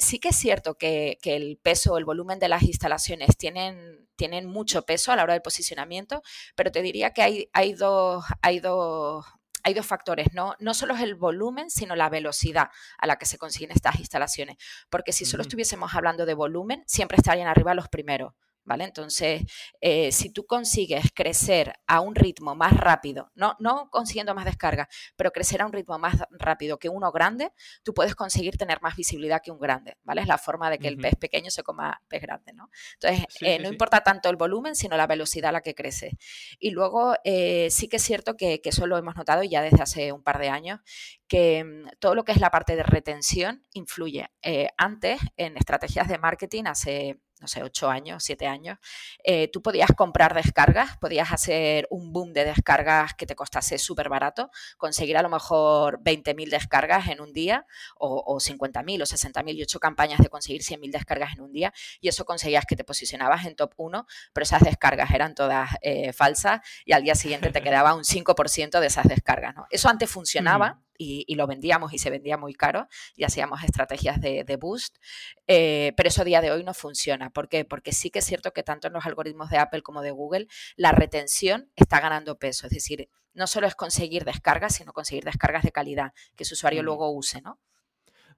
sí 0.00 0.18
que 0.18 0.28
es 0.28 0.36
cierto 0.36 0.76
que, 0.76 1.18
que 1.20 1.36
el 1.36 1.58
peso, 1.62 1.98
el 1.98 2.06
volumen 2.06 2.38
de 2.38 2.48
las 2.48 2.62
instalaciones 2.62 3.36
tienen, 3.36 4.08
tienen 4.16 4.46
mucho 4.46 4.82
peso 4.86 5.12
a 5.12 5.16
la 5.16 5.24
hora 5.24 5.34
del 5.34 5.42
posicionamiento, 5.42 6.22
pero 6.54 6.72
te 6.72 6.80
diría 6.80 7.12
que 7.12 7.22
hay, 7.22 7.50
hay, 7.52 7.74
dos, 7.74 8.24
hay 8.40 8.60
dos 8.60 9.26
hay 9.62 9.74
dos 9.74 9.86
factores, 9.86 10.28
¿no? 10.32 10.54
no 10.58 10.74
solo 10.74 10.94
es 10.94 11.00
el 11.00 11.14
volumen, 11.14 11.70
sino 11.70 11.96
la 11.96 12.08
velocidad 12.08 12.70
a 12.98 13.06
la 13.06 13.16
que 13.16 13.26
se 13.26 13.38
consiguen 13.38 13.70
estas 13.72 13.98
instalaciones. 13.98 14.56
Porque 14.88 15.12
si 15.12 15.24
solo 15.24 15.42
estuviésemos 15.42 15.94
hablando 15.94 16.26
de 16.26 16.34
volumen, 16.34 16.82
siempre 16.86 17.16
estarían 17.16 17.48
arriba 17.48 17.74
los 17.74 17.88
primeros. 17.88 18.34
¿Vale? 18.70 18.84
Entonces, 18.84 19.42
eh, 19.80 20.12
si 20.12 20.30
tú 20.30 20.46
consigues 20.46 21.06
crecer 21.12 21.72
a 21.88 22.00
un 22.00 22.14
ritmo 22.14 22.54
más 22.54 22.76
rápido, 22.76 23.32
no, 23.34 23.56
no 23.58 23.90
consiguiendo 23.90 24.32
más 24.32 24.44
descarga, 24.44 24.88
pero 25.16 25.32
crecer 25.32 25.60
a 25.60 25.66
un 25.66 25.72
ritmo 25.72 25.98
más 25.98 26.22
rápido 26.30 26.78
que 26.78 26.88
uno 26.88 27.10
grande, 27.10 27.50
tú 27.82 27.94
puedes 27.94 28.14
conseguir 28.14 28.56
tener 28.56 28.80
más 28.80 28.94
visibilidad 28.94 29.42
que 29.42 29.50
un 29.50 29.58
grande, 29.58 29.96
¿vale? 30.04 30.20
Es 30.20 30.28
la 30.28 30.38
forma 30.38 30.70
de 30.70 30.78
que 30.78 30.86
el 30.86 30.98
pez 30.98 31.16
pequeño 31.16 31.50
se 31.50 31.64
coma 31.64 32.00
pez 32.06 32.22
grande, 32.22 32.52
¿no? 32.52 32.70
Entonces, 32.94 33.26
eh, 33.40 33.58
no 33.58 33.68
importa 33.68 34.02
tanto 34.02 34.30
el 34.30 34.36
volumen, 34.36 34.76
sino 34.76 34.96
la 34.96 35.08
velocidad 35.08 35.48
a 35.48 35.52
la 35.52 35.62
que 35.62 35.74
crece. 35.74 36.16
Y 36.60 36.70
luego, 36.70 37.16
eh, 37.24 37.70
sí 37.72 37.88
que 37.88 37.96
es 37.96 38.04
cierto 38.04 38.36
que, 38.36 38.60
que 38.60 38.68
eso 38.68 38.86
lo 38.86 38.98
hemos 38.98 39.16
notado 39.16 39.42
ya 39.42 39.62
desde 39.62 39.82
hace 39.82 40.12
un 40.12 40.22
par 40.22 40.38
de 40.38 40.48
años, 40.48 40.78
que 41.26 41.64
mm, 41.64 41.98
todo 41.98 42.14
lo 42.14 42.24
que 42.24 42.30
es 42.30 42.40
la 42.40 42.50
parte 42.50 42.76
de 42.76 42.84
retención 42.84 43.66
influye. 43.72 44.28
antes, 44.76 45.20
en 45.36 45.56
estrategias 45.56 46.06
de 46.06 46.18
marketing, 46.18 46.64
hace 46.66 47.18
no 47.40 47.48
sé, 47.48 47.62
ocho 47.62 47.88
años, 47.88 48.22
siete 48.22 48.46
años, 48.46 48.78
eh, 49.24 49.48
tú 49.48 49.62
podías 49.62 49.90
comprar 49.96 50.34
descargas, 50.34 50.96
podías 50.98 51.32
hacer 51.32 51.86
un 51.90 52.12
boom 52.12 52.32
de 52.32 52.44
descargas 52.44 53.14
que 53.14 53.26
te 53.26 53.34
costase 53.34 53.78
súper 53.78 54.08
barato, 54.08 54.50
conseguir 54.76 55.16
a 55.16 55.22
lo 55.22 55.28
mejor 55.28 56.00
20.000 56.02 56.50
descargas 56.50 57.08
en 57.08 57.20
un 57.20 57.32
día 57.32 57.66
o, 57.96 58.22
o 58.26 58.36
50.000 58.38 59.02
o 59.02 59.06
60.000 59.06 59.54
y 59.54 59.62
ocho 59.62 59.80
campañas 59.80 60.20
de 60.20 60.28
conseguir 60.28 60.62
100.000 60.62 60.92
descargas 60.92 61.32
en 61.34 61.42
un 61.42 61.52
día 61.52 61.72
y 62.00 62.08
eso 62.08 62.24
conseguías 62.24 62.64
que 62.66 62.76
te 62.76 62.84
posicionabas 62.84 63.46
en 63.46 63.56
top 63.56 63.72
1, 63.76 64.06
pero 64.32 64.42
esas 64.42 64.62
descargas 64.62 65.10
eran 65.12 65.34
todas 65.34 65.70
eh, 65.82 66.12
falsas 66.12 66.60
y 66.84 66.92
al 66.92 67.02
día 67.02 67.14
siguiente 67.14 67.50
te 67.50 67.62
quedaba 67.62 67.94
un 67.94 68.04
5% 68.04 68.80
de 68.80 68.86
esas 68.86 69.08
descargas. 69.08 69.54
¿no? 69.54 69.66
Eso 69.70 69.88
antes 69.88 70.10
funcionaba 70.10 70.80
y, 71.02 71.34
lo 71.34 71.46
vendíamos 71.46 71.94
y 71.94 71.98
se 71.98 72.10
vendía 72.10 72.36
muy 72.36 72.52
caro 72.52 72.86
y 73.16 73.24
hacíamos 73.24 73.64
estrategias 73.64 74.20
de, 74.20 74.58
boost, 74.60 74.98
eh, 75.46 75.94
pero 75.96 76.08
eso 76.10 76.20
a 76.22 76.24
día 76.24 76.42
de 76.42 76.50
hoy 76.50 76.62
no 76.62 76.74
funciona. 76.74 77.30
¿Por 77.30 77.48
qué? 77.48 77.64
Porque 77.64 77.92
sí 77.92 78.10
que 78.10 78.18
es 78.18 78.26
cierto 78.26 78.52
que 78.52 78.62
tanto 78.62 78.88
en 78.88 78.92
los 78.92 79.06
algoritmos 79.06 79.48
de 79.48 79.56
Apple 79.56 79.82
como 79.82 80.02
de 80.02 80.10
Google 80.10 80.46
la 80.76 80.92
retención 80.92 81.70
está 81.74 82.00
ganando 82.00 82.38
peso, 82.38 82.66
es 82.66 82.72
decir, 82.72 83.08
no 83.32 83.46
solo 83.46 83.66
es 83.66 83.74
conseguir 83.74 84.24
descargas, 84.24 84.74
sino 84.74 84.92
conseguir 84.92 85.24
descargas 85.24 85.62
de 85.62 85.72
calidad 85.72 86.12
que 86.36 86.44
su 86.44 86.54
usuario 86.54 86.82
luego 86.82 87.10
use, 87.10 87.40
¿no? 87.40 87.58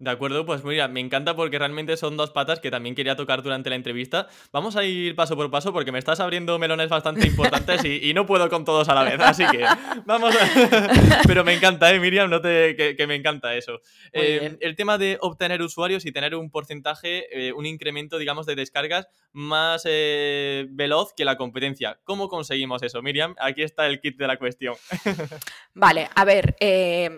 De 0.02 0.10
acuerdo, 0.10 0.44
pues 0.44 0.64
mira, 0.64 0.88
me 0.88 0.98
encanta 0.98 1.36
porque 1.36 1.60
realmente 1.60 1.96
son 1.96 2.16
dos 2.16 2.32
patas 2.32 2.58
que 2.58 2.72
también 2.72 2.96
quería 2.96 3.14
tocar 3.14 3.40
durante 3.40 3.70
la 3.70 3.76
entrevista. 3.76 4.26
Vamos 4.50 4.74
a 4.74 4.82
ir 4.82 5.14
paso 5.14 5.36
por 5.36 5.48
paso 5.48 5.72
porque 5.72 5.92
me 5.92 6.00
estás 6.00 6.18
abriendo 6.18 6.58
melones 6.58 6.88
bastante 6.88 7.24
importantes 7.24 7.84
y, 7.84 8.12
no 8.12 8.26
puedo 8.26 8.50
con 8.50 8.64
todos 8.64 8.88
a 8.88 8.96
la 8.96 9.04
vez, 9.04 9.20
así 9.20 9.44
que 9.46 9.64
vamos 10.04 10.34
a... 10.34 11.22
Pero 11.28 11.44
me 11.44 11.54
encanta, 11.54 11.94
¿eh, 11.94 12.00
Miriam? 12.00 12.28
No 12.28 12.40
te... 12.40 12.74
que, 12.96 13.06
me 13.06 13.14
encanta 13.14 13.54
eso. 13.54 13.80
Eh, 14.12 14.56
el 14.60 14.74
tema 14.74 14.98
de 14.98 15.18
obtener 15.20 15.62
usuarios 15.62 16.04
y 16.04 16.10
tener 16.10 16.34
un 16.34 16.50
porcentaje, 16.50 17.26
eh, 17.30 17.52
un 17.52 17.64
incremento, 17.64 18.18
digamos, 18.18 18.44
de 18.44 18.56
descargas 18.56 19.06
más 19.30 19.82
eh, 19.84 20.66
veloz 20.70 21.14
que 21.14 21.24
la 21.24 21.36
competencia. 21.36 22.00
¿Cómo 22.02 22.28
conseguimos 22.28 22.82
eso, 22.82 23.02
Miriam? 23.02 23.36
Aquí 23.38 23.62
está 23.62 23.86
el 23.86 24.00
kit 24.00 24.18
de 24.18 24.26
la 24.26 24.36
cuestión. 24.36 24.74
Vale, 25.74 26.10
a 26.12 26.24
ver, 26.24 26.56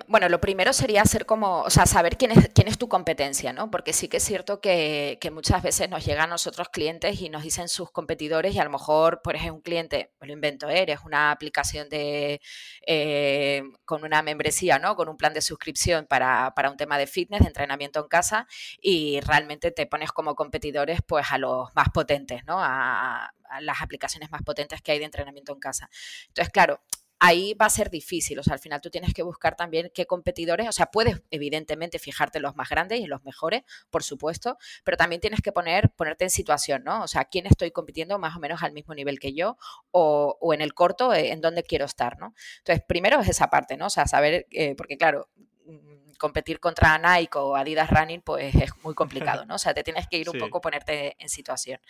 bueno, 0.07 0.29
lo 0.29 0.38
primero 0.38 0.75
sería 0.75 1.03
ser 1.07 1.25
como, 1.25 1.62
o 1.62 1.70
sea, 1.70 1.87
saber 1.87 2.18
quién 2.18 2.31
es, 2.31 2.51
quién 2.55 2.68
es 2.68 2.73
tu 2.78 2.88
competencia, 2.88 3.52
¿no? 3.52 3.70
Porque 3.70 3.92
sí 3.92 4.08
que 4.08 4.18
es 4.18 4.24
cierto 4.24 4.60
que, 4.60 5.18
muchas 5.32 5.62
veces 5.62 5.88
nos 5.88 6.04
llegan 6.04 6.24
a 6.24 6.26
nosotros 6.28 6.68
clientes 6.68 7.20
y 7.20 7.28
nos 7.28 7.42
dicen 7.42 7.68
sus 7.68 7.90
competidores 7.90 8.54
y 8.54 8.58
a 8.58 8.64
lo 8.64 8.70
mejor, 8.70 9.20
por 9.22 9.34
ejemplo, 9.37 9.56
un 9.56 9.60
cliente, 9.62 10.12
lo 10.20 10.32
invento, 10.32 10.68
¿eh? 10.68 10.82
eres 10.82 11.00
una 11.04 11.30
aplicación 11.30 11.88
de 11.88 12.40
eh, 12.87 13.62
con 13.84 14.04
una 14.04 14.22
membresía, 14.22 14.78
¿no? 14.78 14.96
Con 14.96 15.08
un 15.08 15.16
plan 15.16 15.34
de 15.34 15.42
suscripción 15.42 16.06
para, 16.06 16.52
un 16.70 16.76
tema 16.76 16.98
de 16.98 17.06
fitness, 17.06 17.40
de 17.40 17.48
entrenamiento 17.48 18.00
en 18.00 18.08
casa 18.08 18.46
y 18.80 19.20
realmente 19.20 19.70
te 19.70 19.87
pones 19.87 20.12
como 20.12 20.34
competidores 20.34 21.00
pues 21.06 21.26
a 21.30 21.38
los 21.38 21.74
más 21.74 21.88
potentes, 21.90 22.44
¿no? 22.44 22.58
a 22.60 23.32
las 23.60 23.82
aplicaciones 23.82 24.30
más 24.30 24.42
potentes 24.42 24.82
que 24.82 24.92
hay 24.92 24.98
de 24.98 25.04
entrenamiento 25.04 25.52
en 25.52 25.60
casa. 25.60 25.88
Entonces, 26.28 26.52
claro, 26.52 26.80
ahí 27.24 27.54
va 27.54 27.66
a 27.66 27.70
ser 27.70 27.90
difícil. 27.90 28.38
O 28.38 28.42
sea, 28.42 28.54
al 28.54 28.60
final 28.60 28.80
tú 28.82 28.90
tienes 28.90 29.14
que 29.14 29.22
buscar 29.22 29.56
también 29.56 29.90
qué 29.94 30.06
competidores, 30.06 30.68
o 30.68 30.72
sea, 30.72 30.87
puedes 30.87 31.22
evidentemente 31.30 31.98
fijarte 31.98 32.38
en 32.38 32.42
los 32.42 32.54
más 32.54 32.68
grandes 32.68 33.00
y 33.00 33.04
en 33.04 33.10
los 33.10 33.24
mejores, 33.24 33.62
por 33.90 34.02
supuesto, 34.02 34.58
pero 34.84 34.96
también 34.96 35.20
tienes 35.20 35.40
que 35.40 35.50
poner, 35.50 35.90
ponerte 35.90 36.24
en 36.24 36.30
situación, 36.30 36.84
¿no? 36.84 37.02
O 37.02 37.08
sea, 37.08 37.24
quién 37.24 37.46
estoy 37.46 37.70
compitiendo 37.70 38.18
más 38.18 38.37
o 38.37 38.40
menos 38.40 38.62
al 38.62 38.72
mismo 38.72 38.94
nivel 38.94 39.18
que 39.18 39.32
yo 39.32 39.56
o, 39.90 40.37
en 40.52 40.60
el 40.60 40.74
corto, 40.74 41.14
eh, 41.14 41.32
en 41.32 41.40
dónde 41.40 41.62
quiero 41.62 41.87
estar, 41.87 42.18
¿no? 42.18 42.34
Entonces, 42.58 42.84
primero 42.87 43.18
es 43.20 43.28
esa 43.28 43.48
parte, 43.48 43.76
¿no? 43.78 43.87
O 43.87 43.90
sea, 43.90 44.06
saber, 44.06 44.46
eh, 44.50 44.74
porque 44.76 44.98
claro, 44.98 45.28
mm, 45.64 46.12
competir 46.18 46.60
contra 46.60 46.98
Nike 46.98 47.38
o 47.38 47.56
Adidas 47.56 47.88
Running, 47.90 48.20
pues 48.20 48.54
es 48.54 48.70
muy 48.82 48.94
complicado, 48.94 49.46
¿no? 49.46 49.54
O 49.54 49.58
sea, 49.58 49.72
te 49.72 49.82
tienes 49.82 50.06
que 50.08 50.18
ir 50.18 50.28
un 50.28 50.38
poco, 50.50 50.60
ponerte 50.60 51.16
en 51.18 51.28
situación. 51.30 51.80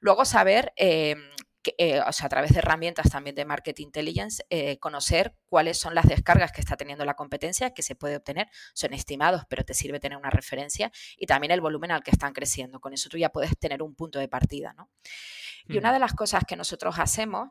Luego 0.00 0.24
saber 0.24 0.72
eh, 0.76 1.14
eh, 1.76 2.00
o 2.00 2.12
sea, 2.12 2.26
a 2.26 2.28
través 2.28 2.52
de 2.52 2.58
herramientas 2.58 3.10
también 3.10 3.36
de 3.36 3.44
Market 3.44 3.78
Intelligence, 3.80 4.44
eh, 4.50 4.78
conocer 4.78 5.34
cuáles 5.46 5.78
son 5.78 5.94
las 5.94 6.06
descargas 6.06 6.52
que 6.52 6.60
está 6.60 6.76
teniendo 6.76 7.04
la 7.04 7.14
competencia, 7.14 7.74
que 7.74 7.82
se 7.82 7.94
puede 7.94 8.16
obtener, 8.16 8.48
son 8.72 8.94
estimados, 8.94 9.42
pero 9.48 9.64
te 9.64 9.74
sirve 9.74 10.00
tener 10.00 10.16
una 10.16 10.30
referencia, 10.30 10.90
y 11.16 11.26
también 11.26 11.50
el 11.50 11.60
volumen 11.60 11.90
al 11.90 12.02
que 12.02 12.10
están 12.10 12.32
creciendo. 12.32 12.80
Con 12.80 12.94
eso 12.94 13.08
tú 13.08 13.18
ya 13.18 13.30
puedes 13.30 13.56
tener 13.58 13.82
un 13.82 13.94
punto 13.94 14.18
de 14.18 14.28
partida. 14.28 14.72
¿no? 14.76 14.90
Y 15.68 15.78
una 15.78 15.92
de 15.92 15.98
las 15.98 16.14
cosas 16.14 16.44
que 16.46 16.56
nosotros 16.56 16.98
hacemos 16.98 17.50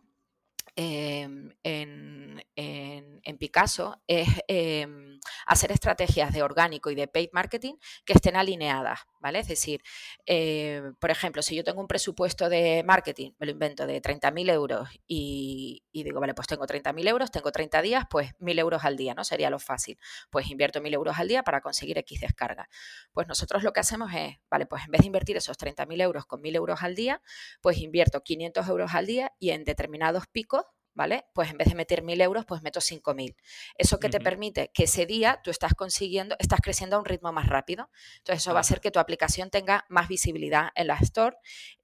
em, 0.76 1.50
en, 1.64 3.38
Picasso 3.38 4.02
es 4.06 4.28
em, 4.48 5.18
hacer 5.46 5.72
estrategias 5.72 6.34
de 6.34 6.44
orgánico 6.44 6.92
y 6.92 6.96
de 6.96 7.08
paid 7.08 7.30
marketing 7.32 7.76
que 8.06 8.14
estén 8.14 8.36
alineadas. 8.36 9.00
¿vale? 9.20 9.40
Es 9.40 9.48
decir, 9.48 9.82
eh, 10.26 10.82
por 11.00 11.12
ejemplo, 11.12 11.42
si 11.42 11.56
yo 11.56 11.64
tengo 11.64 11.82
un 11.82 11.88
presupuesto 11.88 12.50
de 12.50 12.84
marketing, 12.86 13.32
me 13.40 13.46
lo 13.46 13.52
invento, 13.52 13.86
de 13.86 14.02
30.000 14.02 14.50
euros 14.50 14.90
y, 15.08 15.84
digo, 15.92 16.20
vale, 16.20 16.34
pues 16.34 16.48
tengo 16.48 16.66
30.000 16.66 17.08
euros, 17.08 17.32
tengo 17.32 17.52
30 17.52 17.82
días, 17.82 18.06
pues 18.10 18.32
1.000 18.40 18.60
euros 18.60 18.86
al 18.86 18.98
día, 18.98 19.14
¿no? 19.14 19.24
Sería 19.24 19.50
lo 19.50 19.60
fácil. 19.60 19.98
Pues 20.30 20.50
invierto 20.50 20.80
1.000 20.82 20.94
euros 20.94 21.20
al 21.20 21.28
día 21.28 21.44
para 21.44 21.62
conseguir 21.62 21.98
X 22.00 22.22
descarga. 22.22 22.70
Pues 23.12 23.28
nosotros 23.28 23.64
lo 23.64 23.74
que 23.74 23.80
hacemos 23.80 24.12
es, 24.14 24.38
vale, 24.50 24.66
pues 24.66 24.86
en 24.86 24.92
vez 24.92 25.02
de 25.02 25.08
invertir 25.08 25.38
esos 25.38 25.58
30.000 25.58 26.02
euros 26.02 26.26
con 26.26 26.42
1.000 26.42 26.56
euros 26.56 26.84
al 26.84 26.96
día, 26.96 27.22
pues 27.62 27.78
invierto 27.80 28.22
500 28.22 28.68
euros 28.68 28.94
al 28.94 29.06
día 29.06 29.32
y 29.40 29.52
en 29.52 29.64
determinados 29.64 30.28
picos 30.28 30.66
¿vale? 31.00 31.26
Pues 31.34 31.50
en 31.50 31.58
vez 31.58 31.70
de 31.70 31.76
meter 31.76 32.04
1.000 32.04 32.22
euros, 32.22 32.46
pues 32.46 32.62
meto 32.62 32.82
5.000. 32.82 33.38
Eso 33.78 34.00
que 34.00 34.10
te 34.10 34.20
permite 34.20 34.70
que 34.74 34.84
ese 34.84 35.06
día 35.06 35.40
tú 35.42 35.50
estás 35.50 35.74
consiguiendo, 35.74 36.36
estás 36.40 36.60
creciendo 36.62 36.98
a 36.98 37.00
un 37.00 37.06
ritmo 37.06 37.32
más 37.32 37.48
rápido. 37.48 37.90
Entonces 38.18 38.44
eso 38.44 38.52
va 38.52 38.60
a 38.60 38.62
hacer 38.62 38.82
que 38.82 38.92
tu 38.92 39.00
aplicación 39.00 39.50
tenga 39.50 39.86
más 39.88 40.10
visibilidad 40.10 40.72
en 40.76 40.88
la 40.88 40.96
Store 40.96 41.38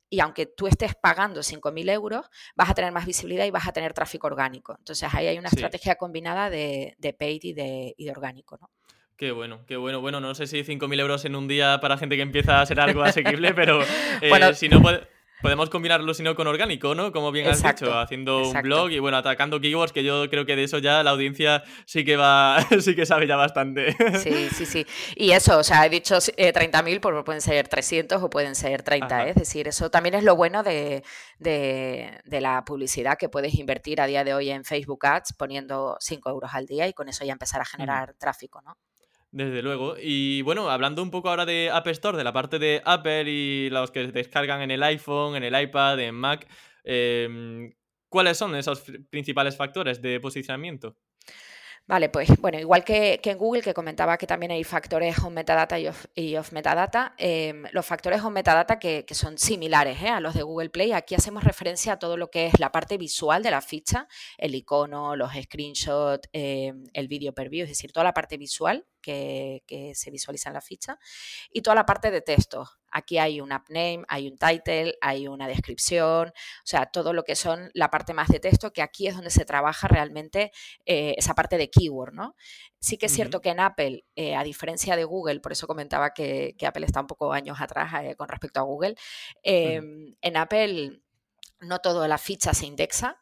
y 0.10 0.20
aunque 0.20 0.46
tú 0.46 0.68
estés 0.68 0.96
pagando 0.96 1.42
5.000 1.42 1.90
euros, 1.92 2.26
vas 2.56 2.70
a 2.70 2.74
tener 2.74 2.92
más 2.92 3.06
visibilidad 3.06 3.46
y 3.46 3.52
vas 3.52 3.68
a 3.68 3.74
tener 3.74 3.94
tráfico 3.94 4.28
orgánico. 4.28 4.76
Entonces 4.78 5.14
ahí 5.14 5.28
hay 5.28 5.38
una 5.38 5.50
estrategia 5.50 5.96
combinada 5.96 6.50
de, 6.50 6.96
de 6.98 7.14
paid 7.14 7.44
y 7.44 7.54
de, 7.54 7.94
y 7.98 8.06
de 8.06 8.12
orgánico, 8.12 8.58
¿no? 8.62 8.70
Qué 9.18 9.32
bueno, 9.32 9.66
qué 9.66 9.78
bueno. 9.78 10.02
Bueno, 10.02 10.20
no 10.20 10.36
sé 10.36 10.46
si 10.46 10.64
5.000 10.64 11.00
euros 11.00 11.24
en 11.24 11.36
un 11.36 11.48
día 11.48 11.80
para 11.80 11.98
gente 11.98 12.18
que 12.18 12.22
empieza 12.22 12.60
a 12.60 12.66
ser 12.66 12.82
algo 12.82 13.02
asequible, 13.02 13.54
pero 13.54 13.80
eh, 14.22 14.54
si 14.54 14.68
no 14.68 14.82
puede... 14.82 15.08
Podemos 15.46 15.70
combinarlo, 15.70 16.12
si 16.16 16.24
no, 16.24 16.34
con 16.34 16.48
orgánico, 16.48 16.96
¿no? 16.96 17.12
Como 17.12 17.32
bien 17.32 17.46
has 17.46 17.62
dicho, 17.62 17.96
haciendo 18.00 18.50
un 18.50 18.62
blog 18.64 18.90
y, 18.90 18.98
bueno, 18.98 19.18
atacando 19.18 19.62
keywords, 19.62 19.94
que 19.94 20.04
yo 20.04 20.28
creo 20.28 20.44
que 20.44 20.56
de 20.56 20.64
eso 20.64 20.80
ya 20.80 21.04
la 21.04 21.12
audiencia 21.12 21.62
sí 21.86 22.04
que 22.04 22.18
va, 22.18 22.58
sí 22.82 22.96
que 22.96 23.06
sabe 23.06 23.28
ya 23.28 23.36
bastante. 23.36 23.96
Sí, 24.18 24.50
sí, 24.50 24.66
sí. 24.66 24.88
Y 25.16 25.34
eso, 25.34 25.60
o 25.60 25.64
sea, 25.64 25.86
he 25.86 25.90
dicho 25.90 26.16
30.000, 26.16 26.96
eh, 26.96 27.00
pues 27.00 27.24
pueden 27.24 27.42
ser 27.42 27.68
300 27.68 28.24
o 28.24 28.28
pueden 28.28 28.56
ser 28.56 28.82
30, 28.82 29.28
¿eh? 29.28 29.30
es 29.30 29.36
decir, 29.36 29.68
eso 29.68 29.92
también 29.92 30.16
es 30.16 30.24
lo 30.24 30.36
bueno 30.36 30.64
de, 30.64 31.04
de, 31.38 32.20
de, 32.26 32.42
la 32.42 32.66
publicidad 32.66 33.16
que 33.16 33.30
puedes 33.30 33.54
invertir 33.54 34.02
a 34.02 34.08
día 34.08 34.24
de 34.24 34.34
hoy 34.34 34.50
en 34.50 34.66
Facebook 34.66 35.06
Ads 35.06 35.34
poniendo 35.34 35.96
5 36.00 36.28
euros 36.28 36.56
al 36.56 36.66
día 36.66 36.88
y 36.88 36.94
con 36.94 37.08
eso 37.08 37.24
ya 37.24 37.34
empezar 37.34 37.62
a 37.62 37.66
generar 37.66 38.16
tráfico, 38.16 38.64
¿no? 38.64 38.78
Desde 39.36 39.62
luego. 39.62 39.96
Y 40.02 40.42
bueno, 40.44 40.70
hablando 40.70 41.04
un 41.04 41.12
poco 41.12 41.28
ahora 41.30 41.46
de 41.46 41.70
App 41.70 41.86
Store, 41.88 42.18
de 42.18 42.24
la 42.24 42.32
parte 42.32 42.58
de 42.58 42.82
Apple 42.86 43.30
y 43.30 43.70
los 43.70 43.92
que 43.92 44.08
descargan 44.08 44.62
en 44.62 44.72
el 44.72 44.82
iPhone, 44.82 45.36
en 45.36 45.44
el 45.44 45.62
iPad, 45.62 46.00
en 46.00 46.16
Mac, 46.16 46.48
em, 46.86 47.74
¿cuáles 48.08 48.38
son 48.38 48.56
esos 48.56 48.86
principales 49.10 49.58
factores 49.58 50.02
de 50.02 50.22
posicionamiento? 50.22 50.96
Vale, 51.88 52.10
pues 52.10 52.30
bueno, 52.42 52.60
igual 52.60 52.84
que, 52.84 53.22
en 53.24 53.38
Google, 53.38 53.62
que 53.62 53.76
comentaba 53.76 54.18
que 54.18 54.26
también 54.26 54.52
hay 54.52 54.64
factores 54.64 55.20
on 55.20 55.36
metadata 55.36 55.78
y 55.78 55.88
off, 56.36 56.52
metadata, 56.52 57.14
em, 57.16 57.64
los 57.74 57.86
factores 57.86 58.24
on 58.24 58.34
metadata 58.34 58.80
que, 58.80 59.06
son 59.12 59.38
similares 59.38 60.02
¿eh? 60.02 60.10
a 60.10 60.20
los 60.20 60.34
de 60.34 60.42
Google 60.42 60.72
Play, 60.72 60.94
aquí 60.94 61.14
hacemos 61.14 61.44
referencia 61.44 61.94
a 61.94 62.00
todo 62.00 62.18
lo 62.18 62.32
que 62.32 62.48
es 62.48 62.60
la 62.60 62.72
parte 62.72 62.98
visual 62.98 63.44
de 63.44 63.52
la 63.52 63.62
ficha, 63.62 64.08
el 64.40 64.56
icono, 64.56 65.16
los 65.16 65.32
screenshots, 65.34 66.28
em, 66.34 66.86
el 66.92 67.08
video 67.08 67.34
per 67.34 67.50
view, 67.50 67.66
es 67.66 67.70
decir, 67.70 67.92
toda 67.92 68.04
la 68.04 68.14
parte 68.14 68.38
visual 68.38 68.88
que, 69.00 69.92
se 69.94 70.12
visualiza 70.12 70.50
en 70.50 70.54
la 70.56 70.62
ficha 70.62 70.98
y 71.52 71.62
toda 71.62 71.76
la 71.76 71.86
parte 71.86 72.10
de 72.10 72.22
texto. 72.22 72.68
Aquí 72.98 73.18
hay 73.18 73.42
un 73.42 73.52
app 73.52 73.68
name, 73.68 74.06
hay 74.08 74.30
un 74.30 74.38
title, 74.38 74.98
hay 75.02 75.28
una 75.28 75.50
descripción, 75.50 76.30
o 76.30 76.64
sea, 76.64 76.86
todo 76.86 77.12
lo 77.12 77.26
que 77.26 77.36
son 77.36 77.70
la 77.74 77.92
parte 77.92 78.14
más 78.14 78.30
de 78.30 78.40
texto, 78.40 78.72
que 78.72 78.82
aquí 78.82 79.08
es 79.08 79.16
donde 79.16 79.32
se 79.32 79.44
trabaja 79.44 79.90
realmente 79.90 80.54
eh, 80.86 81.14
esa 81.18 81.34
parte 81.34 81.58
de 81.58 81.70
keyword, 81.70 82.14
¿no? 82.14 82.38
Sí 82.80 82.98
que 82.98 83.08
es 83.08 83.12
cierto 83.12 83.42
que 83.42 83.50
en 83.50 83.60
Apple, 83.60 84.06
eh, 84.16 84.38
a 84.38 84.46
diferencia 84.46 84.96
de 84.96 85.04
Google, 85.04 85.42
por 85.42 85.52
eso 85.52 85.68
comentaba 85.68 86.14
que, 86.14 86.56
Apple 86.66 86.86
está 86.86 87.02
un 87.02 87.08
poco 87.08 87.34
años 87.34 87.60
atrás 87.60 87.92
eh, 88.02 88.16
con 88.16 88.30
respecto 88.30 88.62
a 88.62 88.64
Google, 88.64 88.96
em, 89.44 90.16
en 90.22 90.38
Apple 90.38 91.02
no 91.60 91.80
toda 91.80 92.08
la 92.08 92.18
ficha 92.18 92.54
se 92.54 92.66
indexa, 92.66 93.20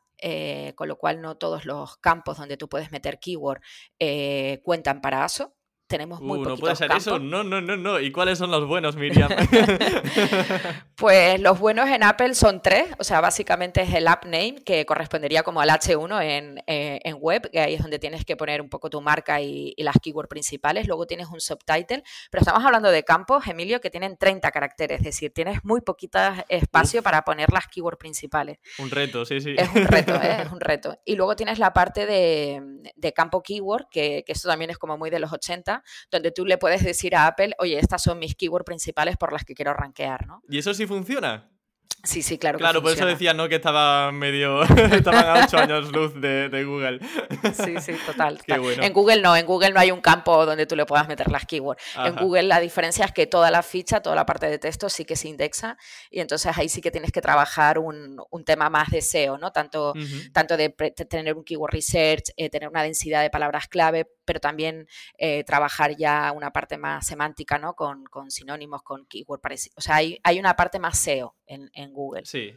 con 0.76 0.88
lo 0.88 1.00
cual 1.00 1.20
no 1.20 1.36
todos 1.36 1.66
los 1.66 1.98
campos 1.98 2.38
donde 2.38 2.58
tú 2.58 2.70
puedes 2.70 2.92
meter 2.92 3.20
keyword 3.20 3.62
cuentan 4.64 5.02
para 5.02 5.24
ASO 5.24 5.56
tenemos 5.94 6.22
muy 6.22 6.40
uh, 6.40 6.44
No 6.44 6.58
puede 6.58 6.76
ser 6.76 6.92
eso, 6.92 7.20
no, 7.20 7.44
no, 7.44 7.62
no, 7.62 7.78
no. 7.78 8.00
¿Y 8.00 8.12
cuáles 8.12 8.40
son 8.40 8.50
los 8.50 8.66
buenos, 8.68 8.96
Miriam? 8.96 9.30
pues 10.96 11.40
los 11.40 11.60
buenos 11.60 11.88
en 11.88 12.02
Apple 12.02 12.34
son 12.34 12.64
tres, 12.64 12.88
o 12.98 13.04
sea, 13.04 13.22
básicamente 13.22 13.84
es 13.84 13.94
el 13.94 14.08
app 14.08 14.26
name, 14.26 14.56
que 14.66 14.88
correspondería 14.88 15.44
como 15.44 15.62
al 15.62 15.70
H1 15.70 16.64
eh, 16.66 17.00
en, 17.04 17.18
web, 17.20 17.48
que 17.52 17.60
ahí 17.60 17.76
es 17.76 17.82
donde 17.84 18.00
tienes 18.00 18.26
que 18.26 18.36
poner 18.36 18.60
un 18.60 18.70
poco 18.70 18.90
tu 18.90 19.02
marca 19.02 19.40
y, 19.40 19.76
las 19.78 19.98
keywords 20.02 20.30
principales. 20.30 20.88
Luego 20.88 21.06
tienes 21.06 21.28
un 21.28 21.40
subtitle, 21.40 22.04
pero 22.32 22.42
estamos 22.42 22.66
hablando 22.66 22.90
de 22.90 23.04
campos, 23.04 23.46
Emilio, 23.46 23.80
que 23.80 23.92
tienen 23.92 24.18
30 24.18 24.50
caracteres, 24.50 24.98
es 24.98 25.06
decir, 25.06 25.32
tienes 25.32 25.64
muy 25.64 25.82
poquito 25.82 26.18
espacio 26.50 27.04
para 27.04 27.22
poner 27.22 27.52
las 27.52 27.68
keywords 27.68 28.00
principales. 28.00 28.58
Un 28.80 28.90
reto, 28.90 29.26
sí, 29.26 29.42
sí. 29.42 29.54
Es 29.56 29.70
un 29.76 29.86
reto, 29.86 30.16
¿eh? 30.16 30.38
es 30.44 30.52
un 30.52 30.60
reto. 30.60 30.98
Y 31.06 31.16
luego 31.18 31.36
tienes 31.36 31.60
la 31.60 31.72
parte 31.72 32.08
de, 32.08 33.14
campo 33.14 33.44
keyword, 33.44 33.90
que, 33.92 34.24
que 34.26 34.32
esto 34.32 34.50
también 34.50 34.72
es 34.72 34.80
como 34.80 34.98
muy 34.98 35.12
de 35.12 35.20
los 35.20 35.32
80, 35.32 35.83
donde 36.12 36.32
tú 36.32 36.46
le 36.46 36.58
puedes 36.58 36.84
decir 36.84 37.16
a 37.16 37.28
Apple, 37.28 37.54
oye, 37.60 37.80
estas 37.80 38.02
son 38.02 38.20
mis 38.20 38.36
keywords 38.36 38.66
principales 38.66 39.18
por 39.18 39.34
las 39.34 39.44
que 39.44 39.54
quiero 39.54 39.74
rankear, 39.74 40.28
¿no? 40.28 40.42
¿Y 40.50 40.58
eso 40.58 40.74
sí 40.74 40.86
funciona? 40.86 41.50
Sí, 42.06 42.22
sí, 42.22 42.38
claro. 42.38 42.60
Claro, 42.60 42.82
por 42.82 42.92
eso 42.92 43.06
decía, 43.06 43.34
¿no? 43.34 43.48
Que 43.48 43.56
estaba 43.56 44.12
medio. 44.12 44.64
estaban 44.92 45.26
a 45.26 45.46
8 45.46 45.58
años 45.58 45.92
luz 45.94 46.20
de, 46.20 46.64
Google. 46.66 47.00
Sí, 47.54 47.76
sí, 47.80 47.94
total. 48.06 48.42
En 48.46 48.92
Google 48.92 49.22
no, 49.22 49.38
en 49.38 49.46
Google 49.46 49.72
no 49.72 49.80
hay 49.80 49.90
un 49.90 50.02
campo 50.02 50.46
donde 50.46 50.66
tú 50.66 50.76
le 50.76 50.86
puedas 50.86 51.08
meter 51.08 51.32
las 51.32 51.46
keywords. 51.46 51.82
En 51.96 52.18
Google 52.18 52.44
la 52.44 52.60
diferencia 52.60 53.06
es 53.06 53.14
que 53.14 53.26
toda 53.26 53.52
la 53.52 53.64
ficha, 53.64 54.02
toda 54.02 54.18
la 54.18 54.26
parte 54.26 54.50
de 54.50 54.60
texto 54.60 54.90
sí 54.90 55.06
que 55.06 55.16
se 55.16 55.30
indexa 55.30 55.78
y 56.12 56.20
entonces 56.20 56.52
ahí 56.58 56.68
sí 56.68 56.82
que 56.82 56.92
tienes 56.92 57.14
que 57.14 57.22
trabajar 57.22 57.80
un, 57.80 58.18
tema 58.46 58.70
más 58.70 58.90
de 58.90 59.02
SEO, 59.02 59.38
¿no? 59.38 59.52
Tanto, 59.54 59.94
tanto 60.34 60.58
de 60.58 60.70
tener 61.10 61.34
un 61.36 61.46
keyword 61.46 61.72
research, 61.72 62.32
eh, 62.36 62.50
tener 62.50 62.68
una 62.68 62.84
densidad 62.84 63.22
de 63.22 63.30
palabras 63.30 63.70
clave, 63.70 64.06
pero 64.26 64.40
también 64.40 64.88
eh, 65.18 65.44
trabajar 65.44 65.96
ya 65.96 66.32
una 66.32 66.52
parte 66.52 66.78
más 66.78 67.06
semántica, 67.06 67.58
¿no? 67.58 67.74
Con, 67.76 68.06
sinónimos, 68.30 68.84
con 68.84 69.06
keyword 69.06 69.42
parecidos. 69.42 69.78
O 69.78 69.82
sea, 69.82 69.96
hay, 69.96 70.20
hay 70.24 70.40
una 70.40 70.56
parte 70.56 70.80
más 70.80 70.98
SEO 70.98 71.36
en, 71.46 71.70
en 71.74 71.94
Google. 71.94 72.26
Sí. 72.26 72.56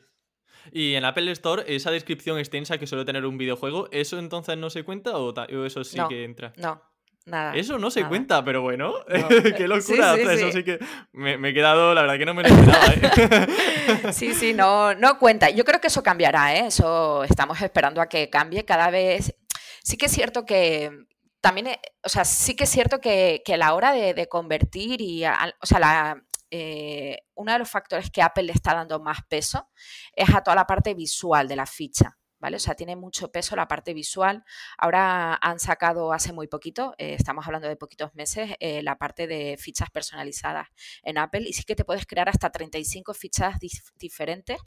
Y 0.72 0.94
en 0.94 1.04
Apple 1.04 1.30
Store, 1.32 1.62
esa 1.66 1.90
descripción 1.90 2.38
extensa 2.38 2.78
que 2.78 2.86
suele 2.86 3.04
tener 3.04 3.24
un 3.24 3.38
videojuego, 3.38 3.88
¿eso 3.92 4.18
entonces 4.18 4.56
no 4.56 4.70
se 4.70 4.82
cuenta 4.82 5.16
o, 5.16 5.32
eso 5.64 5.84
sí 5.84 5.98
que 6.08 6.24
entra? 6.24 6.52
No, 6.56 6.82
Nada, 7.26 7.56
Eso 7.56 7.76
no 7.80 7.90
se 7.90 8.04
cuenta, 8.04 8.44
pero 8.44 8.62
bueno, 8.62 8.94
qué 9.56 9.66
locura. 9.66 10.14
Eso 10.14 10.52
sí 10.52 10.62
que 10.62 10.78
me, 11.12 11.34
he 11.48 11.52
quedado, 11.52 11.92
la 11.92 12.02
verdad 12.02 12.18
que 12.18 12.24
no 12.24 12.34
me 12.34 12.44
lo 12.44 12.48
esperaba. 12.48 12.86
¿eh? 12.94 14.12
sí, 14.12 14.32
sí, 14.32 14.54
no, 14.54 14.94
no 14.94 15.18
cuenta. 15.18 15.50
Yo 15.50 15.64
creo 15.64 15.80
que 15.80 15.88
eso 15.88 16.04
cambiará, 16.04 16.54
¿eh? 16.54 16.66
eso 16.68 17.24
estamos 17.24 17.60
esperando 17.60 18.00
a 18.00 18.08
que 18.08 18.30
cambie 18.30 18.64
cada 18.64 18.90
vez. 18.90 19.34
Sí 19.82 19.96
que 19.96 20.06
es 20.06 20.12
cierto 20.12 20.46
que 20.46 21.05
también, 21.46 21.68
eh, 21.68 21.80
o 22.02 22.08
sea, 22.08 22.24
sí 22.24 22.56
que 22.56 22.64
es 22.64 22.70
cierto 22.70 23.00
que, 23.00 23.40
a 23.46 23.56
la 23.56 23.72
hora 23.74 23.92
de, 23.92 24.28
convertir 24.28 25.00
y, 25.00 25.24
o 25.24 25.66
sea, 25.66 25.78
la, 25.78 26.20
eh, 26.50 27.18
uno 27.36 27.52
de 27.52 27.60
los 27.60 27.70
factores 27.70 28.10
que 28.10 28.20
Apple 28.20 28.42
le 28.42 28.52
está 28.52 28.74
dando 28.74 28.98
más 28.98 29.18
peso 29.28 29.70
es 30.12 30.28
a 30.34 30.42
toda 30.42 30.56
la 30.56 30.66
parte 30.66 30.92
visual 30.94 31.46
de 31.46 31.54
la 31.54 31.66
ficha. 31.66 32.18
¿Vale? 32.38 32.56
O 32.56 32.60
sea, 32.60 32.74
tiene 32.74 32.96
mucho 32.96 33.30
peso 33.30 33.56
la 33.56 33.68
parte 33.68 33.94
visual. 33.94 34.44
Ahora 34.78 35.38
han 35.40 35.58
sacado 35.58 36.12
hace 36.12 36.32
muy 36.32 36.46
poquito, 36.48 36.94
eh, 36.98 37.14
estamos 37.14 37.46
hablando 37.46 37.68
de 37.68 37.76
poquitos 37.76 38.14
meses, 38.14 38.50
eh, 38.60 38.82
la 38.82 38.98
parte 38.98 39.26
de 39.26 39.56
fichas 39.58 39.90
personalizadas 39.90 40.68
en 41.02 41.18
Apple 41.18 41.44
y 41.46 41.52
sí 41.52 41.64
que 41.64 41.74
te 41.74 41.84
puedes 41.84 42.06
crear 42.06 42.28
hasta 42.28 42.50
35 42.50 43.14
fichas 43.14 43.56
diferentes, 43.96 44.58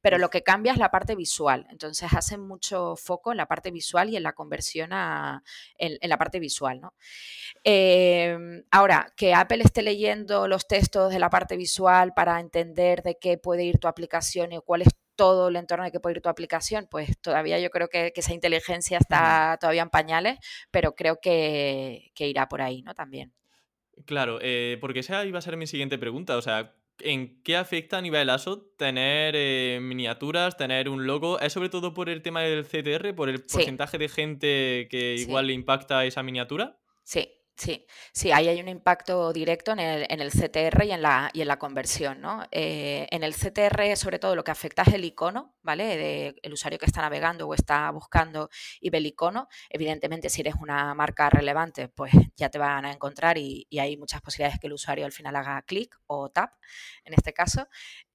pero 0.00 0.18
lo 0.18 0.30
que 0.30 0.42
cambia 0.42 0.72
es 0.72 0.78
la 0.78 0.90
parte 0.90 1.14
visual. 1.14 1.66
Entonces 1.70 2.12
hacen 2.12 2.40
mucho 2.40 2.96
foco 2.96 3.32
en 3.32 3.38
la 3.38 3.46
parte 3.46 3.70
visual 3.70 4.10
y 4.10 4.16
en 4.16 4.22
la 4.22 4.32
conversión 4.32 4.90
en, 5.78 5.98
la 6.02 6.18
parte 6.18 6.38
visual, 6.40 6.80
¿no? 6.80 6.94
Em, 7.64 8.64
ahora, 8.70 9.12
que 9.16 9.34
Apple 9.34 9.62
esté 9.62 9.82
leyendo 9.82 10.48
los 10.48 10.66
textos 10.66 11.12
de 11.12 11.18
la 11.18 11.30
parte 11.30 11.56
visual 11.56 12.12
para 12.14 12.40
entender 12.40 13.02
de 13.02 13.18
qué 13.18 13.38
puede 13.38 13.64
ir 13.64 13.78
tu 13.78 13.88
aplicación 13.88 14.52
y 14.52 14.58
cuál 14.64 14.82
es 14.82 14.88
todo 15.16 15.48
el 15.48 15.56
entorno 15.56 15.84
de 15.84 15.92
que 15.92 16.00
puede 16.00 16.16
ir 16.16 16.22
tu 16.22 16.28
aplicación, 16.28 16.86
pues 16.90 17.18
todavía 17.20 17.58
yo 17.58 17.70
creo 17.70 17.88
que, 17.88 18.12
esa 18.14 18.34
inteligencia 18.34 18.98
está 18.98 19.58
todavía 19.60 19.82
en 19.82 19.90
pañales, 19.90 20.38
pero 20.70 20.94
creo 20.94 21.18
que, 21.20 22.12
irá 22.16 22.48
por 22.48 22.62
ahí, 22.62 22.82
¿no? 22.82 22.94
También. 22.94 23.32
Claro, 24.06 24.38
eh, 24.40 24.78
porque 24.80 25.00
esa 25.00 25.24
iba 25.24 25.38
a 25.38 25.42
ser 25.42 25.56
mi 25.56 25.66
siguiente 25.66 25.98
pregunta, 25.98 26.36
o 26.36 26.42
sea, 26.42 26.74
¿en 27.00 27.42
qué 27.42 27.56
afecta 27.56 27.98
a 27.98 28.02
nivel 28.02 28.30
ASO 28.30 28.62
tener 28.76 29.34
eh, 29.36 29.80
miniaturas, 29.82 30.56
tener 30.56 30.88
un 30.88 31.06
logo? 31.06 31.40
¿Es 31.40 31.52
sobre 31.52 31.68
todo 31.68 31.92
por 31.94 32.08
el 32.08 32.22
tema 32.22 32.42
del 32.42 32.64
CTR, 32.64 33.14
por 33.14 33.28
el 33.28 33.42
porcentaje 33.42 33.98
de 33.98 34.08
gente 34.08 34.88
que 34.90 35.16
igual 35.16 35.48
le 35.48 35.52
impacta 35.52 36.04
esa 36.04 36.22
miniatura? 36.22 36.78
Sí, 37.02 37.28
Sí, 37.54 37.86
sí, 38.12 38.32
ahí 38.32 38.48
hay 38.48 38.60
un 38.60 38.68
impacto 38.68 39.32
directo 39.32 39.72
en 39.72 39.78
el, 39.78 40.06
en 40.08 40.20
el 40.20 40.32
CTR 40.32 40.84
y 40.84 40.90
en 40.92 41.02
la, 41.02 41.30
y 41.32 41.42
en 41.42 41.48
la 41.48 41.58
conversión. 41.58 42.20
¿no? 42.20 42.44
Eh, 42.50 43.06
en 43.10 43.22
el 43.22 43.34
CTR, 43.34 43.94
sobre 43.96 44.18
todo, 44.18 44.34
lo 44.34 44.42
que 44.42 44.50
afecta 44.50 44.82
es 44.82 44.94
el 44.94 45.04
icono, 45.04 45.54
¿vale? 45.62 45.84
De 45.96 46.34
el 46.42 46.52
usuario 46.52 46.78
que 46.78 46.86
está 46.86 47.02
navegando 47.02 47.46
o 47.46 47.54
está 47.54 47.90
buscando 47.90 48.48
y 48.80 48.90
ve 48.90 48.98
el 48.98 49.06
icono. 49.06 49.48
Evidentemente, 49.70 50.28
si 50.30 50.40
eres 50.40 50.54
una 50.60 50.94
marca 50.94 51.30
relevante, 51.30 51.88
pues 51.88 52.12
ya 52.36 52.48
te 52.48 52.58
van 52.58 52.84
a 52.86 52.92
encontrar 52.92 53.38
y, 53.38 53.66
y 53.70 53.78
hay 53.78 53.96
muchas 53.96 54.22
posibilidades 54.22 54.58
que 54.58 54.66
el 54.66 54.72
usuario 54.72 55.04
al 55.04 55.12
final 55.12 55.36
haga 55.36 55.62
clic 55.62 55.94
o 56.06 56.30
tap, 56.30 56.54
en 57.04 57.14
este 57.14 57.32
caso. 57.32 57.68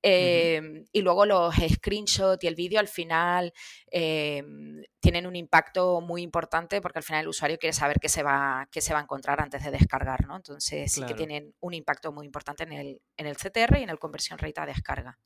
Em, 0.10 0.86
y 0.94 1.02
luego 1.02 1.26
los 1.26 1.54
screenshots 1.56 2.42
y 2.44 2.48
el 2.48 2.56
vídeo 2.56 2.80
al 2.80 2.88
final 2.88 3.52
em, 3.92 4.82
tienen 5.02 5.28
un 5.28 5.36
impacto 5.36 6.00
muy 6.00 6.22
importante 6.22 6.80
porque 6.82 7.00
al 7.00 7.04
final 7.04 7.22
el 7.24 7.28
usuario 7.28 7.58
quiere 7.58 7.74
saber 7.74 8.00
qué 8.00 8.08
se 8.08 8.24
va, 8.24 8.68
qué 8.72 8.80
se 8.80 8.94
va 8.94 9.00
a 9.00 9.04
encontrar 9.04 9.42
antes 9.42 9.64
de 9.64 9.72
descargar, 9.72 10.26
¿no? 10.26 10.38
Entonces 10.38 10.92
sí 10.92 11.04
que 11.04 11.14
tienen 11.14 11.54
un 11.60 11.74
impacto 11.74 12.14
muy 12.14 12.26
importante 12.26 12.64
en 12.64 12.72
el, 12.72 13.02
en 13.18 13.28
el 13.28 13.36
CTR 13.36 13.80
y 13.80 13.84
en 13.84 13.90
el 13.90 14.00
conversión 14.00 14.40
rate 14.40 14.62
a 14.62 14.66
descarga. 14.66 15.20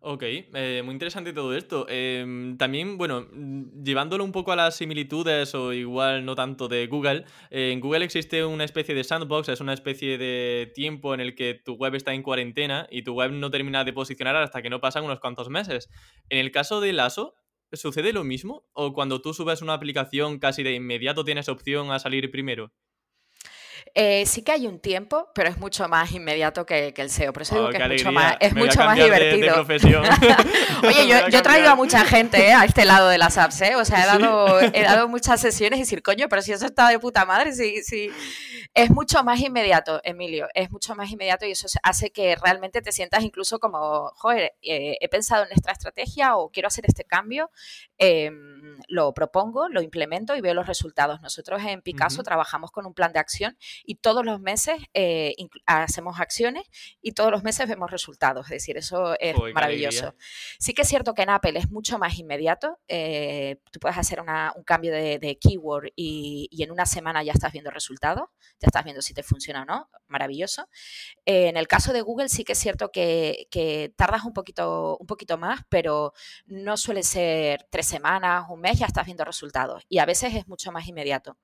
Ok, 0.00 0.22
eh, 0.22 0.82
muy 0.84 0.92
interesante 0.92 1.32
todo 1.32 1.56
esto. 1.56 1.86
Em, 1.88 2.56
también, 2.56 2.98
bueno, 2.98 3.26
mm, 3.32 3.82
llevándolo 3.82 4.22
un 4.24 4.32
poco 4.32 4.52
a 4.52 4.56
las 4.56 4.76
similitudes 4.76 5.54
o 5.54 5.72
igual 5.72 6.24
no 6.24 6.34
tanto 6.34 6.68
de 6.68 6.86
Google, 6.86 7.24
eh, 7.50 7.72
en 7.72 7.80
Google 7.80 8.04
existe 8.04 8.44
una 8.44 8.64
especie 8.64 8.94
de 8.94 9.02
sandbox, 9.02 9.48
es 9.48 9.60
una 9.60 9.72
especie 9.74 10.16
de 10.18 10.70
tiempo 10.74 11.14
en 11.14 11.20
el 11.20 11.34
que 11.34 11.54
tu 11.54 11.74
web 11.74 11.94
está 11.94 12.14
en 12.14 12.22
cuarentena 12.22 12.86
y 12.90 13.02
tu 13.02 13.14
web 13.14 13.32
no 13.32 13.50
termina 13.50 13.84
de 13.84 13.92
posicionar 13.92 14.36
hasta 14.36 14.62
que 14.62 14.70
no 14.70 14.80
pasan 14.80 15.04
unos 15.04 15.20
cuantos 15.20 15.48
meses. 15.48 15.88
En 16.28 16.38
el 16.38 16.52
caso 16.52 16.80
de 16.80 16.92
Lasso, 16.92 17.34
¿sucede 17.72 18.12
lo 18.12 18.24
mismo? 18.24 18.68
¿O 18.74 18.92
cuando 18.92 19.20
tú 19.20 19.34
subes 19.34 19.62
una 19.62 19.74
aplicación 19.74 20.38
casi 20.38 20.62
de 20.62 20.74
inmediato 20.74 21.24
tienes 21.24 21.48
opción 21.48 21.90
a 21.90 21.98
salir 21.98 22.30
primero? 22.30 22.72
Eh, 24.00 24.26
sí 24.26 24.42
que 24.42 24.52
hay 24.52 24.68
un 24.68 24.78
tiempo, 24.78 25.28
pero 25.34 25.48
es 25.48 25.58
mucho 25.58 25.88
más 25.88 26.12
inmediato 26.12 26.64
que, 26.64 26.94
el 26.96 27.10
SEO. 27.10 27.32
Por 27.32 27.42
eso 27.42 27.56
digo 27.56 27.66
oh, 27.66 27.70
que 27.70 27.78
es 27.78 27.88
mucho 27.88 28.12
más, 28.12 28.36
es 28.38 28.54
mucho 28.54 28.78
más 28.84 28.96
divertido. 28.96 29.56
Oye, 30.86 31.08
yo, 31.08 31.16
he 31.36 31.42
traído 31.42 31.68
a 31.68 31.74
mucha 31.74 32.04
gente 32.04 32.46
eh, 32.46 32.52
a 32.52 32.64
este 32.64 32.84
lado 32.84 33.08
de 33.08 33.18
las 33.18 33.36
apps, 33.38 33.60
¿eh? 33.62 33.74
O 33.74 33.84
sea, 33.84 34.04
he 34.04 34.06
dado, 34.06 34.60
he 34.60 34.82
dado 34.84 35.08
muchas 35.08 35.40
sesiones 35.40 35.78
y 35.78 35.82
decir, 35.82 36.00
coño, 36.04 36.28
pero 36.28 36.42
si 36.42 36.52
eso 36.52 36.66
está 36.66 36.88
de 36.90 37.00
puta 37.00 37.24
madre, 37.24 37.52
sí, 37.52 37.82
sí. 37.82 38.08
Es 38.72 38.88
mucho 38.90 39.24
más 39.24 39.40
inmediato, 39.40 40.00
Emilio. 40.04 40.46
Es 40.54 40.70
mucho 40.70 40.94
más 40.94 41.10
inmediato 41.10 41.44
y 41.44 41.50
eso 41.50 41.66
hace 41.82 42.10
que 42.10 42.36
realmente 42.36 42.80
te 42.80 42.92
sientas 42.92 43.24
incluso 43.24 43.58
como, 43.58 44.12
joder, 44.14 44.52
eh, 44.62 44.96
he 45.00 45.08
pensado 45.08 45.44
en 45.44 45.50
esta 45.50 45.72
estrategia 45.72 46.36
o 46.36 46.50
quiero 46.50 46.68
hacer 46.68 46.84
este 46.86 47.02
cambio, 47.02 47.50
em, 47.96 48.76
lo 48.86 49.12
propongo, 49.12 49.68
lo 49.68 49.82
implemento 49.82 50.36
y 50.36 50.40
veo 50.40 50.54
los 50.54 50.68
resultados. 50.68 51.20
Nosotros 51.20 51.60
en 51.64 51.82
Picasso 51.82 52.22
trabajamos 52.22 52.70
con 52.70 52.86
un 52.86 52.94
plan 52.94 53.12
de 53.12 53.18
acción 53.18 53.58
y 53.88 53.94
todos 53.94 54.22
los 54.22 54.38
meses 54.38 54.82
eh, 54.92 55.34
hacemos 55.64 56.20
acciones 56.20 56.64
y 57.00 57.12
todos 57.12 57.30
los 57.30 57.42
meses 57.42 57.66
vemos 57.66 57.90
resultados. 57.90 58.44
Es 58.48 58.50
decir, 58.50 58.76
eso 58.76 59.18
es 59.18 59.34
maravilloso. 59.54 60.14
Sí 60.58 60.74
que 60.74 60.82
es 60.82 60.88
cierto 60.88 61.14
que 61.14 61.22
en 61.22 61.30
Apple 61.30 61.58
es 61.58 61.70
mucho 61.70 61.98
más 61.98 62.18
inmediato. 62.18 62.78
Eh, 62.86 63.62
tú 63.72 63.80
puedes 63.80 63.96
hacer 63.96 64.20
un 64.20 64.62
cambio 64.64 64.92
de, 64.92 65.38
keyword 65.40 65.88
y, 65.96 66.50
en 66.62 66.70
una 66.70 66.84
semana 66.84 67.22
ya 67.22 67.32
estás 67.32 67.50
viendo 67.50 67.70
resultados, 67.70 68.28
ya 68.60 68.66
estás 68.66 68.84
viendo 68.84 69.00
si 69.00 69.14
te 69.14 69.22
funciona 69.22 69.62
o 69.62 69.64
no. 69.64 69.88
Maravilloso. 70.06 70.68
Eh, 71.24 71.48
en 71.48 71.56
el 71.56 71.66
caso 71.66 71.94
de 71.94 72.02
Google 72.02 72.28
sí 72.28 72.44
que 72.44 72.52
es 72.52 72.58
cierto 72.58 72.90
que, 72.92 73.48
tardas 73.96 74.24
un 74.24 74.34
poquito, 74.34 74.98
un 75.00 75.06
poquito 75.06 75.38
más, 75.38 75.62
pero 75.70 76.12
no 76.44 76.76
suele 76.76 77.02
ser 77.02 77.66
tres 77.70 77.86
semanas, 77.86 78.44
un 78.50 78.60
mes, 78.60 78.78
ya 78.78 78.84
estás 78.84 79.06
viendo 79.06 79.24
resultados. 79.24 79.82
Y 79.88 79.96
a 79.96 80.04
veces 80.04 80.34
es 80.34 80.46
mucho 80.46 80.72
más 80.72 80.86
inmediato. 80.86 81.38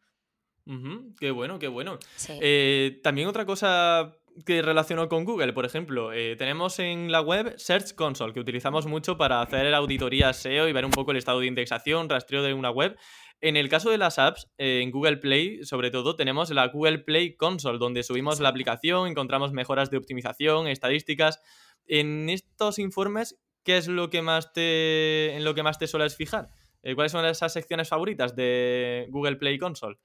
Qué 1.18 1.30
bueno, 1.30 1.58
qué 1.58 1.68
bueno. 1.68 1.98
Eh, 2.28 3.00
también 3.02 3.28
otra 3.28 3.44
cosa 3.44 4.16
que 4.44 4.62
relaciono 4.62 5.08
con 5.08 5.24
Google, 5.24 5.52
por 5.52 5.64
ejemplo, 5.64 6.12
eh, 6.12 6.34
tenemos 6.36 6.78
en 6.78 7.12
la 7.12 7.20
web 7.20 7.54
Search 7.56 7.94
Console, 7.94 8.32
que 8.32 8.40
utilizamos 8.40 8.86
mucho 8.86 9.16
para 9.16 9.40
hacer 9.40 9.72
auditoría 9.74 10.32
SEO 10.32 10.68
y 10.68 10.72
ver 10.72 10.84
un 10.84 10.90
poco 10.90 11.12
el 11.12 11.18
estado 11.18 11.40
de 11.40 11.46
indexación, 11.46 12.08
rastreo 12.08 12.42
de 12.42 12.54
una 12.54 12.70
web. 12.70 12.96
En 13.40 13.56
el 13.56 13.68
caso 13.68 13.90
de 13.90 13.98
las 13.98 14.18
apps, 14.18 14.48
eh, 14.58 14.80
en 14.82 14.90
Google 14.90 15.18
Play, 15.18 15.64
sobre 15.64 15.90
todo, 15.90 16.16
tenemos 16.16 16.50
la 16.50 16.66
Google 16.68 17.00
Play 17.00 17.36
Console, 17.36 17.78
donde 17.78 18.02
subimos 18.02 18.40
la 18.40 18.48
aplicación, 18.48 19.06
encontramos 19.06 19.52
mejoras 19.52 19.90
de 19.90 19.98
optimización, 19.98 20.66
estadísticas. 20.66 21.40
En 21.86 22.30
estos 22.30 22.78
informes, 22.78 23.38
¿qué 23.62 23.76
es 23.76 23.86
lo 23.86 24.08
que 24.08 24.22
más 24.22 24.52
te, 24.52 25.36
en 25.36 25.44
lo 25.44 25.54
que 25.54 25.62
más 25.62 25.78
te 25.78 25.86
sueles 25.86 26.16
fijar? 26.16 26.48
¿Cuáles 26.94 27.12
son 27.12 27.24
esas 27.24 27.52
secciones 27.52 27.88
favoritas 27.88 28.36
de 28.36 29.06
Google 29.10 29.36
Play 29.36 29.58
Console? 29.58 29.96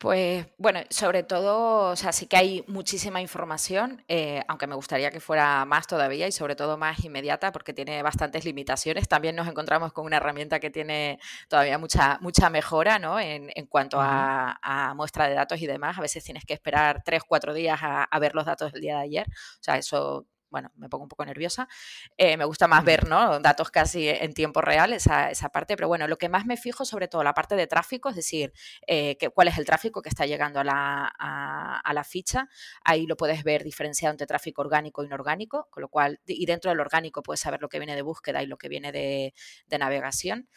Pues 0.00 0.46
bueno, 0.56 0.80
sobre 0.88 1.24
todo, 1.24 1.90
o 1.90 1.96
sea, 1.96 2.12
sí 2.12 2.26
que 2.26 2.38
hay 2.38 2.64
muchísima 2.66 3.20
información, 3.20 4.02
eh, 4.08 4.42
aunque 4.48 4.66
me 4.66 4.74
gustaría 4.74 5.10
que 5.10 5.20
fuera 5.20 5.66
más 5.66 5.86
todavía 5.86 6.26
y 6.26 6.32
sobre 6.32 6.56
todo 6.56 6.78
más 6.78 7.04
inmediata 7.04 7.52
porque 7.52 7.74
tiene 7.74 8.02
bastantes 8.02 8.46
limitaciones. 8.46 9.08
También 9.08 9.36
nos 9.36 9.46
encontramos 9.46 9.92
con 9.92 10.06
una 10.06 10.16
herramienta 10.16 10.58
que 10.58 10.70
tiene 10.70 11.18
todavía 11.48 11.76
mucha, 11.76 12.16
mucha 12.22 12.48
mejora 12.48 12.98
¿no? 12.98 13.20
en, 13.20 13.50
en 13.54 13.66
cuanto 13.66 13.98
a, 14.00 14.94
muestra 14.96 15.28
de 15.28 15.34
datos 15.34 15.60
y 15.60 15.66
demás. 15.66 15.98
A 15.98 16.00
veces 16.00 16.24
tienes 16.24 16.46
que 16.46 16.54
esperar 16.54 17.02
tres, 17.04 17.22
cuatro 17.28 17.52
días 17.52 17.78
a, 17.82 18.04
a 18.04 18.18
ver 18.18 18.34
los 18.34 18.46
datos 18.46 18.72
del 18.72 18.80
día 18.80 18.96
de 18.96 19.02
ayer. 19.02 19.26
O 19.28 19.62
sea, 19.62 19.76
eso 19.76 20.26
bueno, 20.50 20.70
me 20.76 20.88
pongo 20.88 21.04
un 21.04 21.08
poco 21.08 21.24
nerviosa. 21.24 21.68
Eh, 22.16 22.36
me 22.36 22.44
gusta 22.44 22.68
más 22.68 22.84
ver 22.84 23.08
¿no? 23.08 23.40
datos 23.40 23.70
casi 23.70 24.08
en 24.08 24.32
tiempo 24.34 24.60
real, 24.60 24.92
esa, 24.92 25.30
esa, 25.30 25.48
parte, 25.50 25.76
pero 25.76 25.88
bueno, 25.88 26.06
lo 26.08 26.18
que 26.18 26.28
más 26.28 26.46
me 26.46 26.56
fijo 26.56 26.84
sobre 26.84 27.08
todo 27.08 27.22
la 27.24 27.34
parte 27.34 27.56
de 27.56 27.66
tráfico, 27.66 28.08
es 28.08 28.16
decir, 28.16 28.52
eh, 28.86 29.16
que, 29.16 29.30
cuál 29.30 29.48
es 29.48 29.58
el 29.58 29.64
tráfico 29.64 30.02
que 30.02 30.08
está 30.08 30.26
llegando 30.26 30.60
a 30.60 30.64
la, 30.64 31.06
a, 31.06 31.92
la, 31.92 32.04
ficha. 32.04 32.48
Ahí 32.84 33.06
lo 33.06 33.16
puedes 33.16 33.44
ver 33.44 33.62
diferenciado 33.62 34.12
entre 34.12 34.26
tráfico 34.26 34.62
orgánico 34.62 35.02
e 35.02 35.06
inorgánico, 35.06 35.68
con 35.70 35.82
lo 35.82 35.88
cual, 35.88 36.20
y 36.26 36.46
dentro 36.46 36.70
del 36.70 36.80
orgánico 36.80 37.22
puedes 37.22 37.40
saber 37.40 37.60
lo 37.60 37.68
que 37.68 37.78
viene 37.78 37.94
de 37.94 38.02
búsqueda 38.02 38.42
y 38.42 38.46
lo 38.46 38.56
que 38.56 38.68
viene 38.68 38.92
de, 38.92 39.34
de 39.66 39.78
navegación. 39.78 40.48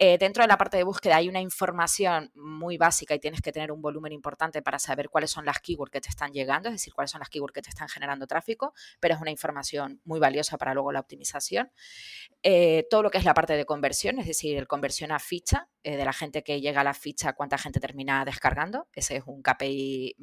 Eh, 0.00 0.16
dentro 0.16 0.44
de 0.44 0.48
la 0.48 0.56
parte 0.56 0.76
de 0.76 0.84
búsqueda 0.84 1.16
hay 1.16 1.28
una 1.28 1.40
información 1.40 2.30
muy 2.34 2.76
básica 2.76 3.16
y 3.16 3.18
tienes 3.18 3.40
que 3.40 3.50
tener 3.50 3.72
un 3.72 3.82
volumen 3.82 4.12
importante 4.12 4.62
para 4.62 4.78
saber 4.78 5.08
cuáles 5.08 5.32
son 5.32 5.44
las 5.44 5.58
keywords 5.58 5.90
que 5.90 6.00
te 6.00 6.08
están 6.08 6.32
llegando, 6.32 6.68
es 6.68 6.76
decir, 6.76 6.94
cuáles 6.94 7.10
son 7.10 7.18
las 7.18 7.28
keywords 7.28 7.52
que 7.52 7.62
te 7.62 7.70
están 7.70 7.88
generando 7.88 8.28
tráfico, 8.28 8.74
pero 9.00 9.14
es 9.14 9.20
una 9.20 9.32
información 9.32 10.00
muy 10.04 10.20
valiosa 10.20 10.56
para 10.56 10.72
luego 10.72 10.92
la 10.92 11.00
optimización. 11.00 11.72
Eh, 12.44 12.86
todo 12.88 13.02
lo 13.02 13.10
que 13.10 13.18
es 13.18 13.24
la 13.24 13.34
parte 13.34 13.56
de 13.56 13.64
conversión, 13.64 14.20
es 14.20 14.26
decir, 14.28 14.56
el 14.56 14.68
conversión 14.68 15.10
a 15.10 15.18
ficha, 15.18 15.68
eh, 15.82 15.96
de 15.96 16.04
la 16.04 16.12
gente 16.12 16.44
que 16.44 16.60
llega 16.60 16.82
a 16.82 16.84
la 16.84 16.94
ficha, 16.94 17.32
cuánta 17.32 17.58
gente 17.58 17.80
termina 17.80 18.24
descargando, 18.24 18.86
ese 18.92 19.16
es 19.16 19.24
un 19.26 19.42
KPI 19.42 20.14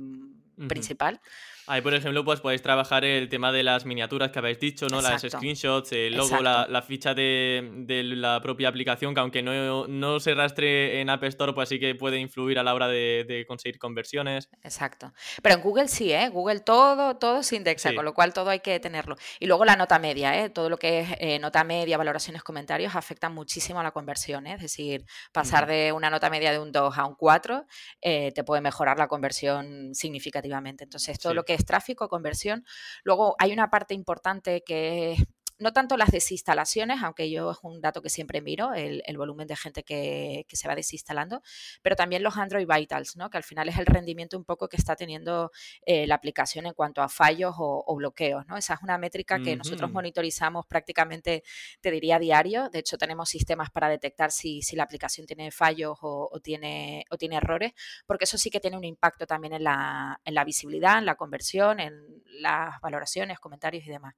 principal. 0.68 1.20
Ahí, 1.68 1.82
por 1.82 1.96
ejemplo, 1.96 2.24
pues 2.24 2.41
podéis 2.41 2.62
trabajar 2.62 3.06
el 3.06 3.28
tema 3.28 3.52
de 3.52 3.63
las 3.63 3.86
miniaturas 3.86 4.30
que 4.30 4.38
habéis 4.38 4.60
dicho, 4.60 4.88
¿no? 4.88 5.02
Las 5.02 5.24
screenshots, 5.24 5.94
el 5.94 6.15
logo, 6.15 6.39
la, 6.39 6.82
ficha 6.84 7.15
de, 7.15 8.04
la 8.06 8.39
propia 8.41 8.70
aplicación, 8.70 9.15
que 9.15 9.20
aunque 9.20 9.41
no, 9.41 9.88
no, 9.88 10.20
se 10.20 10.36
rastre 10.36 11.02
en 11.02 11.10
App 11.10 11.24
Store, 11.24 11.54
pues 11.54 11.70
sí 11.70 11.80
que 11.80 11.96
puede 11.96 12.20
influir 12.20 12.60
a 12.60 12.63
la 12.63 12.76
hora 12.76 12.88
de, 12.88 13.46
conseguir 13.48 13.80
conversiones. 13.80 14.50
Exacto. 14.62 15.12
Pero 15.41 15.56
en 15.56 15.62
Google 15.62 15.88
sí, 15.88 16.13
¿eh? 16.13 16.30
Google 16.30 16.60
todo, 16.60 17.18
todo 17.18 17.41
se 17.41 17.56
indexa, 17.56 17.96
con 17.96 18.06
lo 18.06 18.13
cual 18.13 18.34
todo 18.34 18.52
hay 18.52 18.60
que 18.60 18.80
tenerlo. 18.80 19.15
Y 19.39 19.48
luego 19.48 19.65
la 19.65 19.76
nota 19.76 19.98
media, 19.98 20.39
¿eh? 20.44 20.50
Todo 20.50 20.70
lo 20.70 20.78
que 20.78 21.00
es 21.00 21.10
eh, 21.20 21.39
nota 21.39 21.63
media, 21.63 21.98
valoraciones, 21.98 22.44
comentarios, 22.44 22.96
afecta 22.96 23.30
muchísimo 23.30 23.80
a 23.80 23.84
la 23.84 23.91
conversión, 23.91 24.46
¿eh? 24.46 24.54
Es 24.54 24.62
decir, 24.62 25.06
pasar 25.32 25.65
de 25.65 25.91
una 25.94 26.12
nota 26.12 26.30
media 26.30 26.52
de 26.52 26.60
un 26.60 26.72
2 26.72 26.98
a 26.98 27.06
un 27.06 27.15
4 27.15 27.65
eh, 28.02 28.32
te 28.34 28.44
puede 28.44 28.62
mejorar 28.62 29.00
la 29.00 29.08
conversión 29.08 29.96
significativamente. 29.96 30.44
Entonces, 30.84 31.19
todo 31.19 31.34
lo 31.34 31.43
que 31.43 31.53
es 31.53 31.65
tráfico, 31.65 32.10
conversión. 32.10 32.65
Luego 33.03 33.36
hay 33.39 33.53
una 33.53 33.69
parte 33.69 33.93
importante 33.93 34.63
que 34.65 35.13
es 35.13 35.23
no 35.58 35.72
tanto 35.72 35.96
las 35.98 36.12
desinstalaciones, 36.12 37.02
aunque 37.02 37.30
yo 37.30 37.52
es 37.52 37.58
un 37.63 37.80
dato 37.80 38.02
que 38.02 38.10
siempre 38.10 38.41
miro, 38.41 38.74
el, 38.74 39.02
volumen 39.18 39.48
de 39.48 39.56
gente 39.56 39.84
que, 39.84 40.46
se 40.52 40.68
va 40.68 40.76
desinstalando, 40.76 41.41
pero 41.82 41.96
también 41.96 42.24
los 42.24 42.38
Android 42.38 42.68
Vitals, 42.68 43.15
¿no? 43.15 43.30
que 43.30 43.38
al 43.38 43.44
final 43.44 43.68
es 43.70 43.78
el 43.78 43.86
rendimiento 43.86 44.38
un 44.38 44.46
poco 44.46 44.68
que 44.70 44.78
está 44.78 44.96
teniendo 44.96 45.52
eh, 45.86 46.08
la 46.08 46.15
aplicación 46.15 46.65
en 46.65 46.74
cuanto 46.74 47.02
a 47.02 47.10
fallos 47.10 47.56
o, 47.58 47.96
bloqueos. 47.96 48.46
¿no? 48.48 48.58
Esa 48.58 48.74
es 48.74 48.82
una 48.82 48.98
métrica 48.98 49.39
que 49.39 49.56
nosotros 49.56 49.91
monitorizamos 49.91 50.65
prácticamente, 50.65 51.44
te 51.82 51.91
diría, 51.91 52.20
diario. 52.20 52.70
De 52.70 52.80
hecho, 52.80 52.98
tenemos 52.98 53.30
sistemas 53.30 53.70
para 53.70 53.89
detectar 53.89 54.32
si, 54.32 54.62
la 54.74 54.84
aplicación 54.84 55.26
tiene 55.26 55.52
fallos 55.52 55.98
o, 56.02 56.39
tiene, 56.44 57.06
o 57.10 57.18
tiene 57.18 57.38
errores, 57.38 57.74
porque 58.06 58.26
eso 58.26 58.38
sí 58.38 58.50
que 58.50 58.60
tiene 58.60 58.78
un 58.78 58.84
impacto 58.84 59.26
también 59.26 59.54
en 59.54 59.63
la, 59.63 60.20
en 60.26 60.34
la 60.34 60.44
visibilidad, 60.44 60.98
en 60.98 61.06
la 61.06 61.15
conversión, 61.15 61.80
en 61.80 62.24
las 62.26 62.80
valoraciones, 62.82 63.39
comentarios 63.39 63.86
y 63.86 63.89
demás. 63.89 64.15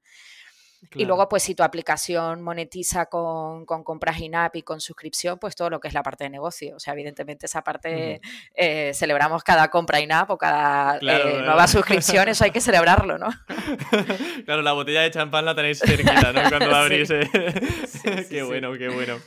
Y 0.95 1.05
luego, 1.05 1.27
pues 1.27 1.43
si 1.43 1.55
tu 1.55 1.63
aplicación 1.63 2.41
monetiza 2.41 3.07
con, 3.07 3.65
compras 3.65 4.19
in-app 4.19 4.55
y 4.55 4.61
con 4.61 4.79
suscripción, 4.79 5.39
pues 5.39 5.55
todo 5.55 5.69
lo 5.69 5.79
que 5.79 5.87
es 5.87 5.93
la 5.93 6.03
parte 6.03 6.23
de 6.23 6.29
negocio. 6.29 6.75
O 6.75 6.79
sea, 6.79 6.93
evidentemente 6.93 7.47
esa 7.47 7.63
parte 7.63 8.21
eh, 8.55 8.91
celebramos 8.93 9.43
cada 9.43 9.69
compra 9.69 9.99
in-app 9.99 10.29
o 10.29 10.37
cada 10.37 10.97
eh, 10.97 11.41
nueva 11.43 11.67
suscripción, 11.67 12.29
eso 12.29 12.43
hay 12.43 12.51
que 12.51 12.61
celebrarlo, 12.61 13.17
¿no? 13.17 13.29
claro, 14.45 14.61
la 14.61 14.73
botella 14.73 15.01
de 15.01 15.11
champán 15.11 15.45
la 15.45 15.55
tenéis 15.55 15.79
cerquita, 15.79 16.31
¿no? 16.31 16.41
Cuando 16.49 16.75
abrís. 16.75 17.09
qué 18.29 18.43
bueno, 18.43 18.73
qué 18.73 18.89
bueno. 18.89 19.17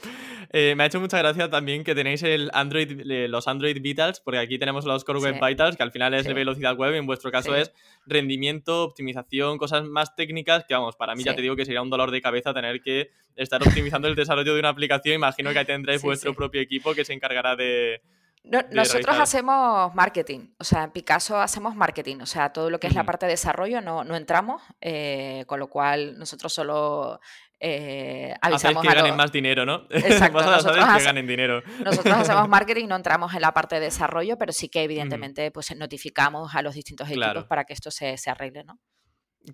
Eh, 0.53 0.75
me 0.75 0.83
ha 0.83 0.87
hecho 0.87 1.01
mucha 1.01 1.19
gracia 1.19 1.49
también 1.49 1.85
que 1.85 1.95
tenéis 1.95 2.25
el 2.25 2.51
Android, 2.53 3.03
los 3.29 3.47
Android 3.47 3.81
Vitals, 3.81 4.21
porque 4.21 4.39
aquí 4.39 4.59
tenemos 4.59 4.85
los 4.85 5.05
Core 5.05 5.21
Web 5.21 5.41
Vitals, 5.41 5.77
que 5.77 5.83
al 5.85 5.93
final 5.93 6.13
es 6.15 6.25
de 6.25 6.35
velocidad 6.35 6.77
web, 6.77 6.95
en 6.95 7.07
vuestro 7.07 7.31
caso 7.31 7.55
es 7.55 7.73
rendimiento, 8.05 8.83
optimización, 8.83 9.59
cosas 9.59 9.85
más 9.85 10.17
técnicas, 10.17 10.65
que 10.67 10.75
vamos, 10.75 10.97
para 10.97 11.15
mí 11.15 11.23
ya 11.23 11.37
te 11.37 11.43
digo 11.43 11.55
que 11.55 11.65
sería 11.65 11.83
un 11.83 11.91
dolor 11.91 12.11
de 12.11 12.21
cabeza 12.21 12.53
tener 12.53 12.83
que 12.83 13.11
estar 13.37 13.63
optimizando 13.63 14.09
el 14.09 14.17
desarrollo 14.17 14.55
de 14.55 14.61
una 14.61 14.71
aplicación. 14.71 15.15
Imagino 15.15 15.53
que 15.53 15.61
ahí 15.61 15.65
tendréis 15.65 16.03
vuestro 16.03 16.35
propio 16.35 16.61
equipo 16.61 16.95
que 16.95 17.05
se 17.05 17.13
encargará 17.13 17.55
de, 17.55 18.03
nosotros 18.43 19.19
hacemos 19.19 19.95
marketing, 19.95 20.49
o 20.59 20.65
sea, 20.65 20.85
en 20.85 20.91
Picasso 20.93 21.39
hacemos 21.39 21.77
marketing, 21.77 22.21
o 22.23 22.27
sea, 22.27 22.53
todo 22.53 22.71
lo 22.71 22.81
que 22.81 22.87
es 22.87 22.95
la 22.95 23.05
parte 23.05 23.27
de 23.27 23.33
desarrollo 23.33 23.83
no, 23.83 24.03
no 24.03 24.17
entramos, 24.17 24.63
eh, 24.81 25.45
con 25.47 25.61
lo 25.61 25.69
cual 25.69 26.19
nosotros 26.19 26.53
solo 26.53 27.21
eh, 27.61 28.35
avisamos 28.41 28.83
que 28.83 28.95
ganen 28.95 29.17
más 29.17 29.31
dinero, 29.31 29.67
¿no? 29.67 29.87
Exacto. 29.91 30.41
nosotros, 30.41 30.85
que 30.97 31.05
ganen 31.05 31.27
dinero. 31.27 31.63
nosotros 31.85 32.15
hacemos 32.19 32.49
marketing, 32.49 32.87
no 32.89 32.97
entramos 32.97 33.35
en 33.35 33.43
la 33.43 33.53
parte 33.53 33.77
de 33.77 33.83
desarrollo, 33.83 34.39
pero 34.39 34.53
sí 34.53 34.69
que 34.69 34.83
evidentemente 34.83 35.51
pues 35.51 35.75
notificamos 35.77 36.55
a 36.55 36.63
los 36.63 36.75
distintos 36.75 37.09
equipos 37.11 37.45
para 37.45 37.65
que 37.65 37.75
esto 37.75 37.91
se, 37.91 38.17
se 38.17 38.31
arregle, 38.31 38.65
¿no? 38.65 38.81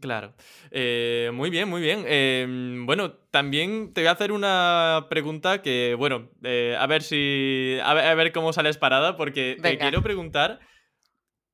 Claro. 0.01 0.35
Eh, 0.71 1.31
muy 1.33 1.49
bien, 1.49 1.69
muy 1.69 1.81
bien. 1.81 2.05
Em, 2.07 2.87
bueno, 2.87 3.13
también 3.31 3.93
te 3.93 4.01
voy 4.01 4.09
a 4.09 4.13
hacer 4.13 4.33
una 4.33 5.07
pregunta 5.09 5.63
que, 5.63 5.95
bueno, 5.97 6.31
eh, 6.43 6.77
a 6.79 6.87
ver 6.87 7.03
si. 7.03 7.79
A 7.85 7.95
ver, 7.95 8.33
cómo 8.33 8.53
sales 8.53 8.79
parada, 8.79 9.17
porque 9.17 9.57
te 9.63 9.79
quiero 9.79 10.03
preguntar 10.03 10.59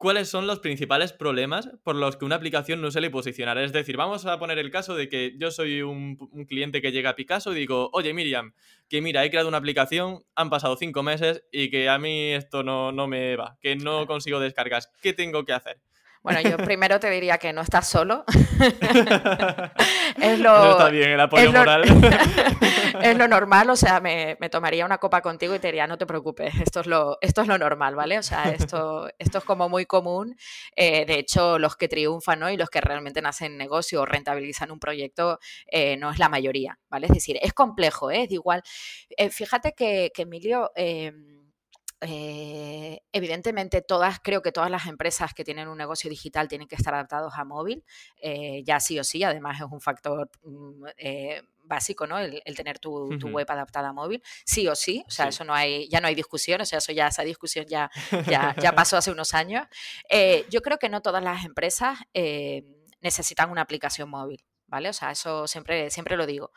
cuáles 0.02 0.28
son 0.28 0.48
los 0.48 0.58
principales 0.58 1.12
problemas 1.12 1.70
por 1.84 1.94
los 1.94 2.16
que 2.16 2.24
una 2.24 2.34
aplicación 2.34 2.80
no 2.80 2.90
se 2.90 3.00
le 3.00 3.08
posicionará. 3.08 3.62
Es 3.62 3.72
decir, 3.72 3.96
vamos 3.96 4.26
a 4.26 4.36
poner 4.40 4.58
el 4.58 4.72
caso 4.72 4.96
de 4.96 5.08
que 5.08 5.36
yo 5.38 5.52
soy 5.52 5.80
un, 5.82 6.16
cliente 6.48 6.82
que 6.82 6.90
llega 6.90 7.10
a 7.10 7.14
Picasso 7.14 7.52
y 7.52 7.54
digo, 7.54 7.88
oye 7.92 8.12
Miriam, 8.12 8.52
que 8.88 9.00
mira, 9.00 9.24
he 9.24 9.30
creado 9.30 9.46
una 9.46 9.58
aplicación, 9.58 10.24
han 10.34 10.50
pasado 10.50 10.76
cinco 10.76 11.04
meses 11.04 11.44
y 11.52 11.70
que 11.70 11.88
a 11.88 12.00
mí 12.00 12.32
esto 12.32 12.64
no, 12.64 12.90
no 12.90 13.06
me 13.06 13.36
va, 13.36 13.56
que 13.60 13.76
no 13.76 14.08
consigo 14.08 14.40
descargas. 14.40 14.90
¿Qué 15.00 15.12
tengo 15.12 15.44
que 15.44 15.52
hacer? 15.52 15.78
Bueno, 16.22 16.40
yo 16.40 16.56
primero 16.58 17.00
te 17.00 17.10
diría 17.10 17.38
que 17.38 17.52
no 17.52 17.62
estás 17.62 17.88
solo. 17.88 18.24
es 20.20 20.38
lo, 20.38 20.72
está 20.72 20.88
bien 20.88 21.10
el 21.10 21.20
apoyo 21.20 21.48
es 21.48 21.52
moral. 21.52 21.82
es 23.02 23.16
lo 23.16 23.28
normal, 23.28 23.70
o 23.70 23.76
sea, 23.76 24.00
me, 24.00 24.36
tomaría 24.50 24.84
una 24.84 24.98
copa 24.98 25.20
contigo 25.20 25.54
y 25.54 25.58
te 25.58 25.68
diría, 25.68 25.86
no 25.86 25.98
te 25.98 26.06
preocupes, 26.06 26.54
esto 26.60 26.80
es 26.80 26.86
lo, 26.86 27.18
esto 27.20 27.42
es 27.42 27.48
lo 27.48 27.58
normal, 27.58 27.94
¿vale? 27.94 28.18
O 28.18 28.22
sea, 28.22 28.50
esto, 28.50 29.08
esto 29.18 29.38
es 29.38 29.44
como 29.44 29.68
muy 29.68 29.86
común. 29.86 30.36
Eh, 30.76 31.04
de 31.06 31.18
hecho, 31.18 31.58
los 31.58 31.76
que 31.76 31.88
triunfan 31.88 32.38
¿no? 32.38 32.50
y 32.50 32.56
los 32.56 32.70
que 32.70 32.80
realmente 32.80 33.22
nacen 33.22 33.56
negocio 33.56 34.02
o 34.02 34.06
rentabilizan 34.06 34.70
un 34.70 34.78
proyecto 34.78 35.38
eh, 35.66 35.96
no 35.96 36.10
es 36.10 36.18
la 36.18 36.28
mayoría, 36.28 36.78
¿vale? 36.88 37.06
Es 37.06 37.12
decir, 37.12 37.38
es 37.40 37.52
complejo, 37.52 38.10
¿eh? 38.10 38.24
es 38.24 38.30
igual. 38.30 38.62
Eh, 39.16 39.30
fíjate 39.30 39.72
que, 39.72 40.10
que 40.14 40.22
Emilio 40.22 40.70
em, 40.74 41.41
eh, 42.04 43.00
evidentemente, 43.12 43.80
todas, 43.80 44.18
creo 44.20 44.42
que 44.42 44.50
todas 44.50 44.70
las 44.70 44.86
empresas 44.86 45.32
que 45.34 45.44
tienen 45.44 45.68
un 45.68 45.78
negocio 45.78 46.10
digital 46.10 46.48
tienen 46.48 46.66
que 46.66 46.74
estar 46.74 46.92
adaptados 46.94 47.34
a 47.36 47.44
móvil, 47.44 47.84
eh, 48.20 48.62
ya 48.64 48.80
sí 48.80 48.98
o 48.98 49.04
sí, 49.04 49.22
además 49.22 49.60
es 49.60 49.66
un 49.70 49.80
factor 49.80 50.28
mm, 50.42 50.86
eh, 50.96 51.42
básico, 51.62 52.08
¿no? 52.08 52.18
El, 52.18 52.42
tener 52.56 52.80
tu, 52.80 53.08
web 53.30 53.48
adaptada 53.48 53.90
a 53.90 53.92
móvil, 53.92 54.20
sí 54.44 54.66
o 54.66 54.74
sí, 54.74 55.04
o 55.06 55.10
sea, 55.10 55.28
eso 55.28 55.44
no 55.44 55.54
hay, 55.54 55.88
ya 55.88 56.00
no 56.00 56.08
hay 56.08 56.16
discusión, 56.16 56.60
o 56.60 56.66
sea, 56.66 56.78
eso 56.78 56.90
ya, 56.90 57.06
esa 57.06 57.22
discusión 57.22 57.66
ya, 57.68 57.88
ya, 58.26 58.54
ya 58.60 58.72
pasó 58.74 58.96
hace 58.96 59.12
unos 59.12 59.32
años. 59.32 59.66
yo 60.50 60.60
creo 60.60 60.78
que 60.78 60.88
no 60.88 61.02
todas 61.02 61.22
las 61.22 61.44
empresas 61.44 61.98
necesitan 63.00 63.50
una 63.50 63.62
aplicación 63.62 64.10
móvil. 64.10 64.44
¿vale? 64.72 64.88
O 64.88 64.92
sea, 64.94 65.10
eso 65.10 65.46
siempre, 65.46 65.90
siempre 65.90 66.16
lo 66.16 66.24
digo. 66.24 66.50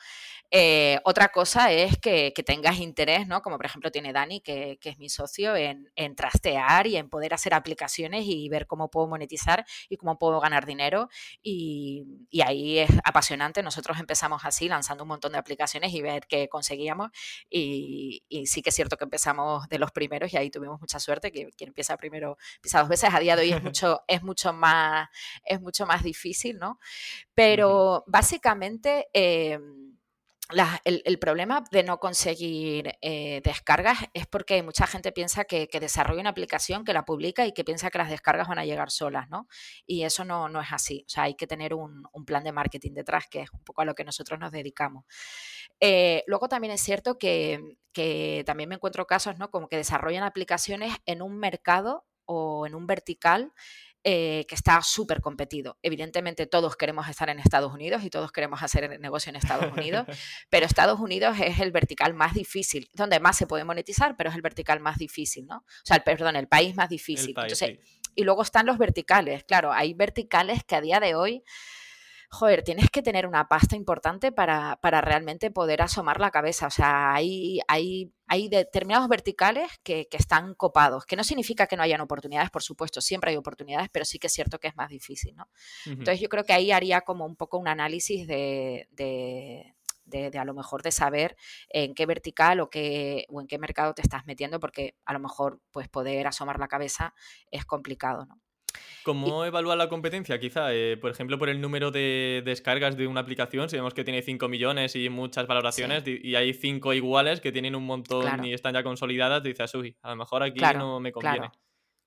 Eh, 0.51 0.99
otra 1.03 1.29
cosa 1.29 1.71
es 1.71 1.97
que, 1.97 2.31
tengas 2.45 2.79
interés, 2.79 3.27
¿no? 3.27 3.41
Como 3.41 3.57
por 3.57 3.65
ejemplo 3.65 3.91
tiene 3.91 4.13
Dani, 4.13 4.41
que, 4.41 4.77
es 4.81 4.97
mi 4.99 5.09
socio, 5.09 5.55
en, 5.55 6.15
trastear 6.15 6.87
y 6.87 6.97
en 6.97 7.09
poder 7.09 7.33
hacer 7.33 7.53
aplicaciones 7.53 8.25
y 8.25 8.47
ver 8.49 8.67
cómo 8.67 8.89
puedo 8.89 9.07
monetizar 9.07 9.65
y 9.89 9.97
cómo 9.97 10.17
puedo 10.17 10.39
ganar 10.39 10.65
dinero. 10.65 11.09
Y, 11.41 12.05
ahí 12.45 12.79
es 12.79 12.89
apasionante. 13.03 13.63
Nosotros 13.63 13.99
empezamos 13.99 14.45
así, 14.45 14.69
lanzando 14.69 15.03
un 15.03 15.09
montón 15.09 15.31
de 15.31 15.39
aplicaciones 15.39 15.93
y 15.93 16.01
ver 16.01 16.27
qué 16.27 16.47
conseguíamos. 16.47 17.09
Y, 17.49 18.23
sí 18.45 18.61
que 18.61 18.69
es 18.69 18.75
cierto 18.75 18.97
que 18.97 19.05
empezamos 19.05 19.67
de 19.69 19.79
los 19.79 19.91
primeros 19.91 20.33
y 20.33 20.37
ahí 20.37 20.49
tuvimos 20.51 20.79
mucha 20.79 20.99
suerte, 20.99 21.31
que 21.31 21.49
quien 21.57 21.69
empieza 21.69 21.97
primero 21.97 22.37
empieza 22.57 22.79
dos 22.79 22.89
veces. 22.89 23.09
A 23.13 23.19
día 23.19 23.35
de 23.35 23.43
hoy 23.43 23.51
es 23.51 23.63
mucho, 23.63 24.03
es 24.07 24.23
mucho, 24.23 24.53
más, 24.53 25.09
es 25.43 25.61
mucho 25.61 25.85
más 25.85 26.03
difícil, 26.03 26.59
¿no? 26.59 26.79
Pero 27.33 28.03
básicamente... 28.07 29.07
El, 30.83 31.17
problema 31.17 31.63
de 31.71 31.81
no 31.81 31.99
conseguir 31.99 32.93
eh, 33.01 33.41
descargas 33.43 33.97
es 34.13 34.27
porque 34.27 34.61
mucha 34.61 34.85
gente 34.85 35.11
piensa 35.11 35.45
que, 35.45 35.67
desarrolla 35.79 36.21
una 36.21 36.29
aplicación, 36.29 36.85
que 36.85 36.93
la 36.93 37.03
publica 37.03 37.47
y 37.47 37.51
que 37.51 37.63
piensa 37.63 37.89
que 37.89 37.97
las 37.97 38.11
descargas 38.11 38.47
van 38.47 38.59
a 38.59 38.65
llegar 38.65 38.91
solas, 38.91 39.27
¿no? 39.27 39.47
Y 39.87 40.03
eso 40.03 40.23
no, 40.23 40.47
no 40.47 40.61
es 40.61 40.71
así. 40.71 41.03
O 41.07 41.09
sea, 41.09 41.23
hay 41.23 41.35
que 41.35 41.47
tener 41.47 41.73
un, 41.73 42.07
plan 42.27 42.43
de 42.43 42.51
marketing 42.51 42.93
detrás, 42.93 43.25
que 43.27 43.41
es 43.41 43.51
un 43.51 43.63
poco 43.63 43.81
a 43.81 43.85
lo 43.85 43.95
que 43.95 44.03
nosotros 44.03 44.39
nos 44.39 44.51
dedicamos. 44.51 45.05
Eh, 45.79 46.23
luego 46.27 46.47
también 46.47 46.73
es 46.73 46.81
cierto 46.81 47.17
que, 47.17 47.77
que, 47.91 48.43
también 48.45 48.69
me 48.69 48.75
encuentro 48.75 49.07
casos, 49.07 49.39
¿no? 49.39 49.49
Como 49.49 49.67
que 49.67 49.77
desarrollan 49.77 50.23
aplicaciones 50.23 50.93
en 51.07 51.23
un 51.23 51.39
mercado 51.39 52.05
o 52.25 52.67
en 52.67 52.75
un 52.75 52.85
vertical 52.85 53.51
eh, 54.07 54.45
que 54.47 54.53
está 54.53 54.83
súper 54.83 55.19
competido. 55.19 55.79
Evidentemente 55.81 56.45
todos 56.45 56.75
queremos 56.75 57.09
estar 57.09 57.27
en 57.27 57.39
Estados 57.39 57.73
Unidos 57.73 58.03
y 58.03 58.11
todos 58.11 58.31
queremos 58.31 58.61
hacer 58.61 58.99
negocio 58.99 59.31
en 59.31 59.35
Estados 59.35 59.75
Unidos, 59.75 60.05
pero 60.51 60.67
Estados 60.67 60.99
Unidos 60.99 61.35
es 61.43 61.59
el 61.59 61.71
vertical 61.71 62.13
más 62.13 62.35
difícil, 62.35 62.87
donde 62.93 63.19
más 63.19 63.35
se 63.35 63.47
puede 63.47 63.63
monetizar, 63.63 64.15
pero 64.15 64.29
es 64.29 64.35
el 64.35 64.43
vertical 64.43 64.79
más 64.79 64.99
difícil, 64.99 65.47
¿no? 65.47 65.57
O 65.57 65.65
sea, 65.83 65.97
el, 65.97 66.03
perdón, 66.03 66.35
el 66.35 66.47
país 66.47 66.75
más 66.75 66.89
difícil. 66.89 67.33
Y 68.13 68.23
luego 68.23 68.43
están 68.43 68.67
los 68.67 68.77
verticales, 68.77 69.43
claro, 69.43 69.73
hay 69.73 69.95
verticales 69.95 70.63
que 70.63 70.75
a 70.75 70.81
día 70.81 70.99
de 70.99 71.15
hoy 71.15 71.43
joder, 72.35 72.63
tienes 72.63 72.89
que 72.89 73.01
tener 73.01 73.25
una 73.25 73.47
pasta 73.47 73.75
importante 73.75 74.31
para, 74.31 74.77
realmente 75.01 75.51
poder 75.51 75.81
asomar 75.81 76.19
la 76.19 76.31
cabeza. 76.31 76.67
O 76.67 76.69
sea, 76.69 77.13
hay, 77.13 77.59
hay, 77.67 78.11
hay 78.27 78.49
determinados 78.49 79.07
verticales 79.07 79.71
que, 79.83 80.07
están 80.11 80.53
copados, 80.53 81.05
que 81.05 81.15
no 81.15 81.23
significa 81.23 81.67
que 81.67 81.77
no 81.77 81.83
hayan 81.83 82.01
oportunidades, 82.01 82.51
por 82.51 82.63
supuesto, 82.63 83.01
siempre 83.01 83.31
hay 83.31 83.37
oportunidades, 83.37 83.89
pero 83.91 84.05
sí 84.05 84.19
que 84.19 84.27
es 84.27 84.33
cierto 84.33 84.59
que 84.59 84.67
es 84.67 84.75
más 84.75 84.89
difícil, 84.89 85.35
¿no? 85.35 85.49
Entonces 85.85 86.19
yo 86.19 86.29
creo 86.29 86.43
que 86.43 86.53
ahí 86.53 86.71
haría 86.71 87.01
como 87.01 87.25
un 87.25 87.35
poco 87.35 87.57
un 87.57 87.67
análisis 87.67 88.27
de, 88.27 88.87
de, 88.91 90.37
a 90.37 90.45
lo 90.45 90.53
mejor 90.53 90.83
de 90.83 90.91
saber 90.91 91.35
en 91.69 91.95
qué 91.95 92.05
vertical 92.05 92.59
o, 92.59 92.69
qué, 92.69 93.25
o 93.29 93.41
en 93.41 93.47
qué 93.47 93.57
mercado 93.57 93.93
te 93.93 94.01
estás 94.01 94.25
metiendo, 94.25 94.59
porque 94.59 94.95
a 95.05 95.13
lo 95.13 95.19
mejor 95.19 95.61
pues 95.71 95.89
poder 95.89 96.27
asomar 96.27 96.59
la 96.59 96.67
cabeza 96.67 97.13
es 97.51 97.65
complicado, 97.65 98.25
¿no? 98.25 98.39
¿Cómo 99.05 99.45
evalúa 99.45 99.75
la 99.75 99.87
competencia? 99.87 100.39
Quizá, 100.39 100.73
eh, 100.73 100.97
por 100.97 101.11
ejemplo, 101.11 101.37
por 101.37 101.47
el 101.47 101.61
número 101.61 101.91
de 101.91 102.41
descargas 102.43 102.97
de 102.97 103.05
una 103.05 103.21
aplicación, 103.21 103.69
si 103.69 103.75
vemos 103.75 103.93
que 103.93 104.03
tiene 104.03 104.23
5 104.23 104.47
millones 104.47 104.95
y 104.95 105.09
muchas 105.09 105.45
valoraciones 105.45 106.03
y 106.07 106.35
hay 106.35 106.55
5 106.55 106.91
iguales 106.93 107.39
que 107.39 107.51
tienen 107.51 107.75
un 107.75 107.85
montón 107.85 108.43
y 108.43 108.53
están 108.53 108.73
ya 108.73 108.81
consolidadas, 108.81 109.43
dices, 109.43 109.75
uy, 109.75 109.95
a 110.01 110.09
lo 110.09 110.15
mejor 110.15 110.41
aquí 110.41 110.59
no 110.59 110.99
me 110.99 111.11
conviene. 111.11 111.51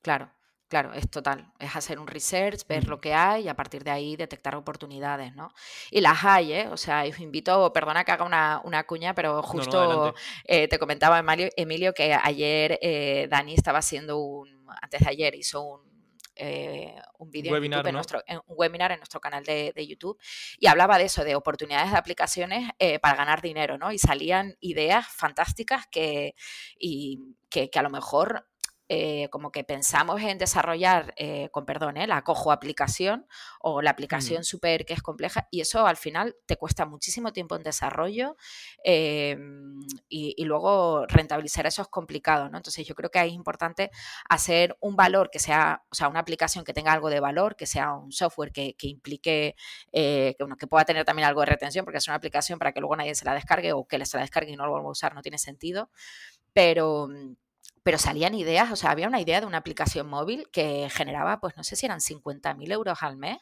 Claro, 0.03 0.33
claro. 0.67 0.93
es 0.93 1.09
total. 1.09 1.53
Es 1.61 1.77
hacer 1.77 2.01
un 2.01 2.09
research, 2.09 2.67
ver 2.67 2.89
lo 2.89 3.01
que 3.01 3.15
hay 3.15 3.45
y 3.45 3.49
a 3.49 3.55
partir 3.55 3.85
de 3.85 3.93
ahí 3.93 4.17
detectar 4.17 4.57
oportunidades, 4.57 5.37
¿no? 5.37 5.53
Y 5.93 6.01
las 6.01 6.25
hay, 6.25 6.53
¿eh? 6.53 6.69
O 6.69 6.77
sea, 6.77 7.05
os 7.09 7.21
invito, 7.21 7.73
perdona 7.73 8.03
que 8.03 8.11
haga 8.11 8.25
una, 8.25 8.85
cuña, 8.89 9.15
pero 9.15 9.41
justo 9.45 10.15
eh, 10.45 10.67
te 10.67 10.81
comentaba 10.81 11.23
Emilio, 11.57 11.95
que 11.95 12.13
ayer 12.13 12.77
eh, 12.83 13.29
Dani 13.31 13.55
estaba 13.55 13.79
haciendo 13.79 14.19
un, 14.19 14.67
antes 14.83 15.01
de 15.01 15.11
ayer 15.11 15.37
hizo 15.37 15.63
un 15.63 15.98
eh, 16.39 16.95
un 17.19 17.31
vídeo 17.31 17.55
en, 17.57 17.93
nuestro, 17.93 18.23
un 18.29 18.57
webinar 18.57 18.93
en 18.93 18.99
nuestro 18.99 19.21
canal 19.21 19.45
de, 19.45 19.87
YouTube 19.87 20.19
y 20.59 20.67
hablaba 20.67 20.99
de 20.99 21.05
eso, 21.05 21.25
de 21.25 21.35
oportunidades 21.35 21.91
de 21.91 21.99
aplicaciones 21.99 22.71
eh, 22.79 22.99
para 22.99 23.17
ganar 23.17 23.43
dinero, 23.43 23.77
¿no? 23.77 23.93
Y 23.93 23.99
salían 23.99 24.57
ideas 24.61 25.07
fantásticas 25.09 25.87
que, 25.91 26.35
y 26.79 27.35
que, 27.51 27.71
que 27.71 27.79
a 27.79 27.83
lo 27.83 27.91
mejor 27.91 28.48
eh, 28.91 29.29
como 29.31 29.53
que 29.53 29.65
pensamos 29.65 30.23
en 30.23 30.39
desarrollar, 30.39 31.13
eh, 31.17 31.51
con 31.51 31.67
perdón, 31.67 31.99
eh, 31.99 32.07
la 32.07 32.23
cojo 32.23 32.53
aplicación 32.53 33.27
o 33.61 33.83
la 33.83 33.91
aplicación 33.91 34.45
súper 34.45 34.87
que 34.87 34.95
es 34.95 35.03
compleja 35.03 35.47
y 35.51 35.61
eso 35.61 35.87
al 35.87 35.99
final 35.99 36.37
te 36.47 36.57
cuesta 36.57 36.87
muchísimo 36.87 37.35
tiempo 37.35 37.55
en 37.55 37.63
desarrollo 37.63 38.39
em, 38.83 39.79
y, 40.09 40.43
luego 40.45 41.05
rentabilizar 41.07 41.67
eso 41.67 41.83
es 41.83 41.89
complicado, 41.89 42.49
¿no? 42.49 42.57
Entonces 42.57 42.87
yo 42.87 42.95
creo 42.95 43.11
que 43.11 43.21
es 43.23 43.33
importante 43.33 43.91
hacer 44.27 44.75
un 44.81 44.97
valor 44.97 45.29
que 45.31 45.39
sea, 45.39 45.83
o 45.91 45.95
sea, 45.95 46.09
una 46.09 46.21
aplicación 46.21 46.65
que 46.65 46.73
tenga 46.73 46.93
algo 46.93 47.11
de 47.11 47.21
valor, 47.21 47.57
que 47.57 47.67
sea 47.67 47.93
un 47.93 48.11
software 48.13 48.53
que, 48.53 48.75
implique, 48.81 49.55
que, 49.93 50.37
que 50.59 50.67
pueda 50.67 50.87
tener 50.87 51.05
también 51.05 51.29
algo 51.29 51.41
de 51.41 51.47
retención, 51.47 51.85
porque 51.85 51.99
es 51.99 52.09
una 52.09 52.17
aplicación 52.17 52.59
para 52.59 52.73
que 52.73 52.81
luego 52.81 52.97
nadie 52.97 53.15
se 53.15 53.27
la 53.27 53.35
descargue 53.35 53.75
o 53.75 53.87
que 53.87 54.03
se 54.07 54.17
la 54.17 54.23
descargue 54.23 54.53
y 54.53 54.57
no 54.57 54.65
lo 54.65 54.73
vuelva 54.73 54.89
a 54.89 54.93
usar, 54.93 55.15
no 55.15 55.21
tiene 55.21 55.37
sentido, 55.37 55.91
pero 56.55 57.09
pero 57.89 57.97
salían 57.97 58.35
ideas, 58.35 58.71
o 58.71 58.77
sea, 58.77 58.91
había 58.91 59.09
una 59.09 59.19
idea 59.19 59.41
de 59.41 59.47
una 59.47 59.57
aplicación 59.57 60.11
móvil 60.11 60.47
que 60.53 60.91
generaba, 60.91 61.41
pues 61.41 61.57
no 61.57 61.65
sé 61.65 61.75
si 61.75 61.87
eran 61.87 62.01
50.000 62.01 62.71
euros 62.71 62.99
al 63.03 63.17
mes, 63.17 63.39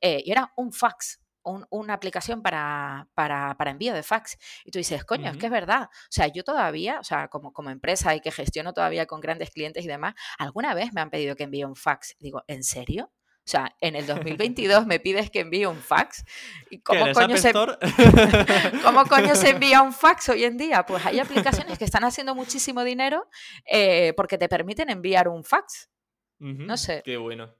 eh, 0.00 0.20
y 0.24 0.32
era 0.32 0.52
un 0.56 0.72
fax. 0.72 1.20
una 1.44 1.94
aplicación 1.94 2.42
para, 2.42 3.06
para, 3.14 3.54
para, 3.56 3.70
envío 3.70 3.94
de 3.94 4.02
fax. 4.02 4.36
Y 4.64 4.72
tú 4.72 4.78
dices, 4.78 5.04
coño, 5.04 5.30
es 5.30 5.36
que 5.36 5.46
es 5.46 5.52
verdad. 5.52 5.82
O 5.84 6.10
sea, 6.10 6.26
yo 6.26 6.42
todavía, 6.42 6.98
o 6.98 7.04
sea, 7.04 7.28
como, 7.28 7.52
como 7.52 7.70
empresa 7.70 8.16
y 8.16 8.20
que 8.20 8.32
gestiono 8.32 8.72
todavía 8.72 9.06
con 9.06 9.20
grandes 9.20 9.50
clientes 9.50 9.84
y 9.84 9.86
demás, 9.86 10.14
alguna 10.38 10.74
vez 10.74 10.92
me 10.92 11.00
han 11.00 11.10
pedido 11.10 11.36
que 11.36 11.44
envíe 11.44 11.62
un 11.62 11.76
fax. 11.76 12.16
Digo, 12.18 12.42
¿en 12.48 12.64
serio? 12.64 13.12
O 13.46 13.50
sea, 13.50 13.76
en 13.82 13.94
el 13.94 14.06
2022 14.06 14.86
me 14.86 15.00
pides 15.00 15.30
que 15.30 15.40
envíe 15.40 15.66
un 15.66 15.76
fax. 15.76 16.24
¿Y 16.70 16.78
cómo, 16.78 17.12
coño 17.12 17.36
se... 17.36 17.52
¿Cómo 18.82 19.04
coño 19.04 19.34
se 19.34 19.50
envía 19.50 19.82
un 19.82 19.92
fax 19.92 20.30
hoy 20.30 20.44
en 20.44 20.56
día? 20.56 20.86
Pues 20.86 21.04
hay 21.04 21.20
aplicaciones 21.20 21.78
que 21.78 21.84
están 21.84 22.04
haciendo 22.04 22.34
muchísimo 22.34 22.84
dinero 22.84 23.28
eh, 23.70 24.14
porque 24.16 24.38
te 24.38 24.48
permiten 24.48 24.88
enviar 24.88 25.28
un 25.28 25.44
fax. 25.44 25.90
No 26.38 26.76
sé. 26.78 27.02
Qué 27.04 27.18
bueno. 27.18 27.54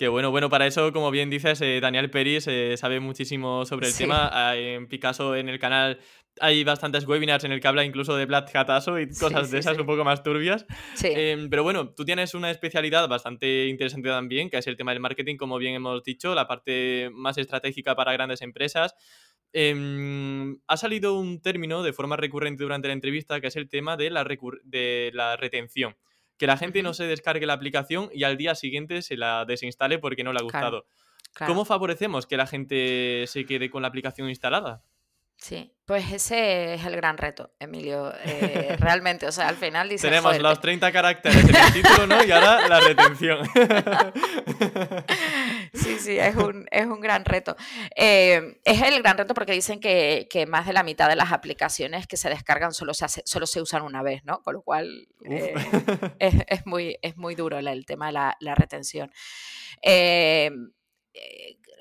Qué 0.00 0.08
bueno, 0.08 0.30
bueno, 0.30 0.48
para 0.48 0.66
eso, 0.66 0.94
como 0.94 1.10
bien 1.10 1.28
dices, 1.28 1.60
eh, 1.60 1.78
Daniel 1.78 2.10
Peris 2.10 2.46
eh, 2.46 2.74
sabe 2.78 3.00
muchísimo 3.00 3.66
sobre 3.66 3.88
el 3.88 3.94
tema. 3.94 4.30
Ah, 4.32 4.56
en 4.56 4.88
Picasso, 4.88 5.36
en 5.36 5.50
el 5.50 5.58
canal, 5.58 6.00
hay 6.40 6.64
bastantes 6.64 7.06
webinars 7.06 7.44
en 7.44 7.52
el 7.52 7.60
que 7.60 7.68
habla 7.68 7.84
incluso 7.84 8.16
de 8.16 8.26
Black 8.26 8.54
Hatazo 8.54 8.98
y 8.98 9.08
cosas 9.08 9.50
de 9.50 9.58
esas 9.58 9.78
un 9.78 9.86
poco 9.86 10.04
más 10.04 10.22
turbias. 10.22 10.66
Em, 11.02 11.48
pero 11.50 11.62
bueno, 11.62 11.90
tú 11.90 12.04
tienes 12.04 12.34
una 12.34 12.50
especialidad 12.50 13.08
bastante 13.08 13.66
interesante 13.66 14.08
también, 14.08 14.50
que 14.50 14.58
es 14.58 14.66
el 14.66 14.76
tema 14.76 14.92
del 14.92 15.00
marketing, 15.00 15.36
como 15.36 15.58
bien 15.58 15.74
hemos 15.74 16.02
dicho, 16.02 16.34
la 16.34 16.46
parte 16.46 17.10
más 17.12 17.38
estratégica 17.38 17.94
para 17.94 18.12
grandes 18.12 18.42
empresas. 18.42 18.94
Em, 19.52 20.58
ha 20.66 20.76
salido 20.76 21.18
un 21.18 21.42
término 21.42 21.82
de 21.82 21.92
forma 21.92 22.16
recurrente 22.16 22.62
durante 22.62 22.88
la 22.88 22.94
entrevista, 22.94 23.40
que 23.40 23.48
es 23.48 23.56
el 23.56 23.68
tema 23.68 23.96
de 23.96 24.10
la, 24.10 24.24
de 24.64 25.10
la 25.14 25.36
retención 25.36 25.96
que 26.40 26.46
la 26.46 26.56
gente 26.56 26.82
no 26.82 26.94
se 26.94 27.04
descargue 27.04 27.44
la 27.44 27.52
aplicación 27.52 28.08
y 28.14 28.24
al 28.24 28.38
día 28.38 28.54
siguiente 28.54 29.02
se 29.02 29.18
la 29.18 29.44
desinstale 29.44 29.98
porque 29.98 30.24
no 30.24 30.32
le 30.32 30.38
ha 30.38 30.42
gustado. 30.42 30.86
¿Cómo 31.46 31.66
favorecemos 31.66 32.26
que 32.26 32.38
la 32.38 32.46
gente 32.46 33.24
se 33.26 33.44
quede 33.44 33.68
con 33.68 33.82
la 33.82 33.88
aplicación 33.88 34.28
instalada? 34.30 34.82
Sí, 35.40 35.74
pues 35.86 36.12
ese 36.12 36.74
es 36.74 36.84
el 36.84 36.94
gran 36.96 37.16
reto, 37.16 37.54
Emilio. 37.58 38.12
Eh, 38.24 38.76
realmente, 38.78 39.26
o 39.26 39.32
sea, 39.32 39.48
al 39.48 39.56
final 39.56 39.88
dice. 39.88 40.06
Tenemos 40.06 40.38
los 40.38 40.60
30 40.60 40.92
caracteres 40.92 41.48
en 41.48 41.56
el 41.56 41.72
título, 41.72 42.06
¿no? 42.06 42.22
Y 42.22 42.30
ahora 42.30 42.68
la 42.68 42.80
retención. 42.80 43.38
sí, 45.72 45.98
sí, 45.98 46.18
es 46.18 46.36
un, 46.36 46.66
es 46.70 46.84
un 46.84 47.00
gran 47.00 47.24
reto. 47.24 47.56
Eh, 47.96 48.60
es 48.64 48.82
el 48.82 49.00
gran 49.00 49.16
reto 49.16 49.32
porque 49.32 49.52
dicen 49.52 49.80
que, 49.80 50.28
más 50.46 50.66
de 50.66 50.74
la 50.74 50.82
mitad 50.82 51.08
de 51.08 51.16
las 51.16 51.32
aplicaciones 51.32 52.06
que 52.06 52.18
se 52.18 52.28
descargan 52.28 52.74
solo 52.74 52.92
se, 52.92 53.06
solo 53.24 53.46
se 53.46 53.62
usan 53.62 53.80
una 53.80 54.02
vez, 54.02 54.22
¿no? 54.24 54.42
Con 54.42 54.56
lo 54.56 54.62
cual 54.62 55.08
eh, 55.24 55.54
es, 56.18 56.66
muy, 56.66 56.98
es 57.00 57.16
muy 57.16 57.34
duro 57.34 57.58
el, 57.58 57.86
tema 57.86 58.08
de 58.08 58.12
la, 58.12 58.36
la 58.40 58.54
retención 58.54 59.10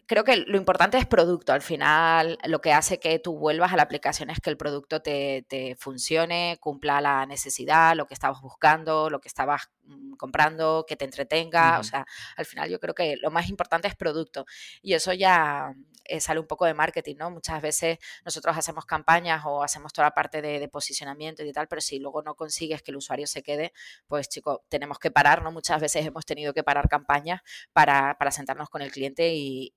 creo 0.09 0.23
que 0.23 0.37
lo 0.37 0.57
importante 0.57 0.97
es 0.97 1.05
producto. 1.05 1.53
Al 1.53 1.61
final, 1.61 2.39
lo 2.45 2.61
que 2.61 2.73
hace 2.73 2.99
que 2.99 3.19
tú 3.19 3.37
vuelvas 3.37 3.73
a 3.73 3.75
la 3.75 3.83
aplicación 3.83 4.31
es 4.31 4.39
que 4.39 4.49
el 4.49 4.57
producto 4.57 5.03
te, 5.03 5.45
funcione, 5.77 6.57
cumpla 6.59 6.99
la 6.99 7.27
necesidad, 7.27 7.95
lo 7.95 8.07
que 8.07 8.15
estabas 8.15 8.41
buscando, 8.41 9.11
lo 9.11 9.19
que 9.19 9.27
estabas 9.27 9.69
mm, 9.83 10.13
comprando, 10.15 10.83
que 10.87 10.95
te 10.95 11.05
entretenga. 11.05 11.77
O 11.77 11.83
sea, 11.83 12.07
al 12.37 12.45
final 12.47 12.71
yo 12.71 12.79
creo 12.79 12.95
que 12.95 13.17
lo 13.21 13.29
más 13.29 13.49
importante 13.49 13.87
es 13.87 13.95
producto. 13.95 14.47
Y 14.81 14.95
eso 14.95 15.13
ya 15.13 15.75
eh, 16.09 16.19
sale 16.19 16.39
un 16.39 16.47
poco 16.47 16.65
de 16.65 16.73
marketing, 16.73 17.15
¿no? 17.17 17.29
Muchas 17.29 17.61
veces 17.61 17.99
nosotros 18.25 18.57
hacemos 18.57 18.85
campañas 18.85 19.43
o 19.45 19.63
hacemos 19.63 19.93
toda 19.93 20.07
la 20.07 20.13
parte 20.13 20.41
de, 20.41 20.67
posicionamiento 20.69 21.43
y 21.43 21.51
tal, 21.53 21.67
pero 21.67 21.81
si 21.81 21.99
luego 21.99 22.21
no 22.21 22.35
consigues 22.35 22.81
que 22.81 22.91
el 22.91 22.97
usuario 22.97 23.27
se 23.27 23.43
quede, 23.43 23.73
pues 24.07 24.27
chico, 24.29 24.63
tenemos 24.69 24.99
que 24.99 25.11
parar, 25.11 25.43
¿no? 25.43 25.51
Muchas 25.51 25.79
veces 25.81 26.05
hemos 26.05 26.25
tenido 26.25 26.53
que 26.53 26.63
parar 26.63 26.89
campañas 26.89 27.41
para, 27.73 28.15
sentarnos 28.31 28.69
con 28.69 28.81
el 28.81 28.91
cliente 28.91 29.31
y, 29.33 29.71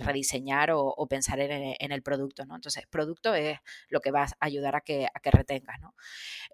rediseñar 0.00 0.70
o, 0.72 1.06
pensar 1.08 1.40
en, 1.40 1.92
el 1.92 2.02
producto, 2.02 2.44
¿no? 2.46 2.54
Entonces, 2.54 2.84
producto 2.88 3.34
es 3.34 3.58
lo 3.88 4.00
que 4.00 4.10
va 4.10 4.24
a 4.24 4.28
ayudar 4.40 4.76
a 4.76 4.80
que, 4.80 5.06
a 5.12 5.20
que 5.20 5.30
retengas, 5.30 5.80
¿no? 5.80 5.94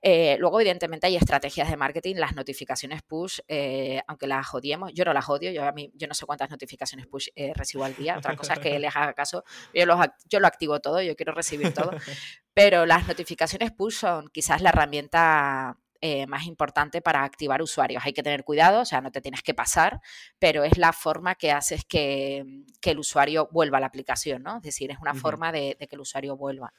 Eh, 0.02 0.36
luego, 0.38 0.60
evidentemente, 0.60 1.06
hay 1.06 1.16
estrategias 1.16 1.70
de 1.70 1.76
marketing, 1.76 2.16
las 2.16 2.34
notificaciones 2.34 3.02
push, 3.02 3.40
eh, 3.48 4.02
aunque 4.06 4.26
las 4.26 4.52
odiemos, 4.52 4.92
yo 4.94 5.04
no 5.04 5.12
las 5.12 5.28
odio, 5.28 5.50
yo, 5.52 5.64
a 5.64 5.72
mí, 5.72 5.90
yo 5.94 6.06
no 6.08 6.14
sé 6.14 6.26
cuántas 6.26 6.50
notificaciones 6.50 7.06
push 7.06 7.28
recibo 7.54 7.84
al 7.84 7.94
día, 7.94 8.18
otra 8.18 8.36
cosa 8.36 8.54
es 8.54 8.58
que 8.60 8.78
les 8.78 8.94
haga 8.94 9.14
caso, 9.20 9.44
yo, 9.74 9.84
yo 10.28 10.40
lo 10.40 10.46
activo 10.46 10.80
todo, 10.80 11.00
yo 11.02 11.16
quiero 11.16 11.32
recibir 11.32 11.72
todo, 11.72 11.90
pero 12.54 12.86
las 12.86 13.06
notificaciones 13.06 13.70
push 13.72 13.94
son 13.94 14.28
quizás 14.28 14.60
la 14.62 14.70
herramienta 14.70 15.76
eh, 16.02 16.26
más 16.26 16.46
importante 16.46 17.02
para 17.02 17.24
activar 17.24 17.60
usuarios. 17.60 18.02
Hay 18.06 18.14
que 18.14 18.22
tener 18.22 18.42
cuidado, 18.42 18.80
o 18.80 18.84
sea, 18.86 19.02
no 19.02 19.12
te 19.12 19.20
tienes 19.20 19.42
que 19.42 19.52
pasar, 19.52 20.00
pero 20.38 20.64
es 20.64 20.78
la 20.78 20.94
forma 20.94 21.34
que 21.34 21.52
haces 21.52 21.84
que, 21.84 22.64
que 22.80 22.92
el 22.92 22.98
usuario 22.98 23.50
vuelva 23.52 23.76
a 23.76 23.80
la 23.82 23.88
aplicación, 23.88 24.42
¿no? 24.42 24.56
Es 24.56 24.62
decir, 24.62 24.90
es 24.90 24.96
una 24.98 25.12
forma 25.12 25.52
de, 25.52 25.76
que 25.78 25.96
el 25.96 26.00
usuario 26.00 26.38
vuelva. 26.38 26.72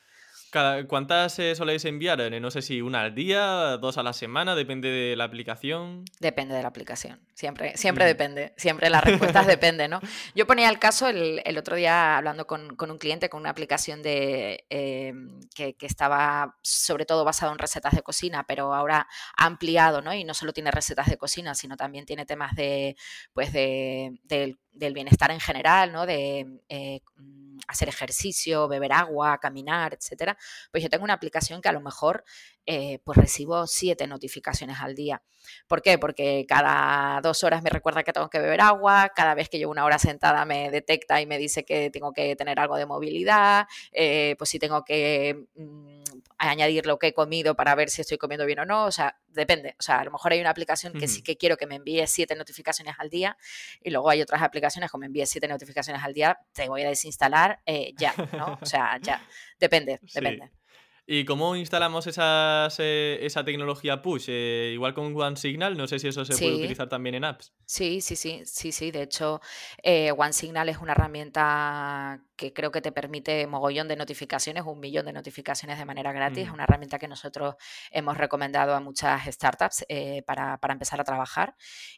¿Cuántas 0.52 1.40
eh, 1.40 1.56
soléis 1.56 1.86
enviar? 1.86 2.20
Eh, 2.20 2.40
no 2.42 2.52
sé 2.52 2.62
si 2.62 2.82
una 2.82 3.04
al 3.04 3.16
día, 3.16 3.78
dos 3.78 3.98
a 3.98 4.04
la 4.04 4.12
semana, 4.12 4.54
depende 4.54 4.90
de 4.90 5.16
la 5.16 5.24
aplicación. 5.24 6.04
Depende 6.20 6.54
de 6.56 6.62
la 6.62 6.68
aplicación, 6.68 7.22
siempre, 7.34 7.78
siempre 7.78 8.04
depende, 8.04 8.54
siempre 8.58 8.90
las 8.90 9.02
respuestas 9.02 9.48
dependen, 9.48 9.92
¿no? 9.92 10.02
Yo 10.36 10.46
ponía 10.48 10.68
el 10.68 10.78
caso 10.78 11.08
el, 11.08 11.58
otro 11.58 11.78
día 11.78 12.18
hablando 12.18 12.48
con, 12.48 12.76
un 12.78 12.98
cliente 12.98 13.30
con 13.30 13.40
una 13.40 13.50
aplicación 13.50 14.04
de, 14.04 14.66
em, 14.70 15.40
que, 15.56 15.74
estaba 15.80 16.58
sobre 16.62 17.06
todo 17.06 17.24
basado 17.24 17.54
en 17.54 17.58
recetas 17.58 17.96
de 17.96 18.02
cocina, 18.02 18.46
pero 18.46 18.74
ahora 18.74 19.08
ha 19.38 19.46
ampliado, 19.46 20.02
¿no? 20.02 20.14
Y 20.14 20.26
no 20.26 20.34
solo 20.34 20.52
tiene 20.52 20.72
recetas 20.72 21.08
de 21.08 21.18
cocina, 21.18 21.56
sino 21.56 21.78
también 21.78 22.06
tiene 22.06 22.26
temas 22.26 22.56
de, 22.56 22.98
pues 23.34 23.54
de, 23.54 24.20
del 24.24 24.60
del 24.72 24.94
bienestar 24.94 25.32
en 25.32 25.40
general, 25.40 25.92
¿no? 25.92 26.06
De 26.06 26.62
eh, 26.70 27.02
mm, 27.18 27.60
hacer 27.68 27.90
ejercicio, 27.90 28.68
beber 28.68 28.94
agua, 28.94 29.38
caminar, 29.38 29.94
etcétera, 29.94 30.38
pues 30.72 30.84
yo 30.84 30.90
tengo 30.90 31.04
una 31.04 31.14
aplicación 31.14 31.62
que 31.62 31.70
a 31.70 31.74
lo 31.74 31.82
mejor 31.82 32.24
eh, 32.66 33.00
pues 33.04 33.18
recibo 33.18 33.66
siete 33.68 34.08
notificaciones 34.08 34.78
al 34.80 34.96
día. 34.96 35.22
¿Por 35.68 35.82
qué? 35.82 35.98
Porque 35.98 36.46
cada 36.48 37.20
dos 37.22 37.44
horas 37.44 37.64
me 37.64 37.70
recuerda 37.70 38.04
que 38.04 38.14
tengo 38.14 38.30
que 38.30 38.40
beber 38.40 38.62
agua, 38.62 39.10
cada 39.16 39.34
vez 39.34 39.50
que 39.50 39.58
llevo 39.58 39.72
una 39.72 39.86
hora 39.86 39.98
sentada 39.98 40.46
me 40.46 40.70
detecta 40.70 41.22
y 41.22 41.26
me 41.26 41.38
dice 41.38 41.66
que 41.66 41.90
tengo 41.90 42.14
que 42.14 42.36
tener 42.36 42.60
algo 42.60 42.76
de 42.76 42.86
movilidad, 42.86 43.68
eh, 43.92 44.36
pues 44.38 44.50
si 44.52 44.60
tengo 44.60 44.84
que 44.84 45.46
mm, 45.56 46.02
añadir 46.38 46.86
lo 46.86 47.00
que 47.00 47.08
he 47.08 47.14
comido 47.14 47.56
para 47.56 47.74
ver 47.76 47.90
si 47.90 48.02
estoy 48.02 48.18
comiendo 48.18 48.46
bien 48.46 48.60
o 48.60 48.66
no, 48.66 48.86
o 48.86 48.92
sea, 48.92 49.18
depende. 49.28 49.76
O 49.80 49.82
sea, 49.82 50.00
a 50.00 50.04
lo 50.04 50.12
mejor 50.12 50.34
hay 50.34 50.42
una 50.42 50.50
aplicación 50.50 50.94
que 50.94 51.08
sí 51.08 51.24
que 51.24 51.38
quiero 51.38 51.58
que 51.58 51.66
me 51.66 51.76
envíe 51.76 52.06
siete 52.08 52.36
notificaciones 52.36 52.96
al 53.00 53.10
día 53.10 53.38
y 53.82 53.90
luego 53.90 54.10
hay 54.10 54.22
otras 54.22 54.42
aplicaciones 54.42 54.92
que 54.92 54.98
me 54.98 55.08
envíe 55.08 55.26
siete 55.26 55.48
notificaciones 55.48 56.04
al 56.04 56.14
día, 56.14 56.40
te 56.54 56.68
voy 56.68 56.84
a 56.84 56.90
desinstalar 56.90 57.62
eh, 57.66 57.94
ya, 57.98 58.14
¿no? 58.34 58.60
O 58.62 58.66
sea, 58.66 59.00
ya, 59.02 59.26
depende, 59.60 60.00
depende. 60.14 60.61
¿Y 61.14 61.26
cómo 61.26 61.58
instalamos 61.58 62.08
esas, 62.08 62.74
eh, 62.80 63.20
esa 63.22 63.44
tecnología 63.44 64.02
push? 64.02 64.28
Eh, 64.30 64.72
igual 64.74 64.94
con 64.94 65.14
OneSignal, 65.14 65.76
no 65.76 65.86
sé 65.86 66.00
si 66.00 66.08
eso 66.08 66.24
se 66.24 66.38
puede 66.38 66.56
utilizar 66.56 66.88
también 66.88 67.16
en 67.16 67.26
apps. 67.26 67.52
Sí, 67.66 68.00
sí, 68.00 68.16
sí, 68.16 68.44
sí, 68.46 68.72
sí. 68.72 68.92
De 68.92 69.02
hecho, 69.02 69.42
eh, 69.84 70.14
OneSignal 70.14 70.70
es 70.70 70.78
una 70.78 70.94
herramienta 70.94 72.24
que 72.38 72.54
creo 72.54 72.72
que 72.72 72.80
te 72.80 72.94
permite 72.94 73.46
mogollón 73.46 73.90
de 73.90 73.98
notificaciones, 73.98 74.64
un 74.66 74.80
millón 74.80 75.06
de 75.06 75.12
notificaciones 75.12 75.78
de 75.78 75.84
manera 75.84 76.14
gratis. 76.14 76.46
Es 76.46 76.50
una 76.50 76.64
herramienta 76.64 76.98
que 76.98 77.10
nosotros 77.10 77.56
hemos 77.92 78.18
recomendado 78.18 78.74
a 78.74 78.80
muchas 78.80 79.26
startups 79.26 79.86
para, 80.26 80.60
para, 80.60 80.74
empezar 80.74 81.02
a 81.02 81.04
trabajar. 81.04 81.56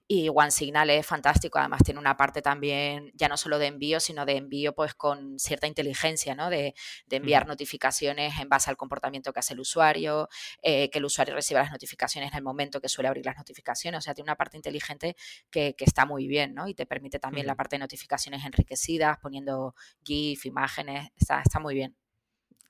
Y 0.07 0.27
OneSignal 0.29 0.89
es 0.89 1.05
fantástico. 1.05 1.59
Además, 1.59 1.83
tiene 1.85 1.99
una 1.99 2.17
parte 2.17 2.41
también, 2.41 3.11
ya 3.13 3.29
no 3.29 3.37
solo 3.37 3.59
de 3.59 3.67
envío, 3.67 3.99
sino 3.99 4.25
de 4.25 4.37
envío 4.37 4.73
pues 4.73 4.95
con 4.95 5.37
cierta 5.37 5.67
inteligencia, 5.67 6.33
¿no? 6.33 6.49
De, 6.49 6.73
de 7.05 7.15
enviar 7.15 7.47
notificaciones 7.47 8.39
en 8.39 8.49
base 8.49 8.71
al 8.71 8.75
comportamiento 8.75 9.02
que 9.11 9.39
hace 9.39 9.53
el 9.53 9.59
usuario, 9.59 10.29
eh, 10.61 10.89
que 10.89 10.99
el 10.99 11.05
usuario 11.05 11.35
reciba 11.35 11.61
las 11.61 11.71
notificaciones 11.71 12.31
en 12.31 12.37
el 12.37 12.43
momento 12.43 12.81
que 12.81 12.89
suele 12.89 13.07
abrir 13.07 13.25
las 13.25 13.37
notificaciones. 13.37 13.99
O 13.99 14.01
sea, 14.01 14.13
tiene 14.13 14.25
una 14.29 14.35
parte 14.35 14.57
inteligente 14.57 15.15
que, 15.49 15.75
está 15.79 16.05
muy 16.05 16.27
bien, 16.27 16.53
¿no? 16.53 16.67
Y 16.67 16.73
te 16.73 16.85
permite 16.85 17.19
también 17.19 17.45
la 17.45 17.55
parte 17.55 17.75
de 17.75 17.81
notificaciones 17.81 18.45
enriquecidas, 18.45 19.17
poniendo 19.19 19.75
GIF, 20.03 20.45
imágenes, 20.45 21.09
está, 21.17 21.41
está 21.41 21.59
muy 21.59 21.75
bien. 21.75 22.02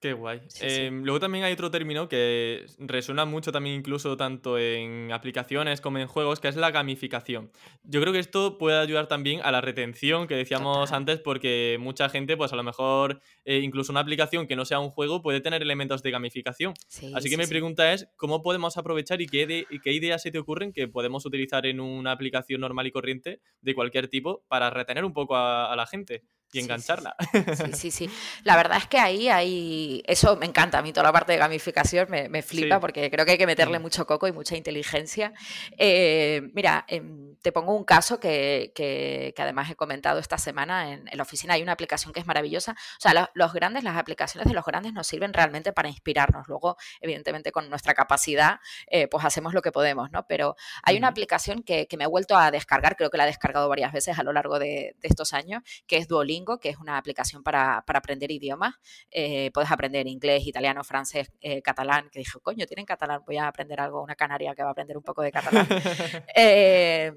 Qué 0.03 0.11
guay. 0.11 0.41
Em, 0.59 1.05
luego 1.05 1.21
también 1.21 1.45
hay 1.45 1.53
otro 1.53 1.71
término 1.71 2.09
que 2.09 2.65
resuena 2.77 3.23
mucho 3.23 3.53
también 3.53 3.77
incluso 3.77 4.17
tanto 4.17 4.57
en 4.57 5.13
aplicaciones 5.13 5.79
como 5.79 5.97
en 5.97 6.07
juegos, 6.07 6.41
que 6.41 6.49
es 6.49 6.57
la 6.57 6.71
gamificación. 6.71 7.53
Yo 7.83 8.01
creo 8.01 8.11
que 8.11 8.19
esto 8.19 8.57
puede 8.57 8.79
ayudar 8.79 9.07
también 9.07 9.39
a 9.45 9.51
la 9.53 9.61
retención 9.61 10.27
que 10.27 10.35
decíamos 10.35 10.91
antes, 10.91 11.21
porque 11.21 11.77
mucha 11.79 12.09
gente, 12.09 12.35
pues 12.35 12.51
a 12.51 12.57
lo 12.57 12.63
mejor 12.63 13.21
eh, 13.45 13.59
incluso 13.59 13.93
una 13.93 14.01
aplicación 14.01 14.45
que 14.45 14.57
no 14.57 14.65
sea 14.65 14.79
un 14.79 14.89
juego 14.89 15.21
puede 15.21 15.39
tener 15.39 15.61
elementos 15.61 16.03
de 16.03 16.11
gamificación. 16.11 16.73
Así 17.15 17.29
que 17.29 17.37
mi 17.37 17.47
pregunta 17.47 17.93
es, 17.93 18.09
¿cómo 18.17 18.41
podemos 18.41 18.75
aprovechar 18.75 19.21
y 19.21 19.27
qué, 19.27 19.65
qué 19.81 19.93
ideas 19.93 20.21
se 20.21 20.31
te 20.31 20.37
ocurren 20.37 20.73
que 20.73 20.89
podemos 20.89 21.25
utilizar 21.25 21.65
en 21.65 21.79
una 21.79 22.11
aplicación 22.11 22.59
normal 22.59 22.87
y 22.87 22.91
corriente 22.91 23.39
de 23.61 23.73
cualquier 23.73 24.09
tipo 24.09 24.43
para 24.49 24.69
retener 24.69 25.05
un 25.05 25.13
poco 25.13 25.37
a 25.37 25.73
la 25.77 25.87
gente? 25.87 26.23
Y 26.53 26.59
engancharla. 26.59 27.15
Sí, 27.31 27.73
sí, 27.73 27.91
sí, 27.91 28.09
La 28.43 28.55
verdad 28.55 28.77
es 28.77 28.87
que 28.87 28.99
ahí 28.99 29.27
hay. 29.27 30.03
Eso 30.05 30.35
me 30.37 30.45
encanta. 30.45 30.77
A 30.77 30.81
mí 30.81 30.93
toda 30.93 31.05
la 31.05 31.11
parte 31.11 31.33
de 31.33 31.39
gamificación 31.39 32.07
me, 32.09 32.41
flipa 32.43 32.79
porque 32.79 33.09
creo 33.09 33.25
que 33.25 33.31
hay 33.31 33.37
que 33.37 33.47
meterle 33.47 33.79
mm. 33.79 33.81
mucho 33.81 34.05
coco 34.05 34.27
y 34.27 34.31
mucha 34.31 34.55
inteligencia. 34.55 35.33
Eh, 35.77 36.41
mira, 36.53 36.85
em, 36.87 37.35
te 37.41 37.51
pongo 37.51 37.75
un 37.75 37.83
caso 37.83 38.19
que, 38.19 38.71
que, 38.75 39.33
además 39.37 39.69
he 39.69 39.75
comentado 39.75 40.19
esta 40.19 40.37
semana 40.37 40.93
en, 40.93 41.09
la 41.11 41.23
oficina. 41.23 41.55
Hay 41.55 41.63
una 41.63 41.71
aplicación 41.71 42.13
que 42.13 42.19
es 42.19 42.25
maravillosa. 42.25 42.71
O 42.71 43.01
sea, 43.01 43.31
los, 43.33 43.53
grandes, 43.53 43.83
las 43.83 43.97
aplicaciones 43.97 44.47
de 44.47 44.53
los 44.53 44.65
grandes 44.65 44.93
nos 44.93 45.07
sirven 45.07 45.33
realmente 45.33 45.73
para 45.73 45.89
inspirarnos. 45.89 46.47
Luego, 46.47 46.77
evidentemente, 47.01 47.51
con 47.51 47.69
nuestra 47.69 47.93
capacidad, 47.93 48.59
eh, 48.87 49.07
pues 49.07 49.25
hacemos 49.25 49.53
lo 49.53 49.61
que 49.61 49.71
podemos, 49.71 50.11
¿no? 50.11 50.25
Pero 50.27 50.55
hay 50.83 50.97
una 50.97 51.07
aplicación 51.07 51.63
que, 51.63 51.87
me 51.97 52.05
he 52.05 52.07
vuelto 52.07 52.35
a 52.35 52.49
descargar, 52.49 52.95
creo 52.95 53.11
que 53.11 53.17
la 53.17 53.25
he 53.25 53.27
descargado 53.27 53.69
varias 53.69 53.91
veces 53.91 54.17
a 54.17 54.23
lo 54.23 54.33
largo 54.33 54.57
de, 54.57 54.95
de 54.99 55.07
estos 55.07 55.33
años, 55.33 55.61
que 55.85 55.97
es 55.97 56.07
Duolingo 56.07 56.42
que 56.59 56.69
es 56.69 56.77
una 56.77 56.97
aplicación 56.97 57.43
para, 57.43 57.77
aprender 57.77 58.31
idiomas. 58.31 58.75
Eh, 59.11 59.51
puedes 59.53 59.71
aprender 59.71 60.07
inglés, 60.07 60.45
italiano, 60.45 60.83
francés, 60.83 61.31
eh, 61.41 61.61
catalán, 61.61 62.09
que 62.11 62.19
dije, 62.19 62.39
coño, 62.41 62.65
tienen 62.65 62.85
catalán, 62.85 63.21
voy 63.25 63.37
a 63.37 63.47
aprender 63.47 63.79
algo, 63.79 64.01
una 64.01 64.15
canaria 64.15 64.55
que 64.55 64.63
va 64.63 64.69
a 64.69 64.71
aprender 64.71 64.97
un 64.97 65.03
poco 65.03 65.21
de 65.21 65.31
catalán. 65.31 65.67
Eh, 66.35 67.11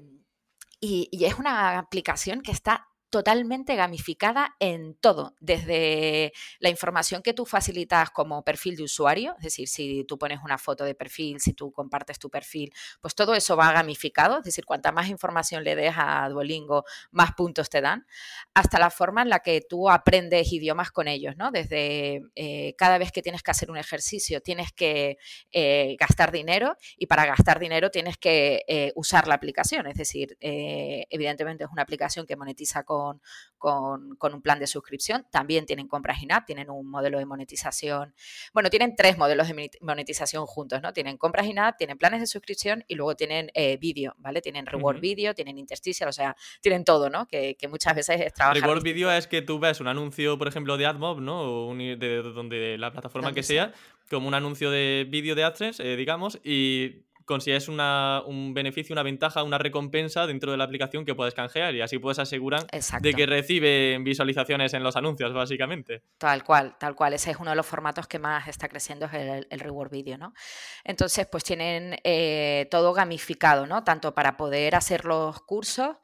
y, 0.79 1.07
y, 1.11 1.25
es 1.25 1.35
una 1.39 1.79
aplicación 1.79 2.41
que 2.41 2.51
está 2.51 2.87
totalmente 3.09 3.75
gamificada 3.75 4.55
en 4.59 4.95
todo, 4.95 5.35
desde 5.39 6.33
la 6.59 6.69
información 6.69 7.21
que 7.21 7.33
tú 7.33 7.45
facilitas 7.45 8.09
como 8.09 8.43
perfil 8.43 8.75
de 8.75 8.83
usuario, 8.83 9.35
es 9.37 9.45
decir, 9.45 9.67
si 9.67 10.03
tú 10.03 10.17
pones 10.17 10.39
una 10.43 10.57
foto 10.57 10.83
de 10.83 10.93
perfil, 10.93 11.39
si 11.39 11.53
tú 11.53 11.71
compartes 11.71 12.19
tu 12.19 12.29
perfil, 12.29 12.73
pues 12.99 13.15
todo 13.15 13.33
eso 13.33 13.55
va 13.55 13.71
gamificado, 13.71 14.39
es 14.39 14.43
decir, 14.43 14.65
cuanta 14.65 14.91
más 14.91 15.07
información 15.07 15.63
le 15.63 15.75
des 15.75 15.93
a 15.95 16.27
Duolingo, 16.29 16.83
más 17.11 17.33
puntos 17.33 17.69
te 17.69 17.81
dan, 17.81 18.05
hasta 18.53 18.77
la 18.77 18.89
forma 18.89 19.21
en 19.21 19.29
la 19.29 19.39
que 19.39 19.61
tú 19.61 19.89
aprendes 19.89 20.51
idiomas 20.51 20.91
con 20.91 21.07
ellos, 21.07 21.37
¿no? 21.37 21.51
Desde 21.51 22.23
eh, 22.35 22.75
cada 22.77 22.97
vez 22.97 23.11
que 23.11 23.21
tienes 23.21 23.41
que 23.41 23.51
hacer 23.51 23.71
un 23.71 23.77
ejercicio 23.77 24.41
tienes 24.41 24.73
que 24.73 25.17
eh, 25.51 25.95
gastar 25.99 26.31
dinero 26.31 26.75
y 26.97 27.07
para 27.07 27.25
gastar 27.25 27.59
dinero 27.59 27.89
tienes 27.89 28.17
que 28.17 28.63
eh, 28.67 28.91
usar 28.95 29.27
la 29.27 29.35
aplicación, 29.35 29.87
es 29.87 29.95
decir, 29.95 30.37
evidentemente 30.39 31.63
es 31.63 31.69
una 31.71 31.83
aplicación 31.83 32.25
que 32.25 32.35
monetiza 32.35 32.83
con, 33.57 34.33
un 34.33 34.41
plan 34.41 34.59
de 34.59 34.67
suscripción. 34.67 35.25
También 35.31 35.65
tienen 35.65 35.87
compras 35.87 36.21
in-app, 36.21 36.45
tienen 36.45 36.69
un 36.69 36.89
modelo 36.89 37.19
de 37.19 37.25
monetización. 37.25 38.13
Bueno, 38.53 38.69
tienen 38.69 38.95
tres 38.95 39.17
modelos 39.17 39.47
de 39.47 39.71
monetización 39.81 40.45
juntos, 40.45 40.81
¿no? 40.81 40.93
Tienen 40.93 41.17
compras 41.17 41.47
in-app, 41.47 41.77
tienen 41.77 41.97
planes 41.97 42.21
de 42.21 42.27
suscripción 42.27 42.83
y 42.87 42.95
luego 42.95 43.15
tienen 43.15 43.49
eh, 43.53 43.77
vídeo, 43.77 44.15
¿vale? 44.19 44.41
Tienen 44.41 44.65
reward 44.65 44.99
video, 44.99 45.33
tienen 45.33 45.57
interstitial, 45.57 46.09
o 46.09 46.13
sea, 46.13 46.35
tienen 46.61 46.83
todo, 46.83 47.09
¿no? 47.09 47.27
Que, 47.27 47.57
muchas 47.69 47.95
veces 47.95 48.21
es 48.21 48.33
trabajar. 48.33 48.61
Reward 48.61 48.81
video 48.81 49.11
es 49.11 49.27
que 49.27 49.41
tú 49.41 49.59
ves 49.59 49.81
un 49.81 49.87
anuncio, 49.87 50.37
por 50.37 50.47
ejemplo, 50.47 50.77
de 50.77 50.85
AdMob, 50.85 51.19
¿no? 51.19 51.41
O 51.41 51.75
de, 51.75 52.21
donde 52.33 52.77
la 52.77 52.91
plataforma 52.91 53.33
que 53.33 53.43
sea, 53.43 53.73
como 54.09 54.27
un 54.27 54.33
anuncio 54.33 54.71
de 54.71 55.05
vídeo 55.09 55.35
de 55.35 55.43
AdSense, 55.43 55.83
eh, 55.83 55.97
digamos, 55.97 56.39
y 56.43 57.07
consigues 57.27 57.67
una, 57.67 58.23
un 58.25 58.53
beneficio, 58.53 58.93
una 58.93 59.03
ventaja, 59.03 59.43
una 59.43 59.57
recompensa 59.57 60.25
dentro 60.25 60.49
de 60.49 60.57
la 60.57 60.63
aplicación 60.63 61.05
que 61.05 61.13
puedes 61.13 61.33
canjear 61.33 61.75
y 61.75 61.81
así 61.81 61.99
puedes 61.99 62.17
asegurar 62.19 62.65
de 63.01 63.13
que 63.13 63.25
reciben 63.25 64.03
visualizaciones 64.05 64.73
en 64.73 64.81
los 64.81 64.95
anuncios, 64.95 65.33
básicamente. 65.33 66.01
Tal 66.17 66.43
cual, 66.43 66.77
tal 66.79 66.95
cual. 66.95 67.13
Ese 67.13 67.31
es 67.31 67.37
uno 67.37 67.49
de 67.49 67.57
los 67.57 67.65
formatos 67.65 68.07
que 68.07 68.17
más 68.17 68.47
está 68.47 68.69
creciendo, 68.69 69.05
es 69.07 69.45
el, 69.49 69.59
reward 69.59 69.91
video, 69.91 70.17
¿no? 70.17 70.33
Entonces, 70.85 71.27
pues 71.29 71.43
tienen 71.43 71.97
eh, 72.03 72.67
todo 72.71 72.93
gamificado, 72.93 73.67
¿no? 73.67 73.83
Tanto 73.83 74.15
para 74.15 74.37
poder 74.37 74.75
hacer 74.75 75.03
los 75.03 75.41
cursos, 75.41 75.97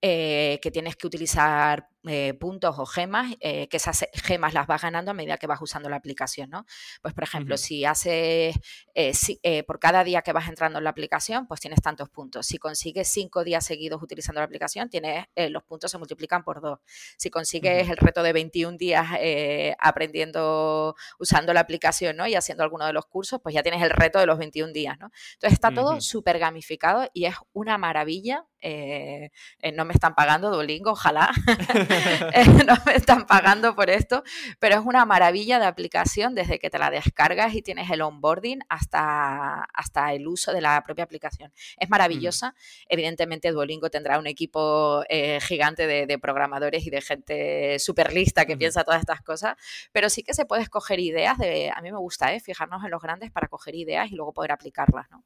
eh, 0.00 0.58
que 0.62 0.70
tienes 0.70 0.96
que 0.96 1.06
utilizar 1.06 1.89
eh, 2.06 2.32
puntos 2.32 2.78
o 2.78 2.86
gemas, 2.86 3.34
eh, 3.40 3.68
que 3.68 3.76
esas 3.76 4.06
gemas 4.14 4.54
las 4.54 4.66
vas 4.66 4.80
ganando 4.80 5.10
a 5.10 5.14
medida 5.14 5.36
que 5.36 5.46
vas 5.46 5.60
usando 5.60 5.90
la 5.90 5.96
aplicación, 5.96 6.48
¿no? 6.48 6.64
Pues, 7.02 7.12
por 7.12 7.24
ejemplo, 7.24 7.58
si 7.58 7.84
haces, 7.84 8.56
eh, 8.94 9.62
por 9.64 9.78
cada 9.78 10.02
día 10.02 10.22
que 10.22 10.32
vas 10.32 10.48
entrando 10.48 10.78
en 10.78 10.84
la 10.84 10.90
aplicación, 10.90 11.46
pues 11.46 11.60
tienes 11.60 11.82
tantos 11.82 12.08
puntos. 12.08 12.46
Si 12.46 12.56
consigues 12.56 13.06
cinco 13.08 13.44
días 13.44 13.66
seguidos 13.66 14.02
utilizando 14.02 14.40
la 14.40 14.46
aplicación, 14.46 14.88
tienes, 14.88 15.26
los 15.50 15.62
puntos 15.64 15.90
se 15.90 15.98
multiplican 15.98 16.42
por 16.42 16.62
dos. 16.62 16.78
Si 17.18 17.28
consigues 17.28 17.90
el 17.90 17.98
reto 17.98 18.22
de 18.22 18.32
21 18.32 18.78
días 18.78 19.06
aprendiendo, 19.78 20.96
usando 21.18 21.52
la 21.52 21.60
aplicación, 21.60 22.16
¿no? 22.16 22.26
Y 22.26 22.34
haciendo 22.34 22.64
alguno 22.64 22.86
de 22.86 22.94
los 22.94 23.04
cursos, 23.04 23.40
pues 23.42 23.54
ya 23.54 23.62
tienes 23.62 23.82
el 23.82 23.90
reto 23.90 24.18
de 24.18 24.26
los 24.26 24.38
21 24.38 24.72
días, 24.72 24.98
¿no? 24.98 25.10
Entonces 25.34 25.52
está 25.52 25.70
todo 25.70 26.00
súper 26.00 26.38
gamificado 26.38 27.10
y 27.12 27.26
es 27.26 27.34
una 27.52 27.76
maravilla. 27.76 28.46
no 28.62 29.84
me 29.84 29.92
están 29.92 30.14
pagando 30.14 30.50
Duolingo, 30.50 30.92
ojalá. 30.92 31.30
Eh, 32.32 32.44
no 32.64 32.74
me 32.86 32.94
están 32.94 33.26
pagando 33.26 33.74
por 33.74 33.90
esto, 33.90 34.22
pero 34.58 34.76
es 34.76 34.82
una 34.84 35.04
maravilla 35.04 35.58
de 35.58 35.66
aplicación 35.66 36.34
desde 36.34 36.58
que 36.58 36.70
te 36.70 36.78
la 36.78 36.90
descargas 36.90 37.54
y 37.54 37.62
tienes 37.62 37.90
el 37.90 38.02
onboarding 38.02 38.60
hasta, 38.68 39.64
hasta 39.64 40.12
el 40.12 40.28
uso 40.28 40.52
de 40.52 40.60
la 40.60 40.82
propia 40.82 41.04
aplicación. 41.04 41.52
Es 41.76 41.90
maravillosa. 41.90 42.54
Evidentemente 42.88 43.50
Duolingo 43.50 43.90
tendrá 43.90 44.18
un 44.18 44.26
equipo 44.26 45.02
eh, 45.08 45.40
gigante 45.40 45.86
de, 45.86 46.18
programadores 46.18 46.86
y 46.86 46.90
de 46.90 47.00
gente 47.00 47.78
súper 47.78 48.12
lista 48.12 48.44
que 48.44 48.56
piensa 48.56 48.84
todas 48.84 49.00
estas 49.00 49.22
cosas, 49.22 49.56
pero 49.92 50.10
sí 50.10 50.22
que 50.22 50.34
se 50.34 50.44
puede 50.44 50.62
escoger 50.62 51.00
ideas 51.00 51.38
de, 51.38 51.72
a 51.74 51.80
mí 51.80 51.90
me 51.90 51.98
gusta, 51.98 52.32
¿eh? 52.32 52.40
fijarnos 52.40 52.84
en 52.84 52.90
los 52.90 53.02
grandes 53.02 53.30
para 53.30 53.48
coger 53.48 53.74
ideas 53.74 54.10
y 54.10 54.16
luego 54.16 54.32
poder 54.32 54.52
aplicarlas, 54.52 55.10
¿no? 55.10 55.24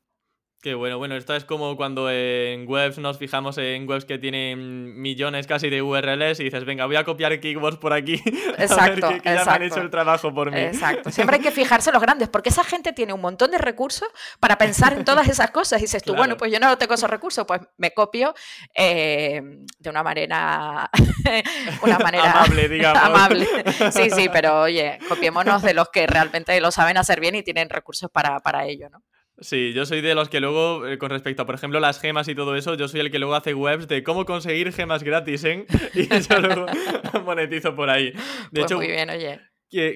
Qué 0.64 0.72
bueno, 0.72 0.96
bueno, 0.96 1.14
esto 1.14 1.36
es 1.36 1.44
como 1.44 1.76
cuando 1.76 2.10
en 2.10 2.66
webs 2.66 2.96
nos 2.96 3.18
fijamos 3.18 3.58
en 3.58 3.86
webs 3.86 4.06
que 4.06 4.16
tienen 4.16 4.98
millones 4.98 5.46
casi 5.46 5.68
de 5.68 5.82
URLs 5.82 6.40
y 6.40 6.44
dices, 6.44 6.64
venga, 6.64 6.86
voy 6.86 6.96
a 6.96 7.04
copiar 7.04 7.38
keywords 7.38 7.76
por 7.76 7.92
aquí. 7.92 8.14
Exacto, 8.56 9.06
a 9.08 9.10
ver 9.10 9.20
que, 9.20 9.34
ya 9.34 9.44
me 9.44 9.52
han 9.52 9.62
hecho 9.62 9.82
el 9.82 9.90
trabajo 9.90 10.32
por 10.32 10.50
mí. 10.50 10.58
Exacto, 10.58 11.10
siempre 11.10 11.36
hay 11.36 11.42
que 11.42 11.50
fijarse 11.50 11.90
en 11.90 11.92
los 11.92 12.02
grandes, 12.02 12.30
porque 12.30 12.48
esa 12.48 12.64
gente 12.64 12.94
tiene 12.94 13.12
un 13.12 13.20
montón 13.20 13.50
de 13.50 13.58
recursos 13.58 14.08
para 14.40 14.56
pensar 14.56 14.94
en 14.94 15.04
todas 15.04 15.28
esas 15.28 15.50
cosas. 15.50 15.80
Y 15.80 15.82
dices 15.82 16.02
tú, 16.02 16.14
bueno, 16.14 16.38
pues 16.38 16.50
yo 16.50 16.58
no 16.58 16.78
tengo 16.78 16.94
esos 16.94 17.10
recursos, 17.10 17.44
pues 17.46 17.60
me 17.76 17.90
copio 17.90 18.34
eh, 18.74 19.42
de 19.78 19.90
una 19.90 20.02
manera, 20.02 20.88
una 21.82 21.98
manera 21.98 22.30
amable, 22.30 22.70
digamos. 22.70 23.02
amable. 23.04 23.46
Sí, 23.92 24.08
sí, 24.08 24.30
pero 24.32 24.62
oye, 24.62 24.98
copiémonos 25.10 25.60
de 25.60 25.74
los 25.74 25.90
que 25.90 26.06
realmente 26.06 26.58
lo 26.62 26.70
saben 26.70 26.96
hacer 26.96 27.20
bien 27.20 27.34
y 27.34 27.42
tienen 27.42 27.68
recursos 27.68 28.10
para, 28.10 28.40
para 28.40 28.64
ello, 28.64 28.88
¿no? 28.88 29.02
Sí, 29.38 29.72
yo 29.72 29.84
soy 29.84 30.00
de 30.00 30.14
los 30.14 30.28
que 30.28 30.38
luego, 30.38 30.86
eh, 30.86 30.96
con 30.96 31.10
respecto 31.10 31.42
a, 31.42 31.46
por 31.46 31.56
ejemplo, 31.56 31.80
las 31.80 31.98
gemas 31.98 32.28
y 32.28 32.36
todo 32.36 32.54
eso, 32.54 32.74
yo 32.74 32.86
soy 32.86 33.00
el 33.00 33.10
que 33.10 33.18
luego 33.18 33.34
hace 33.34 33.52
webs 33.52 33.88
de 33.88 34.04
cómo 34.04 34.24
conseguir 34.24 34.72
gemas 34.72 35.02
gratis, 35.02 35.42
¿eh? 35.44 35.66
Y 35.94 36.08
yo 36.08 36.38
luego 36.38 36.66
monetizo 37.24 37.74
por 37.74 37.90
ahí. 37.90 38.12
De 38.12 38.20
pues 38.52 38.64
hecho, 38.64 38.76
muy 38.76 38.86
bien, 38.86 39.10
oye. 39.10 39.40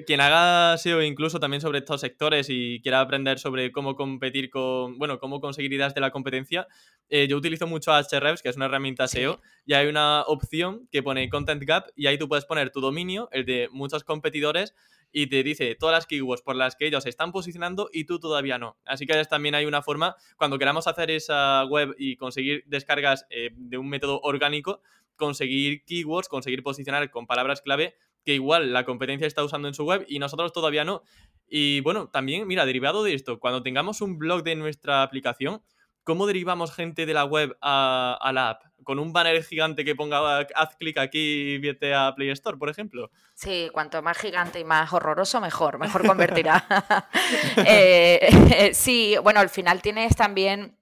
Quien 0.07 0.20
haga 0.20 0.76
SEO 0.76 1.03
incluso 1.03 1.39
también 1.39 1.61
sobre 1.61 1.78
estos 1.78 2.01
sectores 2.01 2.49
y 2.51 2.80
quiera 2.82 3.01
aprender 3.01 3.39
sobre 3.39 3.70
cómo 3.70 3.95
competir 3.95 4.51
con, 4.51 4.99
bueno, 4.99 5.20
cómo 5.20 5.41
conseguir 5.41 5.72
ideas 5.72 5.95
de 5.95 6.01
la 6.01 6.11
competencia, 6.11 6.66
eh, 7.09 7.28
yo 7.28 7.36
utilizo 7.36 7.68
mucho 7.68 7.93
Ahrefs, 7.93 8.43
que 8.43 8.49
es 8.49 8.57
una 8.57 8.64
herramienta 8.64 9.07
SEO, 9.07 9.41
y 9.64 9.74
hay 9.74 9.86
una 9.86 10.22
opción 10.22 10.89
que 10.91 11.05
pone 11.05 11.28
Content 11.28 11.62
Gap 11.62 11.84
y 11.95 12.09
ahí 12.09 12.18
tú 12.18 12.28
puedes 12.28 12.45
poner 12.45 12.70
tu 12.70 12.80
dominio, 12.80 13.28
el 13.30 13.45
de 13.45 13.68
muchos 13.70 14.03
competidores, 14.03 14.74
y 15.12 15.28
te 15.28 15.42
dice 15.42 15.74
todas 15.74 15.94
las 15.94 16.06
keywords 16.06 16.42
por 16.42 16.56
las 16.56 16.76
que 16.76 16.86
ellos 16.86 17.02
se 17.02 17.09
están 17.09 17.32
posicionando 17.32 17.88
y 17.92 18.04
tú 18.04 18.18
todavía 18.18 18.59
no. 18.59 18.78
Así 18.84 19.06
que 19.06 19.24
también 19.24 19.54
hay 19.54 19.66
una 19.66 19.82
forma, 19.82 20.16
cuando 20.36 20.59
queramos 20.59 20.86
hacer 20.86 21.11
esa 21.11 21.64
web 21.64 21.94
y 21.98 22.16
conseguir 22.16 22.64
descargas 22.66 23.26
eh, 23.30 23.50
de 23.54 23.78
un 23.78 23.88
método 23.88 24.20
orgánico, 24.22 24.82
conseguir 25.16 25.84
keywords, 25.84 26.28
conseguir 26.28 26.62
posicionar 26.62 27.11
con 27.11 27.26
palabras 27.26 27.61
clave 27.61 27.94
que 28.24 28.34
igual 28.34 28.72
la 28.72 28.84
competencia 28.84 29.26
está 29.26 29.42
usando 29.42 29.68
en 29.68 29.74
su 29.74 29.84
web 29.84 30.04
y 30.09 30.18
nosotros 30.18 30.52
todavía 30.52 30.84
no. 30.84 31.02
Y 31.48 31.80
bueno, 31.80 32.09
también, 32.09 32.46
mira, 32.46 32.66
derivado 32.66 33.02
de 33.02 33.14
esto, 33.14 33.38
cuando 33.38 33.62
tengamos 33.62 34.02
un 34.02 34.18
blog 34.18 34.42
de 34.42 34.54
nuestra 34.54 35.02
aplicación, 35.02 35.62
¿cómo 36.09 36.26
derivamos 36.26 36.72
gente 36.72 37.04
de 37.04 37.12
la 37.12 37.26
web 37.26 37.54
a, 37.61 38.30
la 38.32 38.48
app? 38.48 38.62
¿Con 38.82 38.98
un 38.98 39.12
banner 39.12 39.44
gigante 39.44 39.84
que 39.84 39.94
ponga 39.94 40.38
haz 40.54 40.74
clic 40.76 40.96
aquí 40.96 41.52
y 41.52 41.59
vete 41.59 41.92
a 41.92 42.14
Play 42.16 42.30
Store, 42.30 42.56
por 42.56 42.70
ejemplo? 42.70 43.11
Sí, 43.34 43.68
cuanto 43.74 44.00
más 44.00 44.16
gigante 44.16 44.59
y 44.59 44.64
más 44.64 44.90
horroroso, 44.90 45.38
mejor, 45.42 45.78
mejor 45.78 46.06
convertirá. 46.06 46.64
Eh, 47.66 48.70
sí, 48.72 49.16
bueno, 49.22 49.40
al 49.40 49.50
final 49.50 49.82
tienes 49.82 50.16
también, 50.16 50.78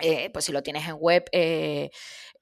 eh, 0.00 0.30
pues 0.30 0.46
si 0.46 0.50
lo 0.50 0.64
tienes 0.64 0.88
en 0.88 0.96
web, 0.98 1.24
eh, 1.30 1.90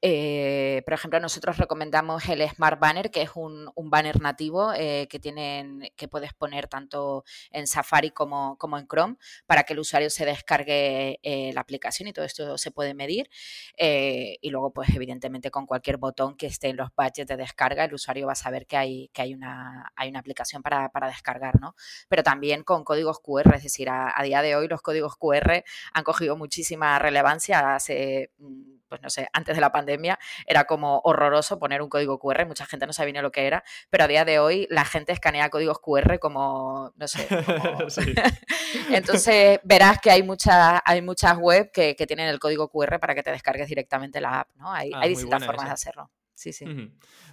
eh, 0.04 0.82
por 0.84 0.94
ejemplo, 0.94 1.20
nosotros 1.20 1.58
recomendamos 1.58 2.28
el 2.28 2.46
Smart 2.48 2.80
Banner, 2.80 3.12
que 3.12 3.22
es 3.22 3.30
un, 3.36 3.70
banner 3.76 4.20
nativo 4.20 4.72
eh, 4.74 5.06
que, 5.08 5.20
tienen, 5.20 5.92
que 5.96 6.08
puedes 6.08 6.34
poner 6.34 6.66
tanto 6.66 7.24
en 7.52 7.68
Safari 7.68 8.10
como, 8.10 8.58
como 8.58 8.78
en 8.78 8.88
Chrome 8.88 9.16
para 9.46 9.62
que 9.62 9.74
el 9.74 9.78
usuario 9.78 10.10
se 10.10 10.24
descargue 10.24 11.20
eh, 11.22 11.52
la 11.54 11.60
aplicación 11.60 12.08
y 12.08 12.12
todo 12.12 12.24
esto 12.24 12.58
se 12.58 12.72
puede 12.72 12.94
medir. 12.94 13.30
y 13.78 14.50
luego, 14.50 14.72
pues 14.72 14.88
evidentemente, 14.90 15.50
con 15.52 15.66
cualquier 15.66 15.98
botón 15.98 16.36
que 16.36 16.46
esté 16.46 16.68
en 16.68 16.76
los 16.78 16.88
badges 16.96 17.26
de 17.28 17.36
descarga, 17.36 17.84
el 17.84 17.94
usuario 17.94 18.26
va 18.26 18.32
a 18.32 18.36
saber 18.36 18.66
que 18.66 18.76
hay, 18.76 19.08
que 19.12 19.22
hay, 19.22 19.34
una, 19.34 19.92
hay 19.94 20.08
una 20.08 20.18
aplicación 20.18 20.62
para, 20.62 20.90
descargar, 21.06 21.60
¿no? 21.60 21.74
Pero 22.08 22.22
también 22.24 22.64
con 22.64 22.84
códigos 22.84 23.20
QR, 23.20 23.54
es 23.56 23.62
decir, 23.62 23.88
a, 23.88 24.12
a, 24.18 24.22
día 24.24 24.42
de 24.42 24.56
hoy 24.56 24.66
los 24.66 24.82
códigos 24.82 25.16
QR 25.16 25.62
han 25.92 26.04
cogido 26.04 26.36
muchísima 26.36 26.98
relevancia. 26.98 27.74
Hace 27.74 28.32
mm, 28.38 28.81
pues 28.92 29.00
no 29.00 29.08
sé, 29.08 29.26
antes 29.32 29.54
de 29.54 29.62
la 29.62 29.72
pandemia 29.72 30.18
era 30.46 30.64
como 30.64 31.00
horroroso 31.04 31.58
poner 31.58 31.80
un 31.80 31.88
código 31.88 32.18
QR, 32.18 32.44
mucha 32.44 32.66
gente 32.66 32.86
no 32.86 32.92
sabía 32.92 33.22
lo 33.22 33.32
que 33.32 33.46
era, 33.46 33.64
pero 33.88 34.04
a 34.04 34.06
día 34.06 34.26
de 34.26 34.38
hoy 34.38 34.66
la 34.68 34.84
gente 34.84 35.12
escanea 35.12 35.48
códigos 35.48 35.78
QR 35.78 36.18
como, 36.18 36.92
no 36.94 37.08
sé. 37.08 37.26
Entonces 38.90 39.60
verás 39.62 39.98
que 39.98 40.10
hay, 40.10 40.22
muchas 40.22 40.82
hay 40.84 41.00
muchas 41.00 41.38
web 41.38 41.70
que, 41.72 41.94
tienen 42.06 42.28
el 42.28 42.38
código 42.38 42.68
QR 42.68 43.00
para 43.00 43.14
que 43.14 43.22
te 43.22 43.30
descargues 43.30 43.66
directamente 43.66 44.20
la 44.20 44.40
app, 44.40 44.48
¿no? 44.56 44.70
Hay, 44.70 44.90
ah, 44.94 45.06
distintas 45.06 45.42
formas 45.46 45.64
de 45.64 45.72
hacerlo. 45.72 46.10
Sí, 46.42 46.52
sí. 46.52 46.64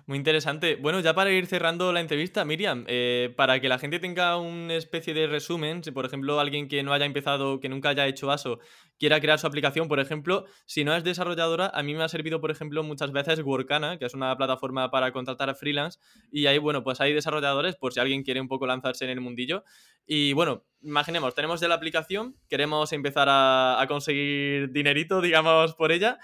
Muy 0.05 0.17
interesante. 0.19 0.75
Bueno, 0.75 0.99
ya 0.99 1.15
para 1.15 1.31
ir 1.31 1.47
cerrando 1.47 1.91
la 1.91 1.99
entrevista, 1.99 2.45
Miriam, 2.45 2.85
eh, 2.87 3.33
para 3.35 3.59
que 3.59 3.67
la 3.67 3.79
gente 3.79 3.97
tenga 3.97 4.37
una 4.37 4.75
especie 4.75 5.15
de 5.15 5.25
resumen, 5.25 5.83
si 5.83 5.89
por 5.89 6.05
ejemplo 6.05 6.39
alguien 6.39 6.67
que 6.67 6.83
no 6.83 6.93
haya 6.93 7.05
empezado, 7.05 7.59
que 7.59 7.69
nunca 7.69 7.89
haya 7.89 8.05
hecho 8.05 8.29
ASO, 8.29 8.59
quiera 8.99 9.19
crear 9.19 9.39
su 9.39 9.47
aplicación, 9.47 9.87
por 9.87 9.99
ejemplo, 9.99 10.45
si 10.67 10.83
no 10.83 10.95
es 10.95 11.03
desarrolladora, 11.03 11.71
a 11.73 11.81
mí 11.81 11.95
me 11.95 12.03
ha 12.03 12.07
servido, 12.07 12.39
por 12.39 12.51
ejemplo, 12.51 12.83
muchas 12.83 13.11
veces 13.11 13.41
Workana, 13.41 13.97
que 13.97 14.05
es 14.05 14.13
una 14.13 14.37
plataforma 14.37 14.91
para 14.91 15.11
contratar 15.11 15.49
a 15.49 15.55
freelance, 15.55 15.97
y 16.31 16.45
ahí, 16.45 16.59
bueno, 16.59 16.83
pues 16.83 17.01
hay 17.01 17.11
desarrolladores 17.11 17.75
por 17.77 17.91
si 17.91 17.99
alguien 17.99 18.21
quiere 18.21 18.41
un 18.41 18.47
poco 18.47 18.67
lanzarse 18.67 19.05
en 19.05 19.09
el 19.09 19.21
mundillo. 19.21 19.63
Y 20.05 20.33
bueno, 20.33 20.65
imaginemos, 20.83 21.33
tenemos 21.33 21.61
ya 21.61 21.67
la 21.67 21.75
aplicación, 21.75 22.35
queremos 22.47 22.93
empezar 22.93 23.27
a 23.29 23.83
conseguir 23.87 24.71
dinerito, 24.71 25.19
digamos, 25.19 25.73
por 25.73 25.91
ella 25.91 26.19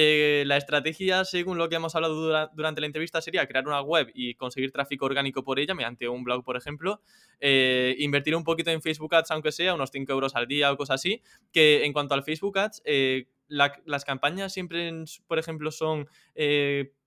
eh, 0.00 0.44
la 0.46 0.56
estrategia, 0.56 1.24
según 1.24 1.58
lo 1.58 1.68
que 1.68 1.74
hemos 1.74 1.96
hablado 1.96 2.48
durante 2.54 2.80
la 2.80 2.86
entrevista, 2.86 3.20
sería 3.20 3.48
crear 3.48 3.66
una 3.66 3.80
web 3.80 4.12
y 4.14 4.34
conseguir 4.34 4.70
tráfico 4.70 5.06
orgánico 5.06 5.42
por 5.42 5.58
ella, 5.58 5.74
mediante 5.74 6.08
un 6.08 6.22
blog, 6.22 6.44
por 6.44 6.56
ejemplo. 6.56 7.02
Eh, 7.40 7.96
invertir 7.98 8.36
un 8.36 8.44
poquito 8.44 8.70
en 8.70 8.80
Facebook 8.80 9.12
Ads, 9.16 9.32
aunque 9.32 9.50
sea, 9.50 9.74
unos 9.74 9.90
5 9.90 10.12
euros 10.12 10.36
al 10.36 10.46
día 10.46 10.70
o 10.70 10.76
cosas 10.76 11.00
así. 11.00 11.20
Que 11.52 11.84
en 11.84 11.92
cuanto 11.92 12.14
al 12.14 12.22
Facebook 12.22 12.56
Ads, 12.60 12.80
eh, 12.84 13.26
las 13.48 14.04
campañas 14.04 14.52
siempre, 14.52 14.92
por 15.26 15.40
ejemplo, 15.40 15.72
son 15.72 16.06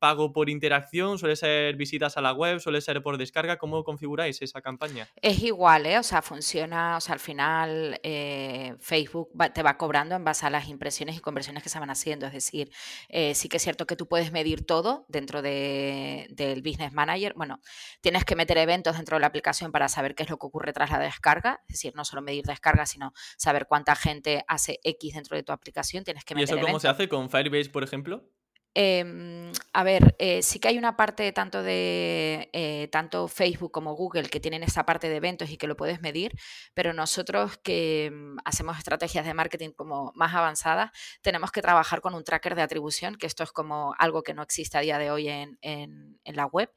pago 0.01 0.33
por 0.33 0.49
interacción, 0.49 1.19
suele 1.19 1.35
ser 1.35 1.75
visitas 1.75 2.17
a 2.17 2.21
la 2.21 2.33
web, 2.33 2.59
suele 2.59 2.81
ser 2.81 3.03
por 3.03 3.19
descarga. 3.19 3.59
¿Cómo 3.59 3.83
configuráis 3.83 4.41
esa 4.41 4.59
campaña? 4.59 5.07
Es 5.21 5.43
igual, 5.43 5.85
¿eh? 5.85 5.99
O 5.99 6.03
sea, 6.03 6.23
funciona, 6.23 6.97
o 6.97 7.01
sea, 7.01 7.13
al 7.13 7.19
final 7.19 7.99
eh, 8.01 8.73
Facebook 8.79 9.29
te 9.53 9.61
va 9.61 9.77
cobrando 9.77 10.15
en 10.15 10.23
base 10.23 10.47
a 10.47 10.49
las 10.49 10.69
impresiones 10.69 11.17
y 11.17 11.19
conversiones 11.19 11.61
que 11.61 11.69
se 11.69 11.79
van 11.79 11.91
haciendo. 11.91 12.25
Es 12.25 12.33
decir, 12.33 12.71
eh, 13.09 13.35
sí 13.35 13.47
que 13.47 13.57
es 13.57 13.63
cierto 13.63 13.85
que 13.85 13.95
tú 13.95 14.07
puedes 14.07 14.31
medir 14.31 14.65
todo 14.65 15.05
dentro 15.07 15.43
de, 15.43 16.25
del 16.31 16.63
Business 16.63 16.93
Manager. 16.93 17.35
Bueno, 17.35 17.59
tienes 18.01 18.25
que 18.25 18.35
meter 18.35 18.57
eventos 18.57 18.97
dentro 18.97 19.17
de 19.17 19.21
la 19.21 19.27
aplicación 19.27 19.71
para 19.71 19.87
saber 19.87 20.15
qué 20.15 20.23
es 20.23 20.31
lo 20.31 20.39
que 20.39 20.47
ocurre 20.47 20.73
tras 20.73 20.89
la 20.89 20.97
descarga. 20.97 21.61
Es 21.67 21.73
decir, 21.73 21.93
no 21.95 22.05
solo 22.05 22.23
medir 22.23 22.45
descarga, 22.45 22.87
sino 22.87 23.13
saber 23.37 23.67
cuánta 23.67 23.95
gente 23.95 24.43
hace 24.47 24.79
X 24.83 25.13
dentro 25.13 25.37
de 25.37 25.43
tu 25.43 25.51
aplicación. 25.51 26.03
Tienes 26.03 26.25
que 26.25 26.33
meter 26.33 26.55
¿Y 26.55 26.57
eso 26.57 26.65
cómo 26.65 26.79
se 26.79 26.87
hace 26.87 27.07
con 27.07 27.29
Firebase, 27.29 27.69
por 27.69 27.83
ejemplo? 27.83 28.27
Em, 28.73 29.51
a 29.73 29.83
ver, 29.83 30.15
eh, 30.17 30.41
sí 30.41 30.59
que 30.59 30.69
hay 30.69 30.77
una 30.77 30.95
parte 30.95 31.29
tanto 31.33 31.61
de 31.61 32.49
eh, 32.53 32.87
tanto 32.89 33.27
Facebook 33.27 33.69
como 33.69 33.95
Google 33.95 34.29
que 34.29 34.39
tienen 34.39 34.63
esa 34.63 34.85
parte 34.85 35.09
de 35.09 35.17
eventos 35.17 35.49
y 35.49 35.57
que 35.57 35.67
lo 35.67 35.75
puedes 35.75 35.99
medir, 35.99 36.31
pero 36.73 36.93
nosotros 36.93 37.57
que 37.57 38.09
mm, 38.13 38.37
hacemos 38.45 38.77
estrategias 38.77 39.25
de 39.25 39.33
marketing 39.33 39.71
como 39.71 40.13
más 40.15 40.33
avanzadas, 40.33 40.91
tenemos 41.21 41.51
que 41.51 41.61
trabajar 41.61 41.99
con 41.99 42.15
un 42.15 42.23
tracker 42.23 42.55
de 42.55 42.61
atribución, 42.61 43.15
que 43.15 43.27
esto 43.27 43.43
es 43.43 43.51
como 43.51 43.93
algo 43.99 44.23
que 44.23 44.33
no 44.33 44.41
existe 44.41 44.77
a 44.77 44.81
día 44.81 44.97
de 44.97 45.11
hoy 45.11 45.27
en, 45.27 45.57
la 46.23 46.45
web, 46.45 46.71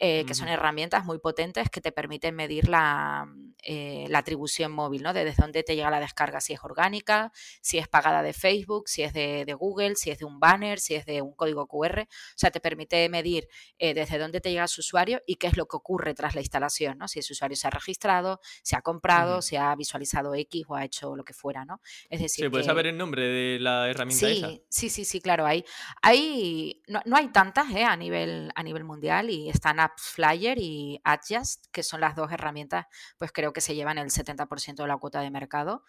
eh, 0.00 0.24
que 0.26 0.34
son 0.34 0.48
herramientas 0.48 1.04
muy 1.04 1.18
potentes 1.20 1.70
que 1.70 1.80
te 1.80 1.92
permiten 1.92 2.34
medir 2.34 2.68
la, 2.68 3.24
mm, 3.24 4.08
la 4.08 4.18
atribución 4.18 4.72
móvil, 4.72 5.04
¿no? 5.04 5.12
De 5.12 5.24
desde 5.24 5.42
dónde 5.42 5.62
te 5.62 5.76
llega 5.76 5.90
la 5.90 6.00
descarga, 6.00 6.40
si 6.40 6.54
es 6.54 6.64
orgánica, 6.64 7.30
si 7.60 7.78
es 7.78 7.86
pagada 7.86 8.22
de 8.22 8.32
Facebook, 8.32 8.88
si 8.88 9.02
es 9.04 9.12
de, 9.12 9.44
de 9.44 9.54
Google, 9.54 9.94
si 9.94 10.10
es 10.10 10.18
de 10.18 10.24
un 10.24 10.40
banner, 10.40 10.80
si 10.80 10.96
es 10.96 11.06
de 11.06 11.22
un 11.22 11.35
código 11.36 11.66
QR, 11.66 12.00
o 12.00 12.06
sea, 12.34 12.50
te 12.50 12.60
permite 12.60 13.08
medir 13.08 13.48
eh, 13.78 13.94
desde 13.94 14.18
dónde 14.18 14.40
te 14.40 14.50
llega 14.50 14.66
su 14.68 14.80
usuario 14.80 15.22
y 15.26 15.36
qué 15.36 15.46
es 15.46 15.56
lo 15.56 15.66
que 15.66 15.76
ocurre 15.76 16.14
tras 16.14 16.34
la 16.34 16.40
instalación, 16.40 16.98
¿no? 16.98 17.08
Si 17.08 17.18
ese 17.18 17.32
usuario 17.32 17.56
se 17.56 17.66
ha 17.66 17.70
registrado, 17.70 18.40
se 18.62 18.76
ha 18.76 18.82
comprado, 18.82 19.42
se 19.42 19.58
ha 19.58 19.74
visualizado 19.76 20.34
X 20.34 20.64
o 20.68 20.74
ha 20.74 20.84
hecho 20.84 21.14
lo 21.14 21.24
que 21.24 21.32
fuera, 21.32 21.64
¿no? 21.64 21.80
Es 22.10 22.20
decir, 22.20 22.44
¿se 22.44 22.50
puede 22.50 22.64
saber 22.64 22.86
el 22.86 22.96
nombre 22.96 23.22
de 23.22 23.58
la 23.60 23.88
herramienta 23.88 24.26
sí, 24.26 24.38
esa? 24.38 24.50
Sí, 24.68 24.90
sí, 24.90 25.04
sí, 25.04 25.20
claro, 25.20 25.46
hay, 25.46 25.64
hay 26.02 26.82
no, 26.86 27.16
hay 27.16 27.28
tantas 27.28 27.70
¿eh? 27.74 27.84
a, 27.84 27.96
nivel, 27.96 28.50
a 28.54 28.62
nivel 28.62 28.84
mundial 28.84 29.30
y 29.30 29.48
están 29.48 29.80
AppsFlyer 29.80 30.58
y 30.58 31.00
Adjust, 31.04 31.66
que 31.72 31.82
son 31.82 32.00
las 32.00 32.16
dos 32.16 32.30
herramientas, 32.32 32.86
pues 33.18 33.32
creo 33.32 33.52
que 33.52 33.60
se 33.60 33.74
llevan 33.74 33.98
el 33.98 34.08
70% 34.08 34.76
de 34.76 34.86
la 34.86 34.96
cuota 34.96 35.20
de 35.20 35.30
mercado. 35.30 35.84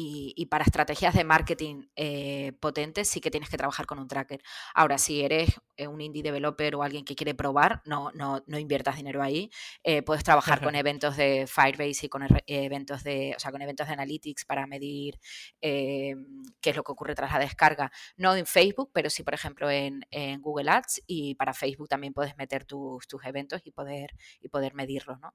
Y, 0.00 0.46
para 0.46 0.62
estrategias 0.62 1.12
de 1.12 1.24
marketing 1.24 1.88
eh, 1.96 2.52
potentes 2.60 3.08
sí 3.08 3.20
que 3.20 3.32
tienes 3.32 3.48
que 3.48 3.56
trabajar 3.56 3.84
con 3.84 3.98
un 3.98 4.06
tracker. 4.06 4.40
Ahora, 4.72 4.96
si 4.96 5.22
eres 5.22 5.60
eh, 5.76 5.88
un 5.88 6.00
indie 6.00 6.22
developer 6.22 6.76
o 6.76 6.84
alguien 6.84 7.04
que 7.04 7.16
quiere 7.16 7.34
probar, 7.34 7.82
no, 7.84 8.12
no, 8.14 8.44
no 8.46 8.58
inviertas 8.60 8.94
dinero 8.94 9.24
ahí. 9.24 9.50
Eh, 9.82 10.02
puedes 10.02 10.22
trabajar 10.22 10.62
con 10.62 10.76
eventos 10.76 11.16
de 11.16 11.48
Firebase 11.48 12.06
y 12.06 12.08
con 12.08 12.24
eventos 12.46 13.02
de, 13.02 13.34
o 13.36 13.40
sea, 13.40 13.50
con 13.50 13.60
eventos 13.60 13.88
de 13.88 13.94
analytics 13.94 14.44
para 14.44 14.68
medir 14.68 15.18
qué 15.60 16.14
es 16.62 16.76
lo 16.76 16.84
que 16.84 16.92
ocurre 16.92 17.16
tras 17.16 17.32
la 17.32 17.40
descarga. 17.40 17.90
No 18.16 18.36
en 18.36 18.46
Facebook, 18.46 18.92
pero 18.94 19.10
sí, 19.10 19.24
por 19.24 19.34
ejemplo, 19.34 19.68
en, 19.68 20.06
en 20.12 20.40
Google 20.40 20.70
Ads 20.70 21.02
y 21.08 21.34
para 21.34 21.54
Facebook 21.54 21.88
también 21.88 22.14
puedes 22.14 22.36
meter 22.36 22.64
tus, 22.64 23.08
tus 23.08 23.24
eventos 23.24 23.62
y 23.64 23.72
poder, 23.72 24.14
y 24.40 24.48
poder 24.48 24.74
medirlos, 24.74 25.18
¿no? 25.18 25.34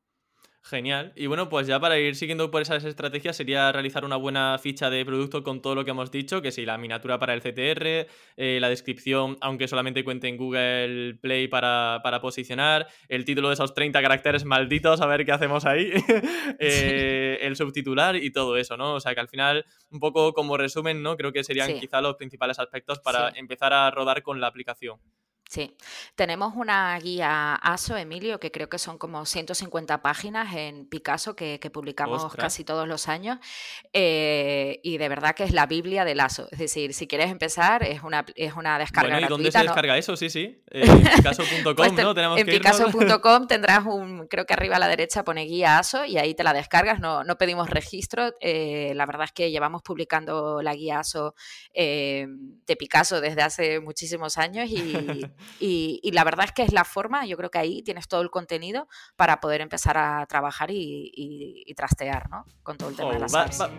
Genial. 0.65 1.11
Y 1.17 1.27
bueno, 1.27 1.49
pues 1.49 1.67
ya 1.67 1.77
para 1.77 1.99
ir 1.99 2.15
siguiendo 2.15 2.49
por 2.49 2.61
esas 2.61 2.85
estrategias 2.85 3.35
sería 3.35 3.73
realizar 3.73 4.05
una 4.05 4.15
buena 4.15 4.57
ficha 4.57 4.89
de 4.89 5.03
producto 5.03 5.43
con 5.43 5.61
todo 5.61 5.75
lo 5.75 5.83
que 5.83 5.91
hemos 5.91 6.09
dicho, 6.09 6.41
que 6.41 6.53
si 6.53 6.65
la 6.65 6.77
miniatura 6.77 7.19
para 7.19 7.33
el 7.33 7.41
CTR, 7.41 8.07
eh, 8.37 8.59
la 8.61 8.69
descripción, 8.69 9.35
aunque 9.41 9.67
solamente 9.67 10.05
cuente 10.05 10.29
en 10.29 10.37
Google 10.37 11.15
Play 11.15 11.49
para, 11.49 12.01
posicionar, 12.21 12.87
el 13.09 13.25
título 13.25 13.49
de 13.49 13.55
esos 13.55 13.73
30 13.73 14.01
caracteres 14.01 14.45
malditos, 14.45 15.01
a 15.01 15.05
ver 15.05 15.25
qué 15.25 15.33
hacemos 15.33 15.65
ahí, 15.65 15.91
eh, 16.59 17.39
el 17.41 17.57
subtitular 17.57 18.15
y 18.15 18.31
todo 18.31 18.55
eso, 18.55 18.77
¿no? 18.77 18.93
O 18.93 18.99
sea 19.01 19.13
que 19.13 19.19
al 19.19 19.27
final, 19.27 19.65
un 19.91 19.99
poco 19.99 20.31
como 20.31 20.55
resumen, 20.55 21.03
¿no? 21.03 21.17
Creo 21.17 21.33
que 21.33 21.43
serían 21.43 21.77
quizá 21.77 21.99
los 21.99 22.15
principales 22.15 22.57
aspectos 22.57 22.99
para 22.99 23.33
empezar 23.35 23.73
a 23.73 23.91
rodar 23.91 24.23
con 24.23 24.39
la 24.39 24.47
aplicación. 24.47 24.97
Sí, 25.49 25.75
tenemos 26.15 26.55
una 26.55 26.97
guía 26.97 27.53
ASO, 27.53 27.95
Emilio, 27.95 28.39
que 28.39 28.51
creo 28.51 28.69
que 28.69 28.79
son 28.79 28.97
como 28.97 29.23
150 29.23 30.01
páginas 30.01 30.55
en 30.55 30.87
Picasso 30.87 31.35
que, 31.35 31.59
publicamos 31.71 32.33
casi 32.35 32.63
todos 32.63 32.87
los 32.87 33.07
años. 33.07 33.37
Eh, 33.93 34.79
y 34.83 34.97
de 34.97 35.09
verdad 35.09 35.35
que 35.35 35.43
es 35.43 35.51
la 35.51 35.67
Biblia 35.67 36.05
del 36.05 36.21
ASO. 36.21 36.47
Es 36.51 36.57
decir, 36.57 36.93
si 36.93 37.07
quieres 37.07 37.29
empezar, 37.29 37.83
es 37.83 38.01
una, 38.01 38.25
es 38.35 38.53
una 38.55 38.79
descarga 38.79 39.11
bueno, 39.11 39.27
¿y 39.27 39.29
dónde 39.29 39.51
se 39.51 39.59
descarga 39.59 39.97
eso? 39.97 40.15
Sí, 40.17 40.29
sí. 40.29 40.63
En 40.71 41.03
picasso.com, 41.03 41.75
pues 41.75 41.93
¿no? 41.93 42.13
Tenemos 42.15 42.39
en 42.39 42.47
picasso.com 42.47 43.47
tendrás 43.47 43.85
un, 43.85 44.27
creo 44.27 44.45
que 44.45 44.53
arriba 44.53 44.77
a 44.77 44.79
la 44.79 44.87
derecha 44.87 45.23
pone 45.23 45.43
guía 45.45 45.77
ASO 45.77 46.05
y 46.05 46.17
ahí 46.17 46.33
te 46.33 46.43
la 46.43 46.53
descargas. 46.53 46.99
No, 46.99 47.23
no 47.23 47.37
pedimos 47.37 47.69
registro. 47.69 48.33
Eh, 48.39 48.93
la 48.95 49.05
verdad 49.05 49.25
es 49.25 49.31
que 49.31 49.51
llevamos 49.51 49.83
publicando 49.83 50.61
la 50.61 50.73
guía 50.73 50.99
ASO 50.99 51.35
eh, 51.73 52.25
de 52.65 52.75
Picasso 52.75 53.21
desde 53.21 53.43
hace 53.43 53.79
muchísimos 53.79 54.37
años 54.37 54.69
y 54.69 55.25
y, 55.59 56.11
la 56.13 56.23
verdad 56.23 56.45
es 56.45 56.51
que 56.51 56.63
es 56.63 56.73
la 56.73 56.83
forma, 56.83 57.25
yo 57.25 57.37
creo 57.37 57.49
que 57.49 57.57
ahí 57.57 57.81
tienes 57.81 58.07
todo 58.07 58.21
el 58.21 58.29
contenido 58.29 58.87
para 59.15 59.39
poder 59.39 59.61
empezar 59.61 59.97
a 59.97 60.25
trabajar 60.27 60.69
y, 60.71 61.73
trastear, 61.75 62.29
¿no? 62.29 62.45
Con 62.61 62.77
todo 62.77 62.89
el 62.89 62.95
tema 62.95 63.11
de 63.11 63.17
oh, 63.17 63.19
las 63.19 63.31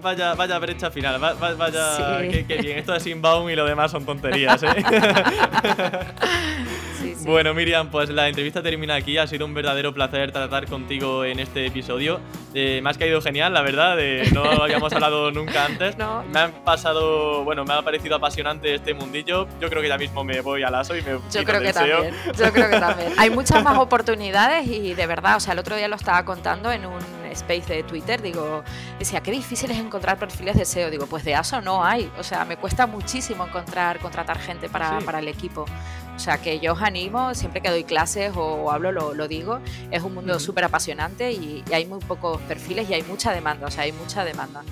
vaya, 0.02 0.34
vaya 0.34 0.58
brecha 0.58 0.90
final, 0.90 1.20
vaya, 1.20 2.18
qué, 2.46 2.58
bien. 2.60 2.78
Esto 2.78 2.94
es 2.94 3.06
inbound 3.06 3.50
y 3.50 3.56
lo 3.56 3.64
demás 3.64 3.92
son 3.92 4.04
tonterías, 4.04 4.62
¿eh? 4.62 4.74
Bueno, 7.26 7.54
Miriam, 7.54 7.90
pues 7.90 8.10
la 8.10 8.28
entrevista 8.28 8.62
termina 8.62 8.94
aquí. 8.94 9.16
Ha 9.16 9.26
sido 9.26 9.46
un 9.46 9.54
verdadero 9.54 9.94
placer 9.94 10.32
tratar 10.32 10.66
contigo 10.66 11.24
en 11.24 11.40
este 11.40 11.66
episodio. 11.66 12.20
Eh, 12.52 12.80
me 12.82 12.90
has 12.90 12.98
caído 12.98 13.20
genial, 13.20 13.52
la 13.52 13.62
verdad. 13.62 13.96
no 14.32 14.44
habíamos 14.62 14.92
hablado 14.92 15.30
nunca 15.30 15.64
antes. 15.64 15.96
Me 15.96 16.38
han 16.38 16.52
pasado, 16.64 17.44
bueno, 17.44 17.64
me 17.64 17.74
ha 17.74 17.82
parecido 17.82 18.16
apasionante 18.16 18.74
este 18.74 18.94
mundillo. 18.94 19.46
Yo 19.60 19.70
creo 19.70 19.82
que 19.82 19.88
ya 19.88 19.98
mismo 19.98 20.24
me 20.24 20.40
voy 20.40 20.62
al 20.62 20.74
ASO 20.74 20.96
y 20.96 21.02
me 21.02 21.18
Yo 21.30 21.43
creo 21.44 21.60
que 21.60 21.72
también. 21.72 22.14
Yo 22.36 22.52
creo 22.52 22.70
que 22.70 22.80
también. 22.80 23.12
Hay 23.18 23.30
muchas 23.30 23.62
más 23.62 23.78
oportunidades 23.78 24.66
y 24.66 24.94
de 24.94 25.06
verdad, 25.06 25.36
o 25.36 25.40
sea, 25.40 25.52
el 25.52 25.58
otro 25.58 25.76
día 25.76 25.88
lo 25.88 25.96
estaba 25.96 26.24
contando 26.24 26.72
en 26.72 26.86
un 26.86 27.00
space 27.32 27.74
de 27.74 27.82
Twitter, 27.82 28.22
digo, 28.22 28.62
decía, 28.98 29.20
qué 29.20 29.30
difícil 29.30 29.70
es 29.70 29.78
encontrar 29.78 30.18
perfiles 30.18 30.56
de 30.56 30.64
SEO. 30.64 30.90
Digo, 30.90 31.06
pues 31.06 31.24
de 31.24 31.34
ASO 31.34 31.60
no 31.60 31.84
hay. 31.84 32.10
O 32.18 32.22
sea, 32.22 32.44
me 32.44 32.56
cuesta 32.56 32.86
muchísimo 32.86 33.46
encontrar, 33.46 33.98
contratar 33.98 34.38
gente 34.38 34.68
para, 34.68 35.00
para 35.00 35.18
el 35.18 35.28
equipo. 35.28 35.66
O 36.14 36.18
sea, 36.18 36.38
que 36.38 36.60
yo 36.60 36.74
os 36.74 36.82
animo, 36.82 37.34
siempre 37.34 37.60
que 37.60 37.70
doy 37.70 37.84
clases 37.84 38.32
o, 38.36 38.70
hablo, 38.70 38.92
lo, 38.92 39.28
digo, 39.28 39.58
es 39.90 40.02
un 40.02 40.14
mundo 40.14 40.38
súper 40.38 40.64
apasionante 40.64 41.32
y, 41.32 41.64
hay 41.72 41.86
muy 41.86 41.98
pocos 41.98 42.40
perfiles 42.42 42.88
y 42.88 42.94
hay 42.94 43.02
mucha 43.02 43.32
demanda, 43.32 43.66
o 43.66 43.70
sea, 43.70 43.82
hay 43.82 43.92
mucha 43.92 44.24
demanda. 44.24 44.62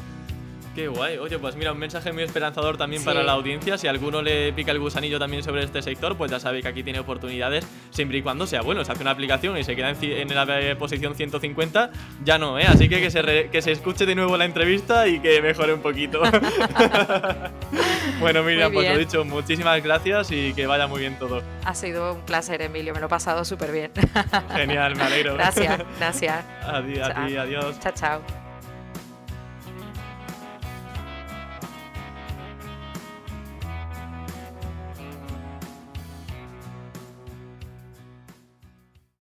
Qué 0.75 0.89
guay. 0.89 1.19
Oye, 1.19 1.39
pues 1.39 1.55
mira, 1.55 1.73
un 1.73 1.79
mensaje 1.79 2.13
muy 2.13 2.23
esperanzador 2.23 2.79
también 2.79 3.05
para 3.05 3.23
la 3.23 3.33
audiencia. 3.33 3.77
Si 3.77 3.87
a 3.87 3.91
alguno 3.91 4.23
le 4.23 4.53
pica 4.55 4.73
el 4.73 4.79
gusanillo 4.79 5.19
también 5.19 5.43
sobre 5.43 5.65
este 5.65 5.83
sector, 5.83 6.17
pues 6.17 6.31
ya 6.31 6.41
sabe 6.41 6.63
que 6.63 6.69
aquí 6.69 6.83
tiene 6.83 6.99
oportunidades 6.99 7.67
siempre 7.91 8.19
y 8.19 8.23
cuando 8.23 8.47
sea 8.47 8.63
bueno. 8.63 8.83
Se 8.85 8.93
hace 8.93 9.03
una 9.03 9.11
aplicación 9.11 9.59
y 9.59 9.65
se 9.65 9.77
queda 9.77 9.91
en, 9.91 10.35
la 10.35 10.79
posición 10.79 11.15
150, 11.15 11.91
ya 12.25 12.39
no, 12.39 12.59
¿eh? 12.59 12.65
Así 12.67 12.89
que 12.89 13.01
que 13.01 13.11
se, 13.11 13.51
que 13.51 13.63
se 13.63 13.73
escuche 13.73 14.07
de 14.07 14.15
nuevo 14.15 14.37
la 14.37 14.47
entrevista 14.47 15.07
y 15.09 15.21
que 15.21 15.43
mejore 15.43 15.75
un 15.75 15.83
poquito. 15.83 16.23
bueno, 18.21 18.43
Miriam, 18.43 18.73
pues 18.73 18.91
lo 18.91 18.99
dicho, 18.99 19.25
muchísimas 19.25 19.83
gracias 19.83 20.31
y 20.31 20.55
que 20.55 20.67
vaya 20.67 20.87
muy 20.87 21.01
bien 21.01 21.19
todo. 21.19 21.43
Ha 21.65 21.75
sido 21.75 22.15
un 22.15 22.21
placer, 22.23 22.63
Emilio. 22.63 22.95
Me 22.95 23.01
lo 23.01 23.07
he 23.07 23.11
pasado 23.11 23.45
súper 23.45 23.73
bien. 23.73 23.91
Genial, 24.55 24.97
me 24.97 25.03
alegro. 25.03 25.35
Gracias, 25.43 25.83
gracias. 25.99 26.45
a 26.63 26.83
ti, 26.83 27.37
adiós. 27.37 27.79
Chao, 27.81 27.93
chao. 27.95 28.42